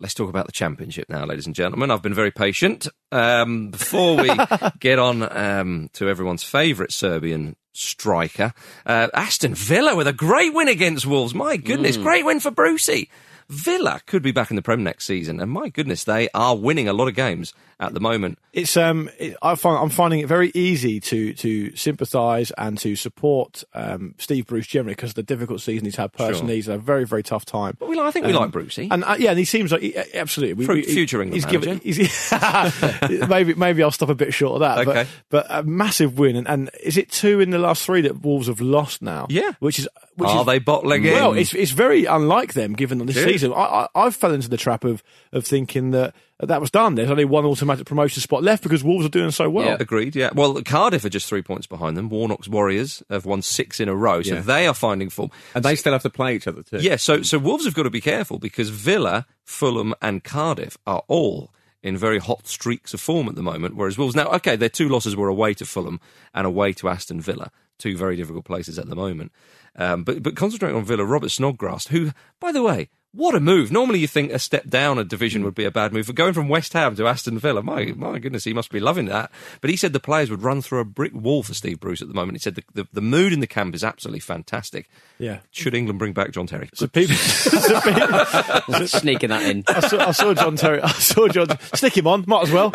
Let's 0.00 0.14
talk 0.14 0.28
about 0.28 0.46
the 0.46 0.52
championship 0.52 1.08
now, 1.08 1.24
ladies 1.26 1.46
and 1.46 1.56
gentlemen. 1.56 1.90
I've 1.90 2.02
been 2.02 2.14
very 2.14 2.30
patient. 2.30 2.86
Um, 3.10 3.70
before 3.70 4.16
we 4.16 4.30
get 4.78 5.00
on 5.00 5.22
um, 5.36 5.90
to 5.94 6.08
everyone's 6.08 6.44
favourite 6.44 6.92
Serbian 6.92 7.56
striker, 7.72 8.52
uh, 8.86 9.08
Aston 9.12 9.54
Villa 9.56 9.96
with 9.96 10.06
a 10.06 10.12
great 10.12 10.54
win 10.54 10.68
against 10.68 11.04
Wolves. 11.04 11.34
My 11.34 11.56
goodness, 11.56 11.96
great 11.96 12.24
win 12.24 12.38
for 12.38 12.52
Brucey. 12.52 13.10
Villa 13.50 14.00
could 14.06 14.22
be 14.22 14.30
back 14.32 14.50
in 14.50 14.56
the 14.56 14.62
Prem 14.62 14.82
next 14.82 15.04
season, 15.06 15.40
and 15.40 15.50
my 15.50 15.68
goodness, 15.70 16.04
they 16.04 16.28
are 16.34 16.54
winning 16.56 16.86
a 16.88 16.92
lot 16.92 17.08
of 17.08 17.14
games 17.14 17.54
at 17.80 17.94
the 17.94 18.00
moment. 18.00 18.38
It's 18.52 18.76
um, 18.76 19.08
it, 19.18 19.36
I 19.40 19.54
find 19.54 19.78
I'm 19.78 19.88
finding 19.88 20.20
it 20.20 20.26
very 20.26 20.50
easy 20.54 21.00
to 21.00 21.32
to 21.34 21.74
sympathise 21.76 22.50
and 22.58 22.76
to 22.78 22.94
support 22.96 23.64
um, 23.72 24.14
Steve 24.18 24.46
Bruce 24.46 24.66
generally 24.66 24.94
because 24.96 25.10
of 25.12 25.14
the 25.14 25.22
difficult 25.22 25.60
season 25.62 25.86
he's 25.86 25.96
had 25.96 26.12
personally. 26.12 26.56
He's 26.56 26.66
had 26.66 26.74
a 26.74 26.78
very 26.82 27.06
very 27.06 27.22
tough 27.22 27.44
time. 27.46 27.76
But 27.78 27.88
we, 27.88 27.96
like- 27.96 28.06
I 28.06 28.10
think 28.10 28.26
we 28.26 28.32
Um, 28.32 28.40
like 28.42 28.50
Brucey. 28.50 28.88
and 28.90 29.02
uh, 29.04 29.16
yeah, 29.18 29.30
and 29.30 29.38
he 29.38 29.44
seems 29.46 29.72
like 29.72 29.80
he, 29.80 29.96
absolutely 30.14 30.54
we, 30.54 30.66
Fu- 30.66 30.72
we- 30.74 30.82
future 30.82 31.22
England 31.22 31.34
He's 31.42 31.50
given 31.50 31.78
he's, 31.82 32.32
maybe 33.28 33.54
maybe 33.54 33.82
I'll 33.82 33.90
stop 33.90 34.08
a 34.10 34.14
bit 34.14 34.34
short 34.34 34.54
of 34.54 34.60
that. 34.60 34.86
Okay. 34.86 35.06
But, 35.30 35.46
but 35.48 35.58
a 35.58 35.62
massive 35.62 36.18
win, 36.18 36.36
and, 36.36 36.46
and 36.48 36.70
is 36.82 36.96
it 36.96 37.10
two 37.10 37.40
in 37.40 37.50
the 37.50 37.58
last 37.58 37.84
three 37.84 38.02
that 38.02 38.22
Wolves 38.22 38.48
have 38.48 38.60
lost 38.60 39.00
now? 39.02 39.26
Yeah. 39.30 39.52
which 39.60 39.78
is 39.78 39.88
which 40.16 40.28
Are 40.30 40.40
is, 40.40 40.46
they 40.46 40.58
bottling 40.58 41.04
in? 41.04 41.12
Well, 41.14 41.32
it's 41.34 41.54
it's 41.54 41.70
very 41.70 42.04
unlike 42.04 42.52
them 42.54 42.72
given 42.74 42.98
this 43.06 43.14
Good. 43.14 43.24
season. 43.28 43.37
I, 43.44 43.50
I 43.50 43.88
I've 43.94 44.16
fell 44.16 44.32
into 44.32 44.48
the 44.48 44.56
trap 44.56 44.84
of 44.84 45.02
of 45.32 45.46
thinking 45.46 45.90
that 45.92 46.14
that 46.40 46.60
was 46.60 46.70
done. 46.70 46.94
There's 46.94 47.10
only 47.10 47.24
one 47.24 47.44
automatic 47.44 47.84
promotion 47.86 48.20
spot 48.22 48.42
left 48.42 48.62
because 48.62 48.84
Wolves 48.84 49.04
are 49.04 49.08
doing 49.10 49.30
so 49.32 49.50
well. 49.50 49.66
Yeah. 49.66 49.76
Agreed, 49.80 50.14
yeah. 50.14 50.30
Well, 50.34 50.62
Cardiff 50.62 51.04
are 51.04 51.08
just 51.08 51.28
three 51.28 51.42
points 51.42 51.66
behind 51.66 51.96
them. 51.96 52.08
Warnock's 52.08 52.48
Warriors 52.48 53.02
have 53.10 53.26
won 53.26 53.42
six 53.42 53.80
in 53.80 53.88
a 53.88 53.94
row, 53.94 54.22
so 54.22 54.34
Yeah. 54.34 54.40
they 54.40 54.66
are 54.66 54.74
finding 54.74 55.10
form. 55.10 55.30
And 55.54 55.64
they 55.64 55.74
still 55.74 55.92
have 55.92 56.02
to 56.02 56.10
play 56.10 56.36
each 56.36 56.46
other 56.46 56.62
too. 56.62 56.78
Yeah, 56.78 56.96
so 56.96 57.22
so 57.22 57.38
Wolves 57.38 57.64
have 57.64 57.74
got 57.74 57.82
to 57.84 57.90
be 57.90 58.00
careful 58.00 58.38
because 58.38 58.68
Villa, 58.70 59.26
Fulham, 59.44 59.94
and 60.00 60.22
Cardiff 60.22 60.76
are 60.86 61.02
all 61.08 61.52
in 61.82 61.96
very 61.96 62.18
hot 62.18 62.46
streaks 62.46 62.92
of 62.94 63.00
form 63.00 63.28
at 63.28 63.34
the 63.36 63.42
moment. 63.42 63.76
Whereas 63.76 63.96
Wolves 63.98 64.14
now, 64.16 64.26
okay, 64.34 64.56
their 64.56 64.68
two 64.68 64.88
losses 64.88 65.14
were 65.16 65.28
away 65.28 65.54
to 65.54 65.64
Fulham 65.64 66.00
and 66.34 66.46
away 66.46 66.72
to 66.74 66.88
Aston 66.88 67.20
Villa, 67.20 67.50
two 67.78 67.96
very 67.96 68.16
difficult 68.16 68.44
places 68.44 68.78
at 68.78 68.88
the 68.88 68.96
moment. 68.96 69.32
Um, 69.76 70.02
but 70.04 70.22
but 70.22 70.34
concentrating 70.36 70.76
on 70.76 70.84
Villa, 70.84 71.04
Robert 71.04 71.30
Snodgrass, 71.30 71.86
who, 71.88 72.10
by 72.40 72.52
the 72.52 72.62
way. 72.62 72.90
What 73.12 73.34
a 73.34 73.40
move! 73.40 73.72
Normally, 73.72 74.00
you 74.00 74.06
think 74.06 74.32
a 74.32 74.38
step 74.38 74.68
down 74.68 74.98
a 74.98 75.04
division 75.04 75.42
would 75.44 75.54
be 75.54 75.64
a 75.64 75.70
bad 75.70 75.94
move, 75.94 76.06
but 76.06 76.14
going 76.14 76.34
from 76.34 76.48
West 76.48 76.74
Ham 76.74 76.94
to 76.96 77.06
Aston 77.08 77.38
Villa, 77.38 77.62
my 77.62 77.86
my 77.96 78.18
goodness, 78.18 78.44
he 78.44 78.52
must 78.52 78.70
be 78.70 78.80
loving 78.80 79.06
that. 79.06 79.30
But 79.62 79.70
he 79.70 79.76
said 79.76 79.94
the 79.94 79.98
players 79.98 80.30
would 80.30 80.42
run 80.42 80.60
through 80.60 80.80
a 80.80 80.84
brick 80.84 81.14
wall 81.14 81.42
for 81.42 81.54
Steve 81.54 81.80
Bruce 81.80 82.02
at 82.02 82.08
the 82.08 82.14
moment. 82.14 82.36
He 82.36 82.40
said 82.40 82.56
the, 82.56 82.62
the, 82.74 82.88
the 82.92 83.00
mood 83.00 83.32
in 83.32 83.40
the 83.40 83.46
camp 83.46 83.74
is 83.74 83.82
absolutely 83.82 84.20
fantastic. 84.20 84.90
Yeah. 85.18 85.38
Should 85.50 85.74
England 85.74 85.98
bring 85.98 86.12
back 86.12 86.32
John 86.32 86.46
Terry? 86.46 86.68
So 86.74 86.86
people, 86.86 87.16
so 87.16 87.80
people- 87.80 88.86
Sneaking 88.86 89.30
that 89.30 89.42
in. 89.50 89.64
I 89.68 89.80
saw, 89.80 89.98
I 90.08 90.10
saw 90.12 90.34
John 90.34 90.56
Terry. 90.56 90.82
I 90.82 90.88
saw 90.92 91.28
John. 91.28 91.48
Stick 91.74 91.96
him 91.96 92.06
on. 92.06 92.24
Might 92.26 92.42
as 92.42 92.50
well. 92.52 92.70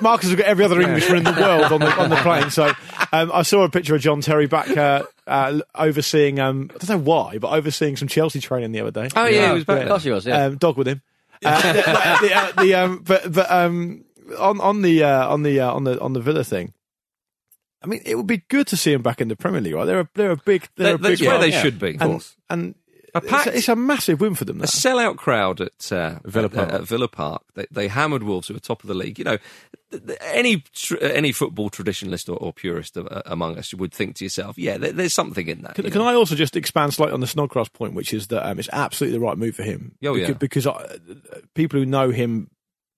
Marcus 0.00 0.28
has 0.28 0.36
got 0.36 0.46
every 0.46 0.64
other 0.64 0.80
Englishman 0.80 1.18
in 1.18 1.24
the 1.24 1.32
world 1.40 1.72
on 1.72 1.80
the 1.80 1.90
on 2.00 2.08
the 2.08 2.16
plane. 2.16 2.50
So 2.50 2.72
um, 3.12 3.32
I 3.34 3.42
saw 3.42 3.64
a 3.64 3.68
picture 3.68 3.96
of 3.96 4.00
John 4.00 4.20
Terry 4.20 4.46
back 4.46 4.74
uh, 4.76 5.02
uh, 5.26 5.60
overseeing. 5.74 6.40
Um, 6.40 6.70
I 6.74 6.78
don't 6.78 6.88
know 6.98 7.04
why, 7.10 7.38
but 7.38 7.52
overseeing 7.52 7.96
some 7.96 8.08
Chelsea 8.08 8.40
training 8.40 8.72
the 8.72 8.80
other 8.80 8.90
day. 8.90 9.08
Oh, 9.14 9.26
yeah, 9.26 9.48
he 9.48 9.54
was 9.54 9.64
back 9.64 9.82
Of 9.82 9.88
course 9.88 10.04
he 10.04 10.10
was, 10.10 10.26
yeah. 10.26 10.44
Um, 10.46 10.56
dog 10.56 10.76
with 10.76 10.88
him. 10.88 11.02
Uh, 11.44 11.72
the, 11.72 12.26
the, 12.28 12.34
uh, 12.34 12.62
the, 12.62 12.74
um, 12.74 13.02
but 13.04 13.32
but 13.32 13.50
um, 13.50 14.04
on 14.38 14.60
on 14.60 14.82
the 14.82 15.02
uh, 15.02 15.28
on 15.28 15.42
the 15.42 15.60
uh, 15.60 15.72
on 15.72 15.84
the 15.84 16.00
on 16.00 16.12
the 16.12 16.20
Villa 16.20 16.44
thing. 16.44 16.72
I 17.82 17.88
mean, 17.88 18.00
it 18.06 18.14
would 18.14 18.28
be 18.28 18.44
good 18.48 18.68
to 18.68 18.76
see 18.76 18.92
him 18.92 19.02
back 19.02 19.20
in 19.20 19.26
the 19.26 19.34
Premier 19.34 19.60
League, 19.60 19.74
right? 19.74 19.84
They're 19.84 20.00
a, 20.00 20.08
they're 20.14 20.30
a 20.30 20.36
big. 20.36 20.68
They're 20.76 20.92
That- 20.92 20.94
a 20.94 20.98
big 20.98 21.18
that's 21.18 21.20
where 21.22 21.30
club. 21.30 21.40
they 21.40 21.50
should 21.50 21.78
be, 21.80 21.94
of 21.96 22.00
and, 22.02 22.10
course. 22.12 22.36
And 22.48 22.74
A 23.14 23.18
it's, 23.22 23.46
a, 23.46 23.56
it's 23.58 23.68
a 23.68 23.76
massive 23.76 24.20
win 24.22 24.34
for 24.34 24.44
them. 24.46 24.56
a 24.58 24.60
That. 24.62 24.68
sellout 24.68 25.16
crowd 25.16 25.60
at 25.60 25.92
uh, 25.92 26.18
Villa 26.24 26.46
at- 26.46 26.52
Park. 26.52 26.72
At, 26.72 26.82
Villa 26.88 27.08
Park. 27.08 27.42
They, 27.54 27.66
they 27.70 27.88
hammered 27.88 28.22
Wolves, 28.22 28.48
who 28.48 28.54
were 28.54 28.60
top 28.60 28.82
of 28.82 28.88
the 28.88 28.94
league. 28.94 29.18
You 29.18 29.24
know, 29.24 29.38
th- 29.90 30.06
th- 30.06 30.18
any 30.22 30.64
tr- 30.72 30.96
any 31.02 31.30
football 31.32 31.68
traditionalist 31.68 32.28
or, 32.30 32.36
or 32.36 32.52
purist 32.54 32.96
uh, 32.96 33.22
among 33.26 33.58
us 33.58 33.74
would 33.74 33.92
think 33.92 34.16
to 34.16 34.24
yourself, 34.24 34.56
yeah, 34.56 34.78
there, 34.78 34.92
there's 34.92 35.12
something 35.12 35.46
in 35.46 35.60
that. 35.62 35.74
Can, 35.74 35.90
can. 35.90 36.00
I 36.00 36.14
also 36.14 36.34
just 36.34 36.56
expand 36.56 36.94
slightly 36.94 37.12
on 37.12 37.20
the 37.20 37.26
Snodgrass 37.26 37.68
point, 37.68 37.92
which 37.94 38.14
is 38.14 38.28
that 38.28 38.48
um, 38.48 38.58
it's 38.58 38.70
absolutely 38.72 39.18
the 39.18 39.24
right 39.24 39.36
move 39.36 39.54
for 39.56 39.62
him. 39.62 39.94
Oh, 40.04 40.14
yeah. 40.14 40.32
because, 40.32 40.64
because 40.64 40.66
I, 40.66 40.96
people 41.54 41.78
who 41.80 41.84
know 41.84 42.10
him 42.10 42.48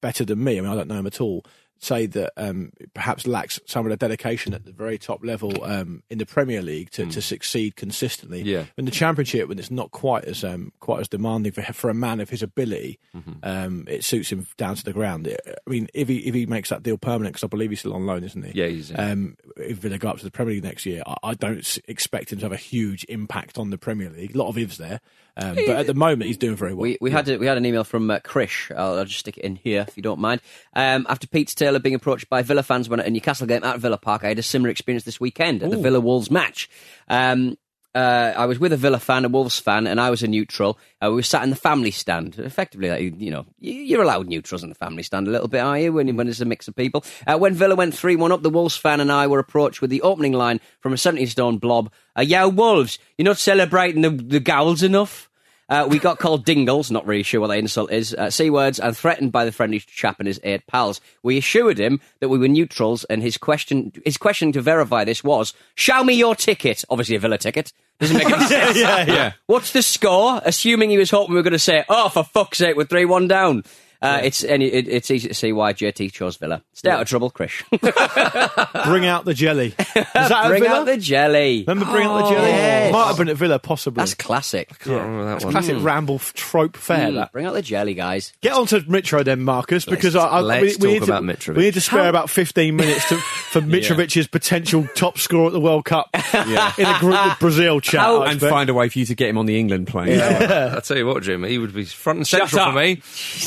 better 0.00 0.24
than 0.24 0.44
me, 0.44 0.58
I 0.58 0.60
mean, 0.60 0.70
I 0.70 0.74
don't 0.76 0.86
know 0.86 0.98
him 0.98 1.06
at 1.08 1.20
all, 1.20 1.44
say 1.84 2.06
that 2.06 2.32
um, 2.36 2.72
perhaps 2.94 3.26
lacks 3.26 3.60
some 3.66 3.84
of 3.86 3.90
the 3.90 3.96
dedication 3.96 4.54
at 4.54 4.64
the 4.64 4.72
very 4.72 4.98
top 4.98 5.24
level 5.24 5.62
um, 5.64 6.02
in 6.10 6.18
the 6.18 6.26
Premier 6.26 6.62
League 6.62 6.90
to, 6.92 7.06
to 7.06 7.20
succeed 7.20 7.76
consistently. 7.76 8.40
Hmm. 8.42 8.48
Yeah. 8.48 8.64
In 8.76 8.84
the 8.86 8.90
Championship, 8.90 9.48
when 9.48 9.58
it's 9.58 9.70
not 9.70 9.90
quite 9.90 10.24
as 10.24 10.42
um, 10.44 10.72
quite 10.80 11.00
as 11.00 11.08
demanding 11.08 11.52
for 11.52 11.62
for 11.72 11.90
a 11.90 11.94
man 11.94 12.20
of 12.20 12.30
his 12.30 12.42
ability, 12.42 12.98
Mm-hmm. 13.14 13.32
um, 13.44 13.84
it 13.88 14.02
suits 14.02 14.32
him 14.32 14.46
down 14.56 14.74
to 14.74 14.84
the 14.84 14.92
ground. 14.92 15.28
I 15.28 15.70
mean, 15.70 15.88
if 15.94 16.08
he 16.08 16.18
if 16.18 16.34
he 16.34 16.46
makes 16.46 16.70
that 16.70 16.82
deal 16.82 16.98
permanent, 16.98 17.34
because 17.34 17.44
I 17.44 17.48
believe 17.48 17.70
he's 17.70 17.78
still 17.80 17.94
on 17.94 18.06
loan, 18.06 18.24
isn't 18.24 18.42
he? 18.44 18.52
Yeah, 18.60 18.66
he's, 18.66 18.90
Um, 18.96 19.36
if 19.56 19.78
Villa 19.78 19.98
go 19.98 20.08
up 20.08 20.18
to 20.18 20.24
the 20.24 20.30
Premier 20.32 20.54
League 20.54 20.64
next 20.64 20.84
year, 20.84 21.02
I, 21.06 21.14
I 21.22 21.34
don't 21.34 21.78
expect 21.86 22.32
him 22.32 22.38
to 22.40 22.44
have 22.46 22.52
a 22.52 22.56
huge 22.56 23.04
impact 23.08 23.56
on 23.58 23.70
the 23.70 23.78
Premier 23.78 24.10
League. 24.10 24.34
A 24.34 24.38
lot 24.38 24.48
of 24.48 24.58
ifs 24.58 24.78
there, 24.78 25.00
um, 25.36 25.54
but 25.54 25.68
at 25.68 25.86
the 25.86 25.94
moment 25.94 26.28
he's 26.28 26.38
doing 26.38 26.56
very 26.56 26.74
well. 26.74 26.82
We, 26.82 26.98
we 27.00 27.10
had 27.10 27.28
a, 27.28 27.38
we 27.38 27.46
had 27.46 27.56
an 27.56 27.66
email 27.66 27.84
from 27.84 28.10
uh, 28.10 28.20
Krish. 28.20 28.74
I'll, 28.76 28.98
I'll 28.98 29.04
just 29.04 29.20
stick 29.20 29.38
it 29.38 29.44
in 29.44 29.56
here 29.56 29.84
if 29.88 29.96
you 29.96 30.02
don't 30.02 30.20
mind. 30.20 30.40
Um, 30.74 31.06
after 31.08 31.26
Pete 31.26 31.48
Taylor 31.48 31.78
being 31.78 31.94
approached 31.94 32.28
by 32.28 32.42
Villa 32.42 32.62
fans 32.62 32.88
when 32.88 33.00
at 33.00 33.06
a 33.06 33.10
Newcastle 33.10 33.46
game 33.46 33.64
at 33.64 33.78
Villa 33.80 33.98
Park, 33.98 34.24
I 34.24 34.28
had 34.28 34.38
a 34.38 34.42
similar 34.42 34.70
experience 34.70 35.04
this 35.04 35.20
weekend 35.20 35.62
at 35.62 35.70
the 35.70 35.76
Villa 35.76 36.00
Wolves 36.00 36.30
match. 36.30 36.68
Um, 37.08 37.56
uh, 37.94 38.32
I 38.36 38.46
was 38.46 38.58
with 38.58 38.72
a 38.72 38.76
Villa 38.76 38.98
fan, 38.98 39.24
a 39.24 39.28
Wolves 39.28 39.58
fan, 39.58 39.86
and 39.86 40.00
I 40.00 40.10
was 40.10 40.22
a 40.22 40.26
neutral. 40.28 40.78
Uh, 41.02 41.10
we 41.10 41.16
were 41.16 41.22
sat 41.22 41.42
in 41.44 41.50
the 41.50 41.56
family 41.56 41.90
stand. 41.90 42.38
Effectively, 42.38 42.90
like, 42.90 43.20
you, 43.20 43.30
know, 43.30 43.46
you- 43.58 43.72
you're 43.74 44.02
allowed 44.02 44.26
neutrals 44.28 44.62
in 44.62 44.68
the 44.68 44.74
family 44.74 45.02
stand 45.02 45.28
a 45.28 45.30
little 45.30 45.48
bit, 45.48 45.60
are 45.60 45.78
you? 45.78 45.92
When, 45.92 46.14
when 46.16 46.26
there's 46.26 46.40
a 46.40 46.44
mix 46.44 46.66
of 46.68 46.74
people. 46.74 47.04
Uh, 47.26 47.38
when 47.38 47.54
Villa 47.54 47.74
went 47.76 47.94
3 47.94 48.16
1 48.16 48.32
up, 48.32 48.42
the 48.42 48.50
Wolves 48.50 48.76
fan 48.76 49.00
and 49.00 49.12
I 49.12 49.26
were 49.26 49.38
approached 49.38 49.80
with 49.80 49.90
the 49.90 50.02
opening 50.02 50.32
line 50.32 50.60
from 50.80 50.92
a 50.92 50.98
70 50.98 51.26
stone 51.26 51.58
blob 51.58 51.92
uh, 52.18 52.22
Yo, 52.22 52.48
Wolves, 52.48 52.98
you're 53.18 53.24
not 53.24 53.38
celebrating 53.38 54.02
the, 54.02 54.10
the 54.10 54.40
goals 54.40 54.82
enough? 54.82 55.28
Uh, 55.68 55.86
we 55.88 55.98
got 55.98 56.18
called 56.18 56.44
dingles, 56.44 56.90
not 56.90 57.06
really 57.06 57.22
sure 57.22 57.40
what 57.40 57.46
that 57.48 57.58
insult 57.58 57.90
is, 57.90 58.14
uh, 58.14 58.28
C 58.30 58.50
words, 58.50 58.78
and 58.78 58.96
threatened 58.96 59.32
by 59.32 59.44
the 59.44 59.52
friendly 59.52 59.80
chap 59.80 60.16
and 60.18 60.26
his 60.26 60.38
eight 60.44 60.66
pals. 60.66 61.00
We 61.22 61.38
assured 61.38 61.78
him 61.78 62.00
that 62.20 62.28
we 62.28 62.38
were 62.38 62.48
neutrals, 62.48 63.04
and 63.04 63.22
his 63.22 63.38
question, 63.38 63.92
his 64.04 64.16
question 64.16 64.52
to 64.52 64.60
verify 64.60 65.04
this 65.04 65.24
was, 65.24 65.54
"Show 65.74 66.04
me 66.04 66.14
your 66.14 66.34
ticket." 66.34 66.84
Obviously, 66.90 67.16
a 67.16 67.18
Villa 67.20 67.38
ticket. 67.38 67.72
Doesn't 68.00 68.16
make 68.16 68.26
any 68.30 68.44
sense. 68.46 68.76
yeah, 68.78 69.04
yeah. 69.06 69.32
What's 69.46 69.72
the 69.72 69.82
score? 69.82 70.40
Assuming 70.44 70.90
he 70.90 70.98
was 70.98 71.10
hoping 71.10 71.30
we 71.30 71.36
were 71.36 71.42
going 71.42 71.52
to 71.52 71.58
say, 71.58 71.84
"Oh, 71.88 72.08
for 72.08 72.24
fuck's 72.24 72.58
sake, 72.58 72.76
we're 72.76 72.84
three 72.84 73.04
one 73.04 73.28
down." 73.28 73.64
Uh, 74.04 74.20
It's 74.22 74.44
and 74.44 74.62
it, 74.62 74.86
it's 74.88 75.10
easy 75.10 75.28
to 75.28 75.34
see 75.34 75.52
why 75.52 75.72
JT 75.72 76.12
chose 76.12 76.36
Villa. 76.36 76.62
Stay 76.74 76.90
out 76.90 77.00
of 77.02 77.08
trouble, 77.08 77.30
Krish. 77.30 77.62
Bring 78.84 79.06
out 79.06 79.24
the 79.24 79.34
jelly. 79.34 79.68
Is 79.78 79.84
that 80.14 80.46
Bring 80.48 80.66
out 80.66 80.84
the 80.86 80.96
jelly. 80.96 81.64
Remember 81.66 81.90
bring 81.90 82.06
out 82.06 82.22
the 82.28 82.34
jelly? 82.34 82.48
yes. 82.48 82.92
Might 82.92 83.06
have 83.06 83.16
been 83.16 83.28
at 83.28 83.36
Villa, 83.36 83.58
possibly. 83.58 84.00
That's 84.02 84.14
classic. 84.14 84.68
Can't 84.80 84.86
remember 85.02 85.24
that 85.26 85.36
It's 85.36 85.44
one. 85.44 85.52
classic 85.52 85.76
ramble 85.80 86.18
trope 86.18 86.76
fare. 86.76 87.08
Mm, 87.10 87.32
bring 87.32 87.46
out 87.46 87.54
the 87.54 87.62
jelly, 87.62 87.94
guys. 87.94 88.32
Get 88.40 88.52
on 88.52 88.66
to 88.66 88.80
Mitro 88.82 89.24
then, 89.24 89.42
Marcus, 89.42 89.84
because 89.84 90.14
I, 90.16 90.26
I, 90.26 90.40
let's 90.40 90.60
we, 90.60 90.66
we 90.66 90.72
talk 90.72 90.82
need 90.82 90.98
to, 90.98 91.04
about 91.04 91.22
Mitrovic. 91.22 91.56
we 91.56 91.62
need 91.64 91.74
to 91.74 91.80
spare 91.80 92.08
about 92.08 92.28
15 92.30 92.76
minutes 92.76 93.08
to, 93.08 93.16
for 93.16 93.60
Mitrovic's 93.62 94.26
potential 94.26 94.86
top 94.94 95.18
scorer 95.18 95.46
at 95.46 95.52
the 95.52 95.60
World 95.60 95.84
Cup 95.84 96.08
in 96.14 96.86
a 96.86 96.98
group 97.00 97.24
with 97.24 97.38
Brazil 97.40 97.80
chat. 97.80 98.00
How- 98.00 98.22
and 98.24 98.40
find 98.40 98.68
a 98.70 98.74
way 98.74 98.88
for 98.88 98.98
you 98.98 99.06
to 99.06 99.14
get 99.14 99.28
him 99.28 99.38
on 99.38 99.46
the 99.46 99.58
England 99.58 99.86
plane. 99.86 100.20
I'll 100.20 100.80
tell 100.80 100.96
you 100.96 101.06
what, 101.06 101.22
Jim, 101.22 101.42
he 101.44 101.56
would 101.58 101.72
be 101.74 101.84
front 101.84 102.18
and 102.18 102.26
central 102.26 102.66
for 102.66 102.72
me. 102.72 103.00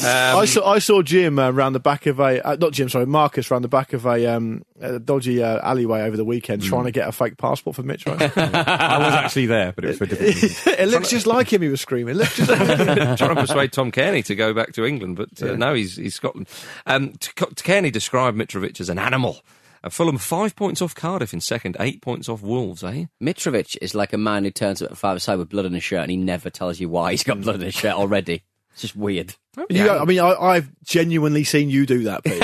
I 0.04 0.32
Um, 0.32 0.47
saw 0.48 0.68
I 0.68 0.80
saw 0.80 1.02
Jim 1.04 1.38
uh, 1.38 1.52
round 1.52 1.76
the 1.76 1.80
back 1.80 2.08
of 2.08 2.20
a 2.20 2.46
uh, 2.46 2.58
not 2.60 2.74
Jim 2.74 2.90
sorry 2.90 3.06
Marcus 3.06 3.52
round 3.52 3.64
the 3.64 3.68
back 3.70 3.94
of 3.94 4.06
a, 4.08 4.26
um, 4.26 4.64
a 4.82 4.98
dodgy 4.98 5.44
uh, 5.44 5.60
alleyway 5.62 6.02
over 6.02 6.18
the 6.18 6.26
weekend 6.26 6.64
trying 6.64 6.86
to 6.86 6.92
get 6.92 7.08
a 7.08 7.12
fake 7.12 7.38
passport 7.38 7.76
for 7.76 7.84
Mitro. 7.84 8.20
I 8.20 8.98
was 8.98 9.14
actually 9.14 9.46
there, 9.46 9.72
but 9.74 9.86
it 9.86 9.90
was 9.90 9.98
for 10.00 10.06
different 10.08 10.34
reasons. 10.42 10.68
it 10.68 10.88
looks 10.88 11.10
just 11.12 11.28
like 11.28 11.54
him. 11.54 11.62
He 11.62 11.70
was 11.70 11.82
screaming. 11.82 12.16
It 12.16 12.18
looks 12.18 12.36
just 12.38 12.50
like 12.50 12.68
trying 13.18 13.36
to 13.36 13.36
persuade 13.36 13.72
Tom 13.72 13.92
Cairney 13.92 14.26
to 14.26 14.36
go 14.36 14.54
back 14.54 14.74
to 14.74 14.86
England, 14.86 15.18
but 15.18 15.42
uh, 15.44 15.56
no, 15.56 15.74
he's, 15.76 15.96
he's 15.98 16.16
Scotland. 16.16 16.48
Um, 16.86 17.10
T- 17.14 17.32
T- 17.36 17.46
Cairney 17.46 17.92
described 17.92 18.38
Mitrovic 18.38 18.80
as 18.82 18.90
an 18.90 18.98
animal. 19.00 19.38
Uh, 19.84 19.90
Fulham 19.90 20.18
five 20.18 20.56
points 20.56 20.82
off 20.82 20.96
Cardiff 20.96 21.34
in 21.34 21.42
second, 21.42 21.78
eight 21.80 22.02
points 22.02 22.28
off 22.28 22.42
Wolves, 22.42 22.84
eh? 22.84 23.06
Mitrovic 23.22 23.78
is 23.82 23.94
like 23.94 24.12
a 24.14 24.18
man 24.18 24.44
who 24.44 24.52
turns 24.52 24.82
up 24.82 24.92
at 24.92 24.98
five 24.98 25.18
aside 25.18 25.38
with 25.38 25.50
blood 25.50 25.66
on 25.66 25.74
his 25.74 25.84
shirt 25.84 26.02
and 26.02 26.10
he 26.12 26.18
never 26.18 26.50
tells 26.50 26.80
you 26.80 26.90
why 26.90 27.12
he's 27.12 27.24
got 27.24 27.40
blood 27.42 27.56
on 27.56 27.62
his 27.62 27.76
shirt 27.76 27.94
already. 27.94 28.44
It's 28.78 28.84
just 28.84 28.96
weird. 28.96 29.34
You, 29.72 29.90
I 29.90 30.06
mean, 30.06 30.20
I, 30.20 30.36
I've 30.36 30.70
genuinely 30.84 31.44
seen 31.44 31.72
you 31.72 31.88
do 31.88 32.04
that, 32.04 32.24
Pete. 32.24 32.44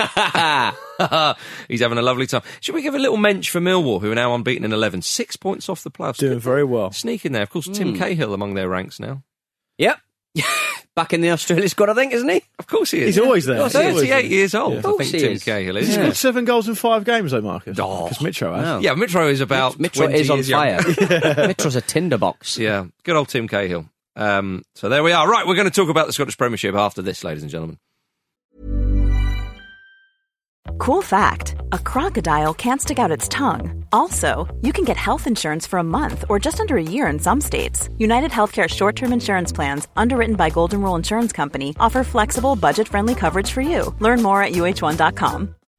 he's 1.67 1.79
having 1.79 1.99
a 1.99 2.01
lovely 2.01 2.25
time. 2.25 2.41
Should 2.59 2.73
we 2.73 2.81
give 2.81 2.95
a 2.95 2.97
little 2.97 3.17
mensch 3.17 3.51
for 3.51 3.59
Millwall, 3.59 4.01
who 4.01 4.11
are 4.11 4.15
now 4.15 4.33
unbeaten 4.33 4.65
in 4.65 4.73
11? 4.73 5.03
Six 5.03 5.35
points 5.35 5.69
off 5.69 5.83
the 5.83 5.91
playoffs. 5.91 6.17
Doing 6.17 6.39
very 6.39 6.63
well. 6.63 6.91
Sneak 6.91 7.23
in 7.23 7.33
there. 7.33 7.43
Of 7.43 7.51
course, 7.51 7.69
Tim 7.71 7.89
hmm. 7.89 7.99
Cahill 7.99 8.33
among 8.33 8.55
their 8.55 8.67
ranks 8.67 8.99
now. 8.99 9.21
Yep. 9.77 9.99
Back 10.95 11.13
in 11.13 11.21
the 11.21 11.29
Australia 11.29 11.69
squad, 11.69 11.89
I 11.89 11.93
think, 11.93 12.13
isn't 12.13 12.27
he? 12.27 12.41
Of 12.57 12.65
course 12.65 12.89
he 12.89 13.01
is. 13.01 13.13
He's 13.13 13.23
always 13.23 13.45
there. 13.45 13.61
He's 13.61 13.73
38 13.73 14.09
there. 14.09 14.21
years 14.21 14.55
old, 14.55 14.77
Of 14.77 14.85
I 14.87 14.89
think 14.97 15.11
he 15.11 15.19
Tim 15.19 15.31
is. 15.33 15.43
Cahill 15.43 15.75
He's 15.75 15.89
is. 15.89 15.97
got 15.97 16.15
seven 16.15 16.45
goals 16.45 16.67
in 16.67 16.73
five 16.73 17.05
games, 17.05 17.29
though, 17.29 17.41
Marcus. 17.41 17.77
Oh. 17.79 18.09
Because 18.09 18.23
Mitro 18.23 18.55
has. 18.55 18.63
No. 18.63 18.79
Yeah, 18.79 18.95
Mitro 18.95 19.29
is 19.29 19.39
about 19.39 19.77
Mitro 19.77 20.07
20 20.07 20.19
is 20.19 20.29
on 20.31 20.37
years 20.37 20.49
fire. 20.49 20.81
younger. 20.81 20.93
Mitro's 21.53 21.75
a 21.75 21.81
tinderbox. 21.81 22.57
Yeah, 22.57 22.85
good 23.03 23.15
old 23.15 23.29
Tim 23.29 23.47
Cahill. 23.47 23.87
Um, 24.15 24.63
so 24.75 24.89
there 24.89 25.03
we 25.03 25.11
are. 25.11 25.29
Right, 25.29 25.45
we're 25.47 25.55
going 25.55 25.69
to 25.69 25.71
talk 25.71 25.89
about 25.89 26.07
the 26.07 26.13
Scottish 26.13 26.37
Premiership 26.37 26.75
after 26.75 27.01
this, 27.01 27.23
ladies 27.23 27.43
and 27.43 27.51
gentlemen. 27.51 27.77
Cool 30.77 31.01
fact 31.01 31.55
a 31.71 31.79
crocodile 31.79 32.53
can't 32.53 32.81
stick 32.81 32.99
out 32.99 33.11
its 33.11 33.27
tongue. 33.27 33.85
Also, 33.91 34.53
you 34.61 34.73
can 34.73 34.85
get 34.85 34.97
health 34.97 35.27
insurance 35.27 35.67
for 35.67 35.77
a 35.79 35.83
month 35.83 36.25
or 36.29 36.39
just 36.39 36.59
under 36.59 36.77
a 36.77 36.83
year 36.83 37.07
in 37.07 37.19
some 37.19 37.41
states. 37.41 37.89
United 37.97 38.31
Healthcare 38.31 38.69
short 38.69 38.95
term 38.95 39.13
insurance 39.13 39.51
plans, 39.51 39.87
underwritten 39.95 40.35
by 40.35 40.49
Golden 40.49 40.81
Rule 40.81 40.95
Insurance 40.95 41.31
Company, 41.33 41.75
offer 41.79 42.03
flexible, 42.03 42.55
budget 42.55 42.87
friendly 42.87 43.15
coverage 43.15 43.51
for 43.51 43.61
you. 43.61 43.93
Learn 43.99 44.21
more 44.21 44.41
at 44.41 44.53
uh1.com. 44.53 45.55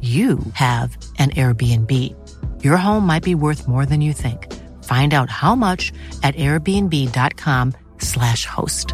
you 0.00 0.38
have 0.52 0.98
an 1.18 1.30
Airbnb. 1.30 1.90
Your 2.62 2.76
home 2.76 3.06
might 3.06 3.22
be 3.22 3.34
worth 3.34 3.66
more 3.66 3.86
than 3.86 4.02
you 4.02 4.12
think. 4.12 4.52
Find 4.84 5.14
out 5.14 5.30
how 5.30 5.54
much 5.54 5.90
at 6.22 6.36
airbnb.com/slash 6.36 8.44
host. 8.44 8.92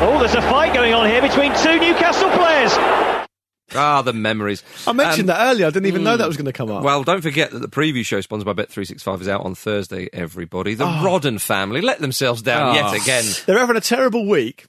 Oh, 0.00 0.16
there's 0.18 0.34
a 0.34 0.42
fight 0.42 0.72
going 0.72 0.94
on 0.94 1.06
here 1.06 1.20
between 1.20 1.52
two 1.56 1.78
Newcastle 1.78 2.30
players. 2.30 3.27
Ah, 3.74 4.02
the 4.02 4.12
memories. 4.12 4.62
I 4.86 4.92
mentioned 4.92 5.28
Um, 5.30 5.36
that 5.36 5.50
earlier. 5.50 5.66
I 5.66 5.70
didn't 5.70 5.86
even 5.86 6.02
know 6.04 6.14
mm. 6.14 6.18
that 6.18 6.26
was 6.28 6.36
going 6.36 6.46
to 6.46 6.52
come 6.52 6.70
up. 6.70 6.82
Well, 6.82 7.04
don't 7.04 7.20
forget 7.20 7.50
that 7.50 7.58
the 7.60 7.68
preview 7.68 8.04
show 8.04 8.20
sponsored 8.20 8.46
by 8.46 8.62
Bet365 8.62 9.20
is 9.20 9.28
out 9.28 9.44
on 9.44 9.54
Thursday, 9.54 10.08
everybody. 10.12 10.74
The 10.74 10.84
Oh. 10.84 11.02
Rodden 11.04 11.40
family 11.40 11.80
let 11.80 12.00
themselves 12.00 12.42
down 12.42 12.70
Oh. 12.70 12.74
yet 12.74 13.02
again. 13.02 13.24
They're 13.46 13.58
having 13.58 13.76
a 13.76 13.80
terrible 13.80 14.26
week, 14.26 14.64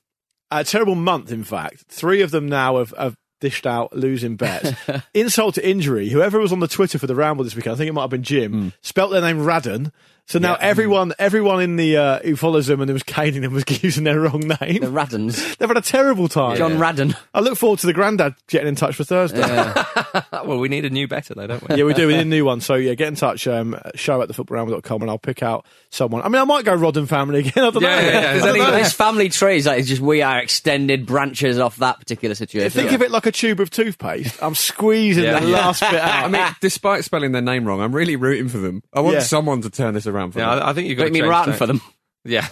a 0.52 0.64
terrible 0.64 0.96
month, 0.96 1.32
in 1.32 1.44
fact. 1.44 1.86
Three 1.88 2.22
of 2.22 2.32
them 2.32 2.50
now 2.50 2.78
have, 2.80 2.94
have 2.98 3.16
dished 3.40 3.66
out 3.66 3.96
losing 3.96 4.36
bets. 4.36 4.72
Insult 5.14 5.56
to 5.56 5.66
injury. 5.66 6.10
Whoever 6.10 6.40
was 6.40 6.52
on 6.52 6.60
the 6.60 6.68
Twitter 6.68 7.00
for 7.00 7.08
the 7.08 7.16
ramble 7.16 7.46
this 7.46 7.56
weekend, 7.56 7.76
I 7.76 7.78
think 7.78 7.88
it 7.90 7.94
might 7.94 8.02
have 8.02 8.10
been 8.10 8.24
Jim, 8.24 8.74
spelt 8.82 9.12
their 9.12 9.22
name 9.22 9.38
Radden. 9.38 9.92
So 10.30 10.38
now 10.38 10.56
everyone, 10.60 11.14
everyone 11.18 11.60
in 11.62 11.76
the 11.76 11.98
uh, 11.98 12.20
who 12.20 12.36
follows 12.36 12.68
them 12.68 12.82
and 12.82 12.90
it 12.90 12.94
was 12.94 13.02
caning 13.02 13.42
them 13.42 13.52
was 13.52 13.64
using 13.84 14.04
their 14.04 14.20
wrong 14.20 14.42
name. 14.42 14.82
The 14.82 14.88
Raddens. 14.92 15.58
They've 15.58 15.68
had 15.68 15.76
a 15.78 15.82
terrible 15.82 16.28
time. 16.28 16.56
John 16.56 16.74
Radden. 16.74 17.16
I 17.34 17.40
look 17.40 17.58
forward 17.58 17.80
to 17.80 17.88
the 17.88 17.94
granddad 17.94 18.36
getting 18.48 18.68
in 18.68 18.76
touch 18.76 18.96
for 18.96 19.04
Thursday. 19.04 19.40
well, 20.32 20.60
we 20.60 20.70
need 20.70 20.86
a 20.86 20.92
new 20.92 21.08
better, 21.08 21.34
though, 21.34 21.48
don't 21.48 21.68
we? 21.68 21.78
yeah, 21.78 21.84
we 21.84 21.96
do. 21.96 22.06
We 22.06 22.14
need 22.14 22.22
a 22.22 22.26
new 22.26 22.46
one. 22.46 22.62
So 22.62 22.76
yeah, 22.76 22.94
get 22.94 23.08
in 23.08 23.16
touch. 23.16 23.48
Um, 23.48 23.76
show 23.96 24.22
at 24.22 24.30
thefootballramble.com 24.30 25.02
and 25.02 25.10
I'll 25.10 25.18
pick 25.18 25.42
out 25.42 25.66
someone. 25.90 26.22
I 26.22 26.30
mean, 26.30 26.40
I 26.40 26.46
might 26.46 26.64
go 26.64 26.78
Rodden 26.78 27.08
family 27.08 27.40
again. 27.40 27.64
I 27.64 27.70
don't 27.72 27.82
know. 27.82 27.90
I 27.90 28.38
don't 28.40 28.58
know. 28.60 28.74
His 28.78 28.94
family 28.94 29.30
tree 29.30 29.58
is 29.58 29.66
like 29.66 29.84
just 29.86 30.00
we 30.00 30.22
are 30.22 30.38
extended 30.38 31.08
branches 31.08 31.58
off 31.58 31.78
that 31.78 31.98
particular 31.98 32.36
situation. 32.36 32.70
Think 32.70 32.92
of 32.92 33.02
it 33.02 33.10
like 33.10 33.26
a 33.26 33.32
tube 33.32 33.60
of 33.62 33.72
toothpaste. 33.72 34.38
I'm 34.44 34.54
squeezing 34.54 35.24
Yeah. 35.24 35.40
the 35.40 35.48
last 35.48 35.80
bit 35.82 35.96
out. 35.96 36.26
I 36.26 36.28
mean, 36.28 36.56
despite 36.62 37.04
spelling 37.04 37.32
their 37.32 37.42
name 37.42 37.66
wrong, 37.66 37.82
I'm 37.82 37.96
really 37.96 38.16
rooting 38.16 38.48
for 38.48 38.60
them. 38.60 38.84
I 38.94 39.00
want 39.02 39.16
Yeah. 39.16 39.22
someone 39.22 39.62
to 39.64 39.72
turn 39.72 39.96
this 39.96 40.06
around 40.06 40.19
for 40.32 40.40
Yeah, 40.40 40.56
them. 40.56 40.64
I, 40.64 40.70
I 40.70 40.74
think 40.74 40.88
you've 40.88 40.98
got 40.98 41.06
Don't 41.06 41.14
to 41.14 41.18
you 41.18 41.24
mean 41.24 41.32
change 41.32 41.48
ratting 41.48 41.58
for 41.58 41.66
them? 41.68 41.82
Yeah. 42.26 42.46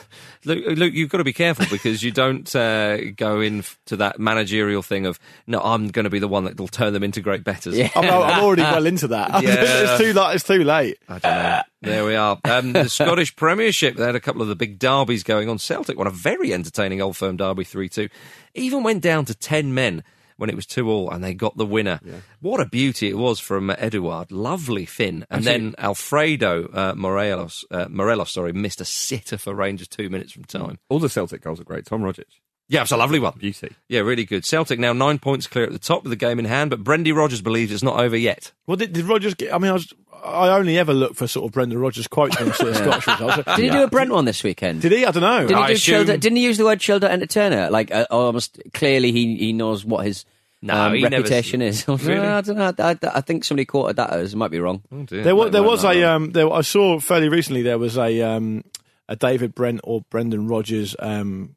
Look, 0.45 0.59
look, 0.65 0.93
you've 0.93 1.09
got 1.09 1.17
to 1.17 1.25
be 1.25 1.33
careful 1.33 1.65
because 1.69 2.01
you 2.01 2.09
don't 2.09 2.55
uh, 2.55 3.11
go 3.11 3.41
in 3.41 3.59
f- 3.59 3.77
to 3.87 3.97
that 3.97 4.17
managerial 4.17 4.81
thing 4.81 5.05
of, 5.05 5.19
no, 5.45 5.59
I'm 5.59 5.89
going 5.89 6.05
to 6.05 6.09
be 6.09 6.19
the 6.19 6.27
one 6.27 6.45
that 6.45 6.57
will 6.57 6.69
turn 6.69 6.93
them 6.93 7.03
into 7.03 7.19
great 7.19 7.43
betters. 7.43 7.77
Yeah. 7.77 7.89
I'm, 7.93 8.05
I'm 8.05 8.39
already 8.43 8.61
well 8.61 8.85
into 8.85 9.09
that. 9.09 9.29
Yeah. 9.43 9.55
it's 9.59 9.97
too 10.01 10.13
late. 10.13 10.35
It's 10.35 10.43
too 10.45 10.63
late. 10.63 10.97
I 11.09 11.19
don't 11.19 11.23
know. 11.23 11.61
There 11.81 12.05
we 12.05 12.15
are. 12.15 12.39
Um, 12.45 12.71
the 12.71 12.87
Scottish 12.87 13.35
Premiership, 13.35 13.97
they 13.97 14.05
had 14.05 14.15
a 14.15 14.21
couple 14.21 14.41
of 14.41 14.47
the 14.47 14.55
big 14.55 14.79
derbies 14.79 15.23
going 15.23 15.49
on. 15.49 15.59
Celtic 15.59 15.97
won 15.97 16.07
a 16.07 16.11
very 16.11 16.53
entertaining 16.53 17.01
Old 17.01 17.17
Firm 17.17 17.35
derby 17.35 17.65
3 17.65 17.89
2. 17.89 18.07
Even 18.55 18.83
went 18.83 19.03
down 19.03 19.25
to 19.25 19.35
10 19.35 19.73
men 19.73 20.01
when 20.37 20.49
it 20.49 20.55
was 20.55 20.65
2 20.65 20.89
all 20.89 21.09
and 21.11 21.23
they 21.23 21.33
got 21.33 21.57
the 21.57 21.65
winner. 21.65 21.99
What 22.39 22.59
a 22.59 22.65
beauty 22.65 23.09
it 23.09 23.17
was 23.17 23.39
from 23.39 23.69
uh, 23.69 23.75
Edouard. 23.77 24.31
Lovely 24.31 24.85
fin. 24.85 25.25
And 25.29 25.43
then 25.43 25.75
Alfredo 25.77 26.69
uh, 26.73 26.93
Morelos, 26.95 27.65
uh, 27.71 27.87
Morelos 27.89 28.31
sorry, 28.31 28.53
missed 28.53 28.81
a 28.81 28.85
sitter 28.85 29.37
for 29.37 29.53
Rangers 29.53 29.87
two 29.87 30.09
minutes 30.09 30.31
from 30.31 30.45
time. 30.45 30.79
All 30.89 30.99
the 30.99 31.09
Celtic 31.09 31.41
goals 31.41 31.59
are 31.59 31.65
great. 31.65 31.85
Tom 31.85 32.01
Rogic. 32.01 32.25
Yeah, 32.69 32.81
it's 32.81 32.91
a 32.91 32.97
lovely 32.97 33.19
one. 33.19 33.33
Beauty. 33.37 33.73
Yeah, 33.87 34.01
really 34.01 34.25
good. 34.25 34.43
Celtic 34.43 34.77
now 34.77 34.91
nine 34.91 35.19
points 35.19 35.47
clear 35.47 35.65
at 35.65 35.71
the 35.71 35.79
top 35.79 36.03
with 36.03 36.09
the 36.09 36.17
game 36.17 36.37
in 36.37 36.45
hand, 36.45 36.69
but 36.69 36.83
Brendy 36.83 37.15
Rodgers 37.15 37.41
believes 37.41 37.71
it's 37.71 37.81
not 37.81 37.97
over 37.97 38.17
yet. 38.17 38.51
Well, 38.65 38.75
did, 38.75 38.91
did 38.91 39.05
Rodgers 39.05 39.35
get? 39.35 39.53
I 39.53 39.57
mean, 39.57 39.69
I 39.71 39.73
was. 39.73 39.93
I 40.23 40.57
only 40.57 40.77
ever 40.77 40.93
look 40.93 41.15
for 41.15 41.27
sort 41.27 41.45
of 41.45 41.51
Brendan 41.53 41.79
Rodgers 41.79 42.07
quotes 42.07 42.39
when 42.39 42.49
I 42.49 42.51
see 42.53 42.67
a 42.67 42.75
Scottish 42.75 43.07
result. 43.07 43.45
Did 43.45 43.59
he 43.59 43.69
do 43.69 43.83
a 43.83 43.87
Brent 43.87 44.11
one 44.11 44.25
this 44.25 44.43
weekend? 44.43 44.81
Did 44.81 44.91
he? 44.91 45.05
I 45.05 45.11
don't 45.11 45.21
know. 45.21 45.47
Did 45.47 45.55
he 45.57 45.63
I 45.63 45.67
do 45.67 45.73
assume- 45.73 46.05
chilled, 46.05 46.19
Didn't 46.21 46.35
he 46.37 46.43
use 46.43 46.57
the 46.57 46.65
word 46.65 46.79
chilled 46.79 47.03
entertainer? 47.03 47.69
Like 47.69 47.91
uh, 47.93 48.05
almost 48.11 48.59
clearly, 48.73 49.11
he 49.11 49.35
he 49.37 49.53
knows 49.53 49.85
what 49.85 50.05
his 50.05 50.25
No, 50.61 50.73
um, 50.75 50.93
he 50.93 51.01
never- 51.01 51.17
reputation 51.17 51.61
is. 51.61 51.85
Really? 51.87 52.15
No, 52.15 52.37
I 52.37 52.41
don't 52.41 52.57
know. 52.57 52.73
I, 52.79 52.91
I, 52.91 52.97
I 53.15 53.21
think 53.21 53.43
somebody 53.43 53.65
quoted 53.65 53.95
that 53.97 54.11
as 54.11 54.35
might 54.35 54.51
be 54.51 54.59
wrong. 54.59 54.81
Oh, 54.91 55.03
dear. 55.03 55.23
There 55.23 55.35
was 55.35 55.51
there 55.51 55.63
was 55.63 55.83
a 55.85 56.03
um. 56.03 56.31
There, 56.31 56.51
I 56.51 56.61
saw 56.61 56.99
fairly 56.99 57.29
recently 57.29 57.61
there 57.61 57.77
was 57.79 57.97
a 57.97 58.21
um 58.21 58.63
a 59.09 59.15
David 59.15 59.55
Brent 59.55 59.81
or 59.83 60.01
Brendan 60.09 60.47
Rodgers 60.47 60.95
um 60.99 61.55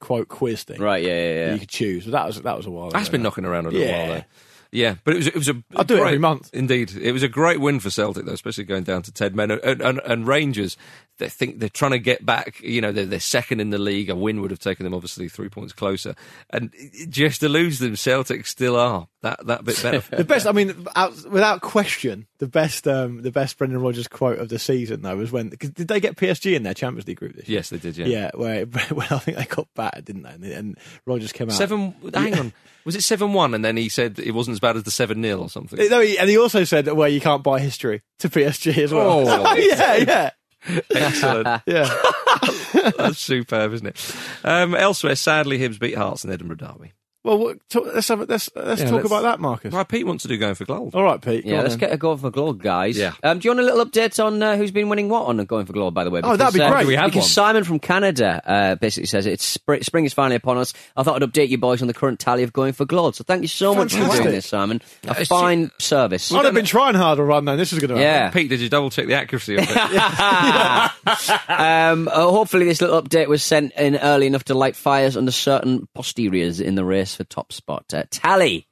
quote 0.00 0.28
quiz 0.28 0.64
thing. 0.64 0.80
Right? 0.80 1.02
Yeah, 1.02 1.08
yeah, 1.10 1.34
that 1.34 1.46
yeah. 1.46 1.52
You 1.54 1.60
could 1.60 1.68
choose. 1.68 2.04
But 2.04 2.12
that 2.12 2.26
was 2.26 2.42
that 2.42 2.56
was 2.56 2.66
a 2.66 2.70
while. 2.70 2.90
That's 2.90 3.08
ago. 3.08 3.12
been 3.12 3.22
knocking 3.22 3.44
around 3.44 3.66
a 3.66 3.70
little 3.70 3.86
Yeah. 3.86 3.98
while 3.98 4.08
there. 4.14 4.26
Yeah, 4.72 4.94
but 5.04 5.12
it 5.12 5.16
was 5.18 5.26
it 5.26 5.34
was 5.34 5.48
a 5.50 5.62
I 5.76 5.82
do 5.82 5.96
it 5.96 6.00
every 6.00 6.18
month. 6.18 6.48
Indeed, 6.54 6.96
it 6.96 7.12
was 7.12 7.22
a 7.22 7.28
great 7.28 7.60
win 7.60 7.78
for 7.78 7.90
Celtic 7.90 8.24
though, 8.24 8.32
especially 8.32 8.64
going 8.64 8.84
down 8.84 9.02
to 9.02 9.12
ten 9.12 9.36
men 9.36 9.50
and, 9.50 9.82
and, 9.82 10.00
and 10.00 10.26
Rangers. 10.26 10.78
They 11.18 11.28
think 11.28 11.58
they're 11.58 11.68
trying 11.68 11.90
to 11.90 11.98
get 11.98 12.24
back. 12.24 12.58
You 12.62 12.80
know, 12.80 12.90
they're, 12.90 13.04
they're 13.04 13.20
second 13.20 13.60
in 13.60 13.68
the 13.68 13.78
league. 13.78 14.08
A 14.08 14.16
win 14.16 14.40
would 14.40 14.50
have 14.50 14.58
taken 14.58 14.84
them 14.84 14.94
obviously 14.94 15.28
three 15.28 15.50
points 15.50 15.74
closer, 15.74 16.14
and 16.48 16.72
just 17.10 17.40
to 17.40 17.50
lose 17.50 17.80
them, 17.80 17.96
Celtic 17.96 18.46
still 18.46 18.76
are 18.76 19.08
that 19.20 19.46
that 19.46 19.64
bit 19.64 19.80
better. 19.82 20.02
The 20.16 20.24
best, 20.24 20.46
I 20.46 20.52
mean, 20.52 20.86
out, 20.96 21.12
without 21.28 21.60
question, 21.60 22.26
the 22.38 22.46
best, 22.46 22.88
um, 22.88 23.22
the 23.22 23.30
best 23.30 23.58
Brendan 23.58 23.80
Rodgers 23.80 24.08
quote 24.08 24.38
of 24.38 24.48
the 24.48 24.58
season 24.58 25.02
though 25.02 25.16
was 25.16 25.30
when 25.30 25.50
cause 25.50 25.70
did 25.70 25.88
they 25.88 26.00
get 26.00 26.16
PSG 26.16 26.54
in 26.54 26.62
their 26.62 26.74
Champions 26.74 27.06
League 27.06 27.18
group 27.18 27.36
this 27.36 27.48
year? 27.48 27.58
yes, 27.58 27.70
they 27.70 27.78
did. 27.78 27.96
Yeah, 27.96 28.06
Yeah, 28.06 28.30
where, 28.34 28.64
when 28.66 29.06
I 29.10 29.18
think 29.18 29.36
they 29.36 29.44
got 29.44 29.68
battered, 29.74 30.06
didn't 30.06 30.22
they? 30.22 30.30
And, 30.30 30.44
and 30.44 30.78
Rodgers 31.04 31.32
came 31.32 31.48
out 31.48 31.56
seven. 31.56 31.94
Hang 32.14 32.38
on, 32.38 32.52
was 32.84 32.96
it 32.96 33.02
seven 33.02 33.32
one? 33.32 33.54
And 33.54 33.64
then 33.64 33.76
he 33.76 33.88
said 33.88 34.18
it 34.18 34.32
wasn't 34.32 34.54
as 34.54 34.60
bad 34.60 34.76
as 34.76 34.82
the 34.84 34.90
seven 34.90 35.22
0 35.22 35.38
or 35.40 35.48
something. 35.48 35.78
No, 35.88 36.00
he, 36.00 36.18
and 36.18 36.28
he 36.28 36.38
also 36.38 36.64
said 36.64 36.84
that 36.86 36.96
where 36.96 37.08
you 37.08 37.20
can't 37.20 37.42
buy 37.42 37.60
history 37.60 38.02
to 38.20 38.28
PSG 38.28 38.78
as 38.78 38.92
well. 38.92 39.28
Oh. 39.28 39.54
yeah, 39.56 39.94
yeah, 39.96 40.30
Excellent. 40.94 41.62
yeah. 41.66 41.94
That's 42.96 43.18
superb, 43.18 43.72
isn't 43.74 43.86
it? 43.86 44.16
Um, 44.44 44.74
elsewhere, 44.74 45.16
sadly, 45.16 45.58
Hibs 45.58 45.78
beat 45.78 45.96
Hearts 45.96 46.24
in 46.24 46.30
Edinburgh 46.30 46.56
Derby. 46.56 46.92
Well, 47.24 47.54
talk, 47.68 47.86
let's 47.94 48.08
have, 48.08 48.20
a- 48.20 48.24
let's 48.24 48.50
let's 48.56 48.80
Yeah, 48.80 48.86
talk 48.88 48.94
let's- 48.96 49.06
about 49.06 49.22
that, 49.22 49.38
Marcus. 49.38 49.72
Right, 49.72 49.86
Pete 49.86 50.04
wants 50.04 50.22
to 50.22 50.28
do 50.28 50.36
going 50.38 50.56
for 50.56 50.64
gold. 50.64 50.92
All 50.96 51.04
right, 51.04 51.20
Pete. 51.20 51.44
Yeah, 51.46 51.60
let's 51.62 51.74
then. 51.74 51.78
get 51.78 51.92
a 51.92 51.96
go 51.96 52.16
for 52.16 52.30
gold, 52.30 52.60
guys. 52.60 52.98
Yeah. 52.98 53.12
Um, 53.22 53.38
do 53.38 53.46
you 53.46 53.50
want 53.54 53.60
a 53.60 53.62
little 53.72 53.86
update 53.86 54.24
on 54.24 54.42
uh, 54.42 54.56
who's 54.56 54.72
been 54.72 54.88
winning 54.88 55.08
what 55.08 55.26
on 55.26 55.36
going 55.44 55.66
for 55.66 55.72
gold? 55.72 55.94
By 55.94 56.02
the 56.02 56.10
way, 56.10 56.20
Oh, 56.24 56.34
that'd 56.34 56.52
be 56.52 56.60
uh, 56.60 56.68
great. 56.72 56.86
We 56.86 56.96
have 56.96 57.06
because 57.10 57.22
one. 57.22 57.28
Simon 57.28 57.62
from 57.62 57.78
Canada 57.78 58.42
uh, 58.44 58.74
basically 58.74 59.06
says 59.06 59.26
it's 59.26 59.44
spring, 59.44 59.82
spring 59.84 60.04
is 60.04 60.12
finally 60.12 60.34
upon 60.34 60.58
us. 60.58 60.74
I 60.96 61.04
thought 61.04 61.22
I'd 61.22 61.28
update 61.32 61.48
you 61.48 61.58
boys 61.58 61.80
on 61.80 61.86
the 61.86 61.94
current 61.94 62.18
tally 62.18 62.42
of 62.42 62.52
going 62.52 62.72
for 62.72 62.84
gold. 62.86 63.14
So 63.14 63.22
thank 63.22 63.42
you 63.42 63.48
so 63.48 63.72
much 63.72 63.92
for 63.94 64.00
doing 64.04 64.24
this, 64.30 64.46
Simon. 64.46 64.82
A 65.06 65.10
it's- 65.12 65.28
fine 65.28 65.70
service. 65.78 66.32
I'd 66.32 66.44
have 66.44 66.54
been 66.54 66.64
trying 66.64 66.96
harder 66.96 67.24
run 67.24 67.44
then. 67.44 67.56
This 67.56 67.72
is 67.72 67.78
going 67.78 67.94
to 67.94 68.00
Yeah. 68.02 68.30
Pete, 68.30 68.48
did 68.48 68.58
you 68.58 68.68
double 68.68 68.90
check 68.90 69.06
the 69.06 69.14
accuracy 69.14 69.54
of 69.58 69.62
it? 69.62 69.76
um, 71.48 72.08
uh, 72.08 72.10
hopefully, 72.30 72.64
this 72.64 72.80
little 72.80 73.00
update 73.00 73.28
was 73.28 73.42
sent 73.44 73.72
in 73.74 73.96
early 73.96 74.26
enough 74.26 74.44
to 74.44 74.54
light 74.54 74.74
fires 74.74 75.16
under 75.16 75.30
certain 75.30 75.86
posteriors 75.94 76.58
in 76.60 76.74
the 76.74 76.84
race 76.84 77.11
for 77.14 77.24
top 77.24 77.52
spot. 77.52 77.92
Uh, 77.94 78.04
tally, 78.10 78.66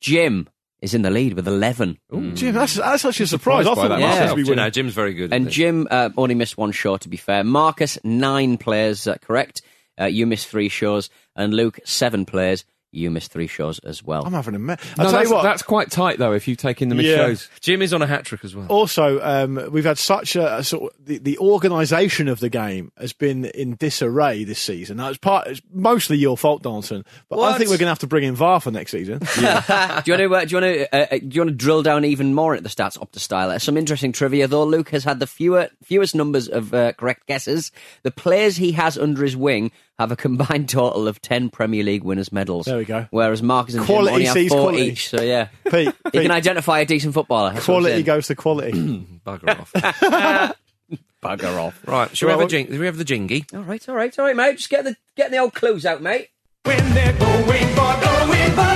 Jim 0.00 0.48
is 0.80 0.94
in 0.94 1.02
the 1.02 1.10
lead 1.10 1.34
with 1.34 1.46
11. 1.46 1.98
Jim, 2.34 2.54
that's, 2.54 2.74
that's 2.76 3.04
actually 3.04 3.24
a 3.24 3.26
surprise. 3.26 3.66
I 3.66 3.70
Surprised 3.70 3.76
by 3.76 3.82
thought 3.82 3.88
that 3.88 4.00
Marcus 4.00 4.18
myself. 4.18 4.30
would 4.30 4.36
be 4.36 4.40
You 4.42 4.46
winning. 4.50 4.64
know, 4.64 4.70
Jim's 4.70 4.94
very 4.94 5.12
good. 5.14 5.32
And? 5.32 5.50
Jim 5.50 5.86
uh, 5.90 6.08
only 6.16 6.34
missed 6.34 6.56
one 6.56 6.72
shot, 6.72 7.02
to 7.02 7.08
be 7.10 7.18
fair. 7.18 7.44
Marcus, 7.44 7.98
nine 8.02 8.56
players, 8.56 9.06
uh, 9.06 9.16
correct. 9.18 9.60
Uh, 10.00 10.06
you 10.06 10.26
missed 10.26 10.48
three 10.48 10.70
shows, 10.70 11.10
and 11.36 11.52
Luke 11.52 11.80
seven 11.84 12.24
players. 12.24 12.64
You 12.92 13.10
missed 13.10 13.30
three 13.30 13.46
shows 13.46 13.78
as 13.80 14.02
well. 14.02 14.24
I'm 14.26 14.32
having 14.32 14.54
a 14.54 14.58
mess. 14.58 14.80
No, 14.96 15.04
I'll 15.04 15.10
tell 15.10 15.18
that's, 15.20 15.30
you 15.30 15.34
what. 15.36 15.42
that's 15.42 15.62
quite 15.62 15.90
tight 15.90 16.18
though. 16.18 16.32
If 16.32 16.48
you 16.48 16.56
take 16.56 16.82
in 16.82 16.88
the 16.88 16.94
missed 16.96 17.08
Yeah. 17.08 17.16
shows, 17.16 17.48
Jim 17.60 17.82
is 17.82 17.94
on 17.94 18.02
a 18.02 18.06
hat 18.06 18.24
trick 18.24 18.44
as 18.44 18.54
well. 18.56 18.66
Also, 18.68 19.20
um, 19.22 19.70
we've 19.70 19.84
had 19.84 19.98
such 19.98 20.34
a, 20.34 20.58
a 20.58 20.64
sort 20.64 20.92
of 20.92 21.04
the, 21.04 21.18
the 21.18 21.38
organisation 21.38 22.26
of 22.28 22.40
the 22.40 22.48
game 22.48 22.90
has 22.98 23.12
been 23.12 23.44
in 23.44 23.76
disarray 23.76 24.42
this 24.44 24.58
season. 24.58 24.96
Now, 24.96 25.08
it's 25.08 25.18
part, 25.18 25.46
it's 25.46 25.62
mostly 25.72 26.18
your 26.18 26.36
fault, 26.36 26.62
Donaldson, 26.62 27.04
but 27.28 27.38
I 27.40 27.56
think 27.58 27.70
we're 27.70 27.76
going 27.78 27.86
to 27.86 27.90
have 27.90 28.00
to 28.00 28.06
bring 28.06 28.24
in 28.24 28.34
VAR 28.34 28.60
for 28.60 28.70
next 28.70 28.90
season. 28.90 29.18
do 29.34 29.40
you 29.40 29.46
want 29.46 30.04
to 30.04 30.10
uh, 30.10 30.16
do 30.16 30.26
you 30.26 30.34
want 30.34 30.46
to 30.46 30.94
uh, 30.96 31.06
uh, 31.12 31.18
do 31.18 31.28
you 31.30 31.40
want 31.42 31.50
to 31.50 31.56
drill 31.56 31.82
down 31.82 32.04
even 32.04 32.34
more 32.34 32.54
at 32.54 32.62
the 32.62 32.68
stats 32.68 33.00
up 33.00 33.12
to 33.12 33.20
style? 33.20 33.58
Some 33.60 33.76
interesting 33.76 34.12
trivia 34.12 34.48
though. 34.48 34.64
Luke 34.64 34.90
has 34.90 35.04
had 35.04 35.20
the 35.20 35.26
fewer 35.26 35.68
fewest 35.84 36.14
numbers 36.14 36.48
of 36.48 36.74
uh, 36.74 36.92
correct 36.94 37.26
guesses. 37.26 37.70
The 38.02 38.10
players 38.10 38.56
he 38.56 38.72
has 38.72 38.98
under 38.98 39.22
his 39.22 39.36
wing 39.36 39.70
have 39.98 40.10
a 40.10 40.16
combined 40.16 40.68
total 40.68 41.06
of 41.06 41.20
ten 41.22 41.50
Premier 41.50 41.84
League 41.84 42.02
winners 42.02 42.32
medals. 42.32 42.66
There 42.66 42.79
we 42.80 42.84
go. 42.86 43.06
Whereas 43.10 43.42
Marcus 43.42 43.74
and 43.74 43.84
Quality 43.84 44.06
Jim 44.06 44.14
only 44.14 44.24
have 44.26 44.34
sees 44.34 44.50
four 44.50 44.60
quality. 44.62 44.82
each. 44.86 45.08
So 45.08 45.22
yeah, 45.22 45.48
Pete, 45.70 45.86
you 45.86 45.92
Pete, 46.10 46.22
can 46.22 46.30
identify 46.30 46.80
a 46.80 46.84
decent 46.86 47.14
footballer. 47.14 47.52
That's 47.52 47.66
what 47.68 47.76
I'm 47.76 47.80
quality 47.82 47.94
saying. 47.94 48.04
goes 48.06 48.26
to 48.28 48.34
quality. 48.34 48.72
Bugger 49.26 49.60
off. 49.60 49.72
Bugger 51.22 51.58
off. 51.60 51.86
right, 51.86 52.16
shall 52.16 52.28
we, 52.28 52.32
have 52.32 52.40
a 52.40 52.46
jing- 52.46 52.66
do 52.66 52.80
we 52.80 52.86
have 52.86 52.96
the 52.96 53.04
jingy? 53.04 53.52
All 53.54 53.62
right, 53.62 53.86
all 53.88 53.94
right, 53.94 54.18
all 54.18 54.24
right, 54.24 54.34
mate. 54.36 54.56
Just 54.56 54.70
get 54.70 54.84
the 54.84 54.96
get 55.16 55.30
the 55.30 55.38
old 55.38 55.54
clues 55.54 55.84
out, 55.86 56.02
mate. 56.02 56.28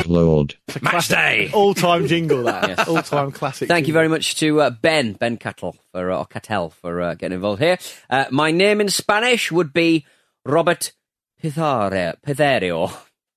Lord. 0.07 0.55
Match 0.83 1.09
day! 1.09 1.51
All-time 1.53 2.07
jingle 2.07 2.43
that. 2.45 2.89
All-time 2.89 3.33
classic. 3.33 3.69
Thank 3.69 3.87
you 3.87 3.93
very 3.93 4.09
much 4.09 4.37
to 4.37 4.61
uh, 4.61 4.71
Ben 4.71 5.15
Ben 5.15 5.37
Cattle 5.37 5.77
for 5.93 6.11
uh, 6.11 6.19
or 6.19 6.27
Cattell 6.27 6.71
for 6.71 7.01
uh, 7.01 7.15
getting 7.15 7.37
involved 7.37 7.63
here. 7.63 7.79
Uh, 8.11 8.27
my 8.31 8.51
name 8.51 8.81
in 8.81 8.89
Spanish 8.89 9.51
would 9.51 9.73
be 9.73 10.07
Robert 10.45 10.93
Pizarro. 11.41 12.15
Pizarro. 12.25 12.91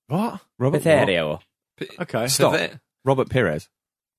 What? 0.07 0.41
Robert 0.59 0.79
Pizarro. 0.79 1.39
Okay. 1.99 2.27
Stop. 2.27 2.53
Pivot. 2.53 2.79
Robert 3.05 3.29
Pires. 3.29 3.69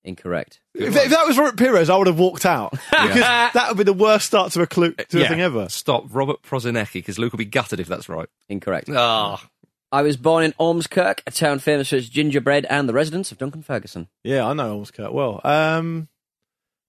Incorrect. 0.04 0.60
If, 0.74 0.94
if 0.96 1.10
that 1.10 1.26
was 1.26 1.36
Robert 1.36 1.58
Pires, 1.58 1.90
I 1.90 1.96
would 1.96 2.06
have 2.06 2.18
walked 2.18 2.46
out 2.46 2.70
because 2.90 3.20
that 3.20 3.64
would 3.68 3.78
be 3.78 3.84
the 3.84 3.92
worst 3.92 4.26
start 4.26 4.52
to 4.52 4.62
a 4.62 4.66
clue 4.66 4.92
to 4.92 5.18
a 5.18 5.22
Yeah. 5.22 5.28
thing 5.28 5.40
ever. 5.40 5.68
Stop, 5.68 6.04
Robert 6.10 6.40
Prosinecki, 6.42 6.94
because 6.94 7.18
Luke 7.18 7.32
will 7.32 7.38
be 7.38 7.44
gutted 7.44 7.80
if 7.80 7.88
that's 7.88 8.08
right. 8.08 8.28
Incorrect. 8.48 8.88
Ah, 8.90 9.44
I 9.90 10.02
was 10.02 10.16
born 10.16 10.44
in 10.44 10.52
Ormskirk, 10.52 11.20
a 11.26 11.30
town 11.30 11.58
famous 11.58 11.88
for 11.90 11.96
its 11.96 12.08
gingerbread 12.08 12.64
and 12.70 12.88
the 12.88 12.92
residence 12.92 13.32
of 13.32 13.38
Duncan 13.38 13.62
Ferguson. 13.62 14.08
Yeah, 14.22 14.46
I 14.46 14.52
know 14.52 14.78
Ormskirk 14.78 15.12
well. 15.12 15.40
Um, 15.44 16.08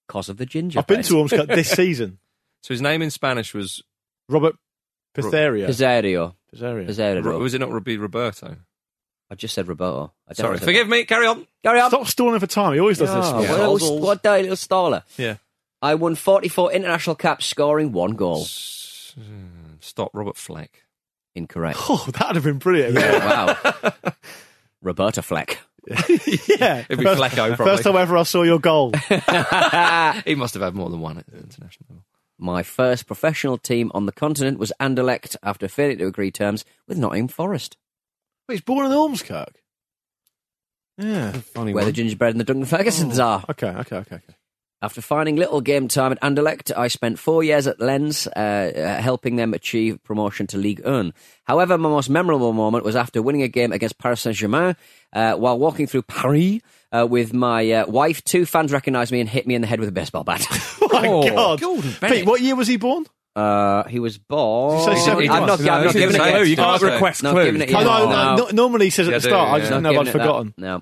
Cause 0.08 0.30
of 0.30 0.38
the 0.38 0.46
gingerbread. 0.46 0.84
I've 0.84 0.88
been 0.88 1.04
to 1.04 1.14
Ormskirk 1.16 1.48
this 1.56 1.72
season. 1.72 2.20
so 2.62 2.74
his 2.74 2.82
name 2.82 3.02
in 3.02 3.10
Spanish 3.12 3.54
was. 3.54 3.82
Robert 4.30 4.56
Pitharia. 5.16 5.66
Pizarro. 5.66 6.36
Pizarria. 6.54 6.86
Pizarro. 6.88 7.40
Was 7.40 7.54
it 7.56 7.60
not 7.60 7.72
Robbie 7.72 7.98
Roberto? 7.98 8.58
I 9.32 9.36
just 9.36 9.54
said 9.54 9.68
Roberto. 9.68 10.12
I 10.28 10.34
Sorry, 10.34 10.56
definitely 10.56 10.60
said 10.60 10.66
forgive 10.66 10.90
me, 10.90 11.06
carry 11.06 11.28
on. 11.28 11.46
Carry 11.64 11.80
on. 11.80 11.90
Stop 11.92 12.08
stalling 12.08 12.40
for 12.40 12.48
time. 12.48 12.74
He 12.74 12.80
always 12.80 12.98
does 12.98 13.14
this. 13.14 13.26
Oh, 13.26 13.42
Yeah. 13.42 13.52
what, 13.52 13.60
a 13.60 13.70
little, 13.70 14.00
what 14.00 14.26
a 14.26 14.42
little 14.42 14.56
staller. 14.56 15.04
Yeah. 15.18 15.36
I 15.82 15.96
won 15.96 16.16
44 16.16 16.72
international 16.74 17.16
caps, 17.16 17.46
scoring 17.46 17.92
one 17.92 18.12
goal. 18.12 18.46
Stop, 19.80 20.12
Robert 20.14 20.36
Fleck. 20.38 20.84
Incorrect. 21.36 21.78
Oh, 21.90 22.06
that'd 22.14 22.36
have 22.36 22.44
been 22.44 22.58
brilliant. 22.58 22.96
wow. 22.96 23.56
Roberta 24.82 25.22
Fleck. 25.22 25.60
yeah. 25.88 26.84
It'd 26.90 26.98
be 27.00 27.04
First- 27.06 27.22
Flecko, 27.22 27.56
probably. 27.56 27.66
First 27.66 27.84
time 27.84 27.96
ever 27.96 28.18
I 28.18 28.24
saw 28.24 28.44
your 28.44 28.60
goal. 28.60 28.92
he 30.26 30.36
must 30.36 30.54
have 30.54 30.64
had 30.64 30.74
more 30.76 30.90
than 30.90 31.00
one 31.00 31.18
at 31.18 31.28
the 31.28 31.38
international 31.38 31.86
level. 31.90 32.04
My 32.38 32.64
first 32.64 33.06
professional 33.06 33.58
team 33.58 33.92
on 33.94 34.06
the 34.06 34.12
continent 34.12 34.60
was 34.60 34.72
Anderlecht 34.80 35.36
after 35.44 35.68
failing 35.68 35.98
to 36.00 36.08
agree 36.08 36.32
terms 36.32 36.64
with 36.88 36.98
Nottingham 36.98 37.28
Forest, 37.28 37.76
Wait, 38.50 38.56
he's 38.56 38.62
born 38.62 38.88
in 38.88 38.92
Ormskirk. 38.92 39.54
Yeah. 40.98 41.34
Funny 41.34 41.72
where 41.72 41.86
the 41.86 41.92
gingerbread 41.92 42.32
and 42.32 42.40
the 42.40 42.44
Duncan 42.44 42.66
Fergusons 42.66 43.24
are. 43.24 43.46
Okay, 43.48 43.68
okay, 43.68 43.98
okay, 43.98 44.16
okay. 44.16 44.36
After 44.82 45.02
finding 45.02 45.36
little 45.36 45.62
game 45.62 45.88
time 45.88 46.14
at 46.14 46.22
Anderlecht, 46.22 46.76
I 46.76 46.88
spent 46.88 47.20
four 47.20 47.44
years 47.44 47.68
at 47.68 47.80
Lens, 47.80 48.26
uh, 48.26 48.40
uh, 48.40 49.02
helping 49.02 49.36
them 49.36 49.54
achieve 49.54 50.02
promotion 50.04 50.48
to 50.48 50.58
League 50.58 50.84
1. 50.84 51.14
However, 51.44 51.78
my 51.78 51.90
most 51.90 52.10
memorable 52.10 52.54
moment 52.54 52.84
was 52.84 52.96
after 52.96 53.22
winning 53.22 53.44
a 53.44 53.48
game 53.48 53.72
against 53.72 54.00
Paris 54.00 54.22
Saint-Germain. 54.22 54.76
Uh, 55.14 55.34
while 55.36 55.60
walking 55.60 55.86
through 55.86 56.04
Paris 56.04 56.62
uh, 56.92 57.06
with 57.08 57.34
my 57.34 57.70
uh, 57.72 57.86
wife, 57.88 58.24
two 58.24 58.48
fans 58.48 58.72
recognised 58.72 59.12
me 59.12 59.20
and 59.20 59.30
hit 59.30 59.46
me 59.46 59.54
in 59.54 59.62
the 59.62 59.68
head 59.68 59.80
with 59.80 59.90
a 59.90 59.92
baseball 59.92 60.24
bat. 60.24 60.44
Oh 60.82 60.90
my 60.92 61.08
Oh, 61.38 61.56
God. 61.56 61.84
Pete, 62.02 62.26
what 62.26 62.42
year 62.42 62.56
was 62.56 62.68
he 62.68 62.78
born? 62.78 63.06
Uh, 63.40 63.88
he 63.88 64.00
was 64.00 64.18
born. 64.18 64.86
Did 64.90 64.98
you 64.98 65.04
say 65.04 65.12
I'm 65.12 65.46
not, 65.46 65.60
No, 65.62 65.72
I'm 65.72 65.84
not 65.86 65.94
he 65.94 66.00
giving 66.00 66.10
didn't 66.10 66.16
it 66.16 66.18
say- 66.18 66.32
yet. 66.40 66.48
you 66.48 66.56
can't 66.56 66.82
No, 66.82 66.88
request 66.92 67.24
not 67.24 67.32
clues. 67.34 67.46
giving 67.46 67.62
it 67.62 67.70
yet. 67.70 67.84
no, 67.84 68.06
no, 68.06 68.12
No. 68.12 68.36
no, 68.36 68.50
normally 68.52 68.86
he 68.88 68.90
says 68.90 69.08
at 69.08 69.14
the 69.14 69.22
start. 69.22 69.50
do, 69.50 69.54
I 69.56 69.60
just 69.60 69.72
Not 69.72 69.82
know 69.84 69.90
I'd 69.92 70.02
it 70.02 70.06
that. 70.06 70.12
forgotten. 70.12 70.54
No. 70.58 70.82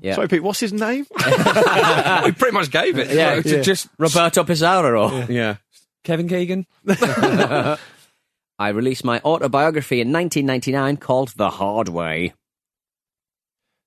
Yeah. 0.00 0.14
Sorry, 0.14 0.28
Pete, 0.28 0.42
what's 0.42 0.60
his 0.60 0.72
name? 0.72 1.06
we 1.16 2.32
pretty 2.32 2.52
much 2.52 2.70
gave 2.70 2.98
it. 2.98 3.10
Yeah, 3.10 3.40
So- 3.42 3.48
yeah. 3.56 3.62
Just 3.62 3.88
Roberto 3.98 4.44
Pizarro. 4.44 5.26
yeah. 5.28 5.56
Kevin 6.04 6.28
Keegan. 6.28 6.66
I 6.86 8.68
released 8.72 9.04
my 9.04 9.20
autobiography 9.24 10.00
in 10.00 10.12
1999 10.12 10.96
called 10.98 11.28
The 11.36 11.50
Hard 11.50 11.88
Way. 11.88 12.34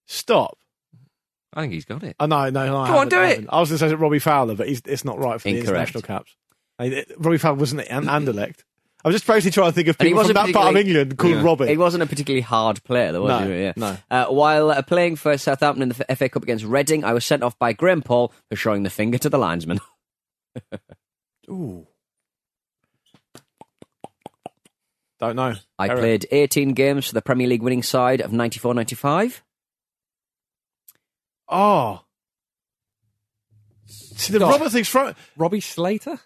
Stop. 0.08 0.58
I 1.54 1.62
think 1.62 1.74
he's 1.74 1.86
got 1.86 2.04
it. 2.04 2.16
Oh, 2.20 2.26
no, 2.26 2.50
no, 2.50 2.66
no. 2.66 2.78
I 2.82 2.88
Come 2.88 2.96
on, 2.98 3.10
do 3.10 3.22
it. 3.22 3.46
I 3.50 3.60
was 3.60 3.70
going 3.70 3.80
to 3.80 3.90
say 3.90 3.94
Robbie 3.96 4.20
Fowler, 4.20 4.56
but 4.56 4.68
he's, 4.68 4.82
it's 4.86 5.06
not 5.06 5.20
right 5.20 5.40
for 5.40 5.48
the 5.50 5.60
international 5.60 6.02
caps. 6.02 6.36
I 6.80 6.90
mean, 6.90 7.04
Robbie 7.18 7.38
Fowler 7.38 7.58
wasn't 7.60 7.82
it 7.82 7.88
an 7.90 8.06
Anderlecht. 8.06 8.64
I 9.06 9.10
was 9.10 9.16
just 9.16 9.28
basically 9.28 9.52
trying 9.52 9.70
to 9.72 9.76
think 9.76 9.90
of 9.90 9.98
people 9.98 10.12
from 10.24 10.34
wasn't 10.34 10.36
that 10.46 10.54
part 10.54 10.70
of 10.76 10.78
England 10.78 11.18
called 11.18 11.34
Yeah. 11.34 11.44
Robbie. 11.44 11.68
He 11.68 11.78
wasn't 11.78 12.04
a 12.04 12.06
particularly 12.06 12.42
hard 12.42 12.82
player, 12.86 13.12
though, 13.12 13.24
was 13.24 13.42
No, 13.42 13.48
he? 13.54 13.62
Yeah. 13.62 13.74
no. 13.76 13.98
Uh, 14.10 14.26
while 14.28 14.72
uh, 14.72 14.82
playing 14.82 15.18
for 15.18 15.38
Southampton 15.38 15.84
in 15.84 15.90
the 15.90 16.16
FA 16.16 16.30
Cup 16.30 16.44
against 16.44 16.64
Reading, 16.64 17.04
I 17.04 17.12
was 17.12 17.26
sent 17.26 17.44
off 17.44 17.60
by 17.60 17.74
Graham 17.74 18.02
Poll 18.02 18.32
for 18.50 18.56
showing 18.56 18.84
the 18.84 18.90
finger 18.90 19.18
to 19.18 19.30
the 19.30 19.38
linesman. 19.38 19.82
Ooh. 21.50 21.86
Don't 25.20 25.36
know. 25.36 25.54
I 25.80 25.88
Eric. 25.90 26.00
played 26.00 26.26
18 26.32 26.74
games 26.74 27.08
for 27.08 27.14
the 27.14 27.22
Premier 27.22 27.48
League 27.48 27.62
winning 27.62 27.84
side 27.84 28.22
of 28.22 28.32
94 28.34 28.74
95. 28.74 29.44
Oh. 31.50 32.02
See, 33.86 34.34
the 34.34 34.40
Stop. 34.40 34.52
Robert 34.54 34.72
thing's 34.72 34.88
from. 34.88 35.14
Robbie 35.38 35.60
Slater. 35.62 36.20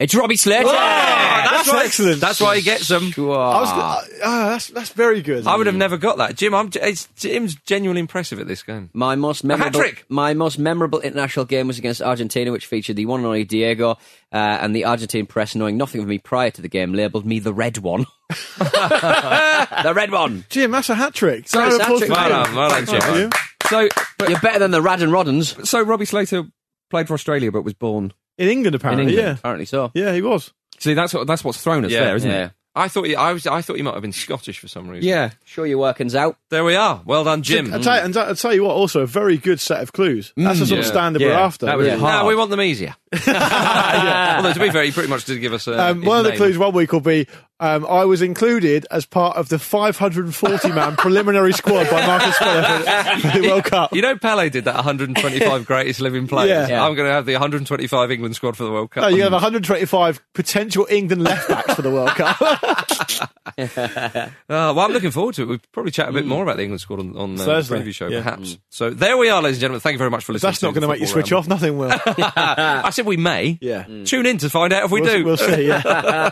It's 0.00 0.14
Robbie 0.14 0.36
Slater! 0.36 0.68
that's 0.68 1.68
why- 1.72 1.84
excellent. 1.84 2.20
That's 2.20 2.40
why 2.40 2.54
he 2.56 2.62
gets 2.62 2.86
them. 2.86 3.10
Sure. 3.10 3.36
I 3.36 3.60
was. 3.60 3.70
Uh, 3.72 4.24
uh, 4.24 4.48
that's 4.50 4.68
that's 4.68 4.90
very 4.90 5.22
good. 5.22 5.44
I 5.46 5.56
would 5.56 5.66
have 5.66 5.74
never 5.74 5.96
got 5.96 6.18
that. 6.18 6.36
Jim, 6.36 6.54
I'm, 6.54 6.70
it's, 6.74 7.08
Jim's 7.16 7.56
genuinely 7.56 7.98
impressive 8.00 8.38
at 8.38 8.46
this 8.46 8.62
game. 8.62 8.90
My 8.92 9.16
most 9.16 9.42
memorable, 9.42 9.82
my 10.08 10.34
most 10.34 10.56
memorable 10.56 11.00
international 11.00 11.46
game 11.46 11.66
was 11.66 11.78
against 11.78 12.00
Argentina, 12.00 12.52
which 12.52 12.66
featured 12.66 12.94
the 12.94 13.06
one 13.06 13.20
and 13.20 13.26
only 13.26 13.42
Diego, 13.44 13.92
uh, 14.32 14.36
and 14.36 14.72
the 14.74 14.84
Argentine 14.84 15.26
press, 15.26 15.56
knowing 15.56 15.76
nothing 15.76 16.00
of 16.00 16.06
me 16.06 16.18
prior 16.18 16.52
to 16.52 16.62
the 16.62 16.68
game, 16.68 16.92
labelled 16.92 17.26
me 17.26 17.40
the 17.40 17.52
red 17.54 17.78
one. 17.78 18.06
the 18.58 19.92
red 19.94 20.10
one. 20.12 20.44
Jim, 20.48 20.70
that's 20.70 20.90
a 20.90 20.94
hat 20.94 21.14
trick. 21.14 21.48
So 21.48 21.58
Round 21.58 21.72
of 21.72 21.80
it's 21.80 21.84
applause 21.84 22.00
hat-trick. 22.02 22.18
for 22.18 22.28
Well 22.30 22.44
Jim. 22.44 22.44
done, 22.44 22.54
well 22.54 22.70
done, 22.70 22.86
Jim. 22.86 23.20
you. 23.22 23.30
So, 23.68 23.88
but, 24.16 24.30
You're 24.30 24.40
better 24.40 24.58
than 24.60 24.70
the 24.70 24.80
Rad 24.80 25.02
and 25.02 25.12
Roddens. 25.12 25.66
so 25.66 25.82
Robbie 25.82 26.04
Slater 26.06 26.44
played 26.90 27.08
for 27.08 27.14
Australia, 27.14 27.50
but 27.52 27.62
was 27.62 27.74
born. 27.74 28.12
In 28.38 28.48
England, 28.48 28.74
In 28.74 28.80
apparently. 28.80 29.16
yeah, 29.16 29.32
apparently 29.34 29.66
so. 29.66 29.90
Yeah, 29.94 30.06
yeah, 30.06 30.12
he 30.14 30.22
was. 30.22 30.52
See, 30.78 30.94
that's 30.94 31.12
what 31.12 31.26
that's 31.26 31.42
what's 31.44 31.60
thrown 31.60 31.84
us 31.84 31.90
Yeah. 31.92 32.04
there, 32.04 32.16
isn't 32.16 32.30
Yeah. 32.30 32.44
it? 32.46 32.52
I 32.76 32.86
thought 32.86 33.06
he, 33.06 33.16
I 33.16 33.32
was, 33.32 33.44
I 33.44 33.60
thought 33.60 33.74
he 33.74 33.82
might 33.82 33.94
have 33.94 34.02
been 34.02 34.12
Scottish 34.12 34.60
for 34.60 34.68
some 34.68 34.86
reason. 34.88 35.08
Yeah. 35.08 35.30
Sure 35.44 35.66
your 35.66 35.78
workings 35.78 36.14
out. 36.14 36.36
There 36.50 36.62
we 36.62 36.76
are. 36.76 37.02
Well 37.04 37.24
done, 37.24 37.42
Jim. 37.42 37.74
I'll 37.74 37.80
tell, 37.80 37.96
you, 37.96 38.02
and 38.02 38.16
I'll 38.16 38.36
tell 38.36 38.54
you 38.54 38.62
what, 38.62 38.74
also 38.76 39.00
a 39.00 39.06
very 39.06 39.36
good 39.36 39.58
set 39.58 39.80
of 39.82 39.92
clues. 39.92 40.32
That's 40.36 40.60
the 40.60 40.66
sort 40.66 40.78
of 40.80 40.86
standard 40.86 41.20
Yeah, 41.20 41.28
we're 41.28 41.34
after. 41.34 41.66
that 41.66 41.76
was 41.76 41.88
Yeah. 41.88 41.96
hard. 41.96 42.22
No, 42.22 42.28
we 42.28 42.36
want 42.36 42.50
them 42.50 42.60
easier. 42.60 42.94
Although 43.26 44.52
to 44.52 44.60
be 44.60 44.70
fair, 44.70 44.84
he 44.84 44.92
pretty 44.92 45.08
much 45.08 45.24
did 45.24 45.40
give 45.40 45.52
us 45.52 45.66
a. 45.66 45.88
Um, 45.90 45.98
his 46.00 46.06
one 46.06 46.18
of 46.18 46.24
the 46.24 46.30
name. 46.30 46.36
clues 46.38 46.58
one 46.58 46.72
week 46.72 46.92
will 46.92 47.00
be 47.00 47.26
um, 47.60 47.84
I 47.86 48.04
was 48.04 48.22
included 48.22 48.86
as 48.90 49.04
part 49.06 49.36
of 49.36 49.48
the 49.48 49.58
540 49.58 50.68
man 50.72 50.96
preliminary 50.98 51.52
squad 51.52 51.90
by 51.90 52.06
Marcus 52.06 52.36
Speller 52.36 52.62
for, 52.62 53.20
for 53.30 53.38
the 53.40 53.48
World 53.48 53.64
Cup. 53.64 53.92
You 53.92 54.02
know, 54.02 54.16
Pele 54.16 54.48
did 54.48 54.64
that 54.66 54.76
125 54.76 55.66
greatest 55.66 56.00
living 56.00 56.28
players. 56.28 56.50
Yeah. 56.50 56.68
Yeah. 56.68 56.84
I'm 56.86 56.94
going 56.94 57.08
to 57.08 57.12
have 57.12 57.26
the 57.26 57.32
125 57.32 58.10
England 58.12 58.36
squad 58.36 58.56
for 58.56 58.64
the 58.64 58.70
World 58.70 58.90
Cup. 58.90 59.02
No, 59.02 59.08
you 59.08 59.22
have 59.22 59.32
125 59.32 60.20
potential 60.34 60.86
England 60.88 61.22
left 61.22 61.48
backs 61.48 61.74
for 61.74 61.82
the 61.82 61.90
World 61.90 62.10
Cup. 62.10 63.28
Uh, 63.58 64.30
well, 64.48 64.80
I'm 64.80 64.92
looking 64.92 65.10
forward 65.10 65.34
to 65.34 65.42
it. 65.42 65.46
We'll 65.46 65.58
probably 65.72 65.90
chat 65.90 66.08
a 66.08 66.12
bit 66.12 66.24
more 66.26 66.42
about 66.42 66.56
the 66.56 66.62
England 66.62 66.80
squad 66.80 67.00
on, 67.00 67.16
on 67.16 67.34
uh, 67.34 67.38
the 67.38 67.44
Thursday. 67.44 67.80
preview 67.82 67.94
show, 67.94 68.06
Yeah. 68.08 68.22
perhaps. 68.22 68.58
So 68.70 68.90
there 68.90 69.16
we 69.16 69.30
are, 69.30 69.42
ladies 69.42 69.56
and 69.56 69.62
gentlemen. 69.62 69.80
Thank 69.80 69.94
you 69.94 69.98
very 69.98 70.10
much 70.10 70.24
for 70.24 70.32
listening. 70.32 70.48
That's 70.50 70.62
not 70.62 70.74
going 70.74 70.82
to 70.82 70.88
make 70.88 71.00
you 71.00 71.06
switch 71.06 71.32
off. 71.32 71.48
Nothing 71.48 71.76
will. 71.76 71.90
I 71.92 72.90
said 72.92 73.04
we 73.06 73.16
may. 73.16 73.58
Yeah. 73.60 73.84
Tune 74.04 74.26
in 74.26 74.38
to 74.38 74.50
find 74.50 74.72
out 74.72 74.84
if 74.84 74.90
we 74.90 75.00
we'll, 75.00 75.18
do. 75.18 75.24
We'll 75.24 75.36
see. 75.36 75.66
Yeah. 75.66 76.30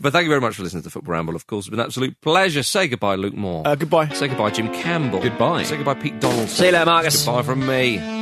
but 0.00 0.12
thank 0.12 0.21
you 0.24 0.30
very 0.30 0.40
much 0.40 0.56
for 0.56 0.62
listening 0.62 0.82
to 0.82 0.84
the 0.84 0.90
Football 0.90 1.12
Ramble. 1.12 1.36
Of 1.36 1.46
course, 1.46 1.66
it's 1.66 1.70
been 1.70 1.80
an 1.80 1.86
absolute 1.86 2.20
pleasure. 2.20 2.62
Say 2.62 2.88
goodbye, 2.88 3.16
Luke 3.16 3.34
Moore. 3.34 3.62
Uh, 3.66 3.74
goodbye. 3.74 4.08
Say 4.10 4.28
goodbye, 4.28 4.50
Jim 4.50 4.72
Campbell. 4.72 5.20
Goodbye. 5.20 5.62
Say 5.64 5.76
goodbye, 5.76 5.94
Pete 5.94 6.20
Donaldson. 6.20 6.48
See 6.48 6.66
you 6.66 6.72
later, 6.72 6.86
Marcus. 6.86 7.24
Goodbye 7.24 7.42
from 7.42 7.66
me. 7.66 8.21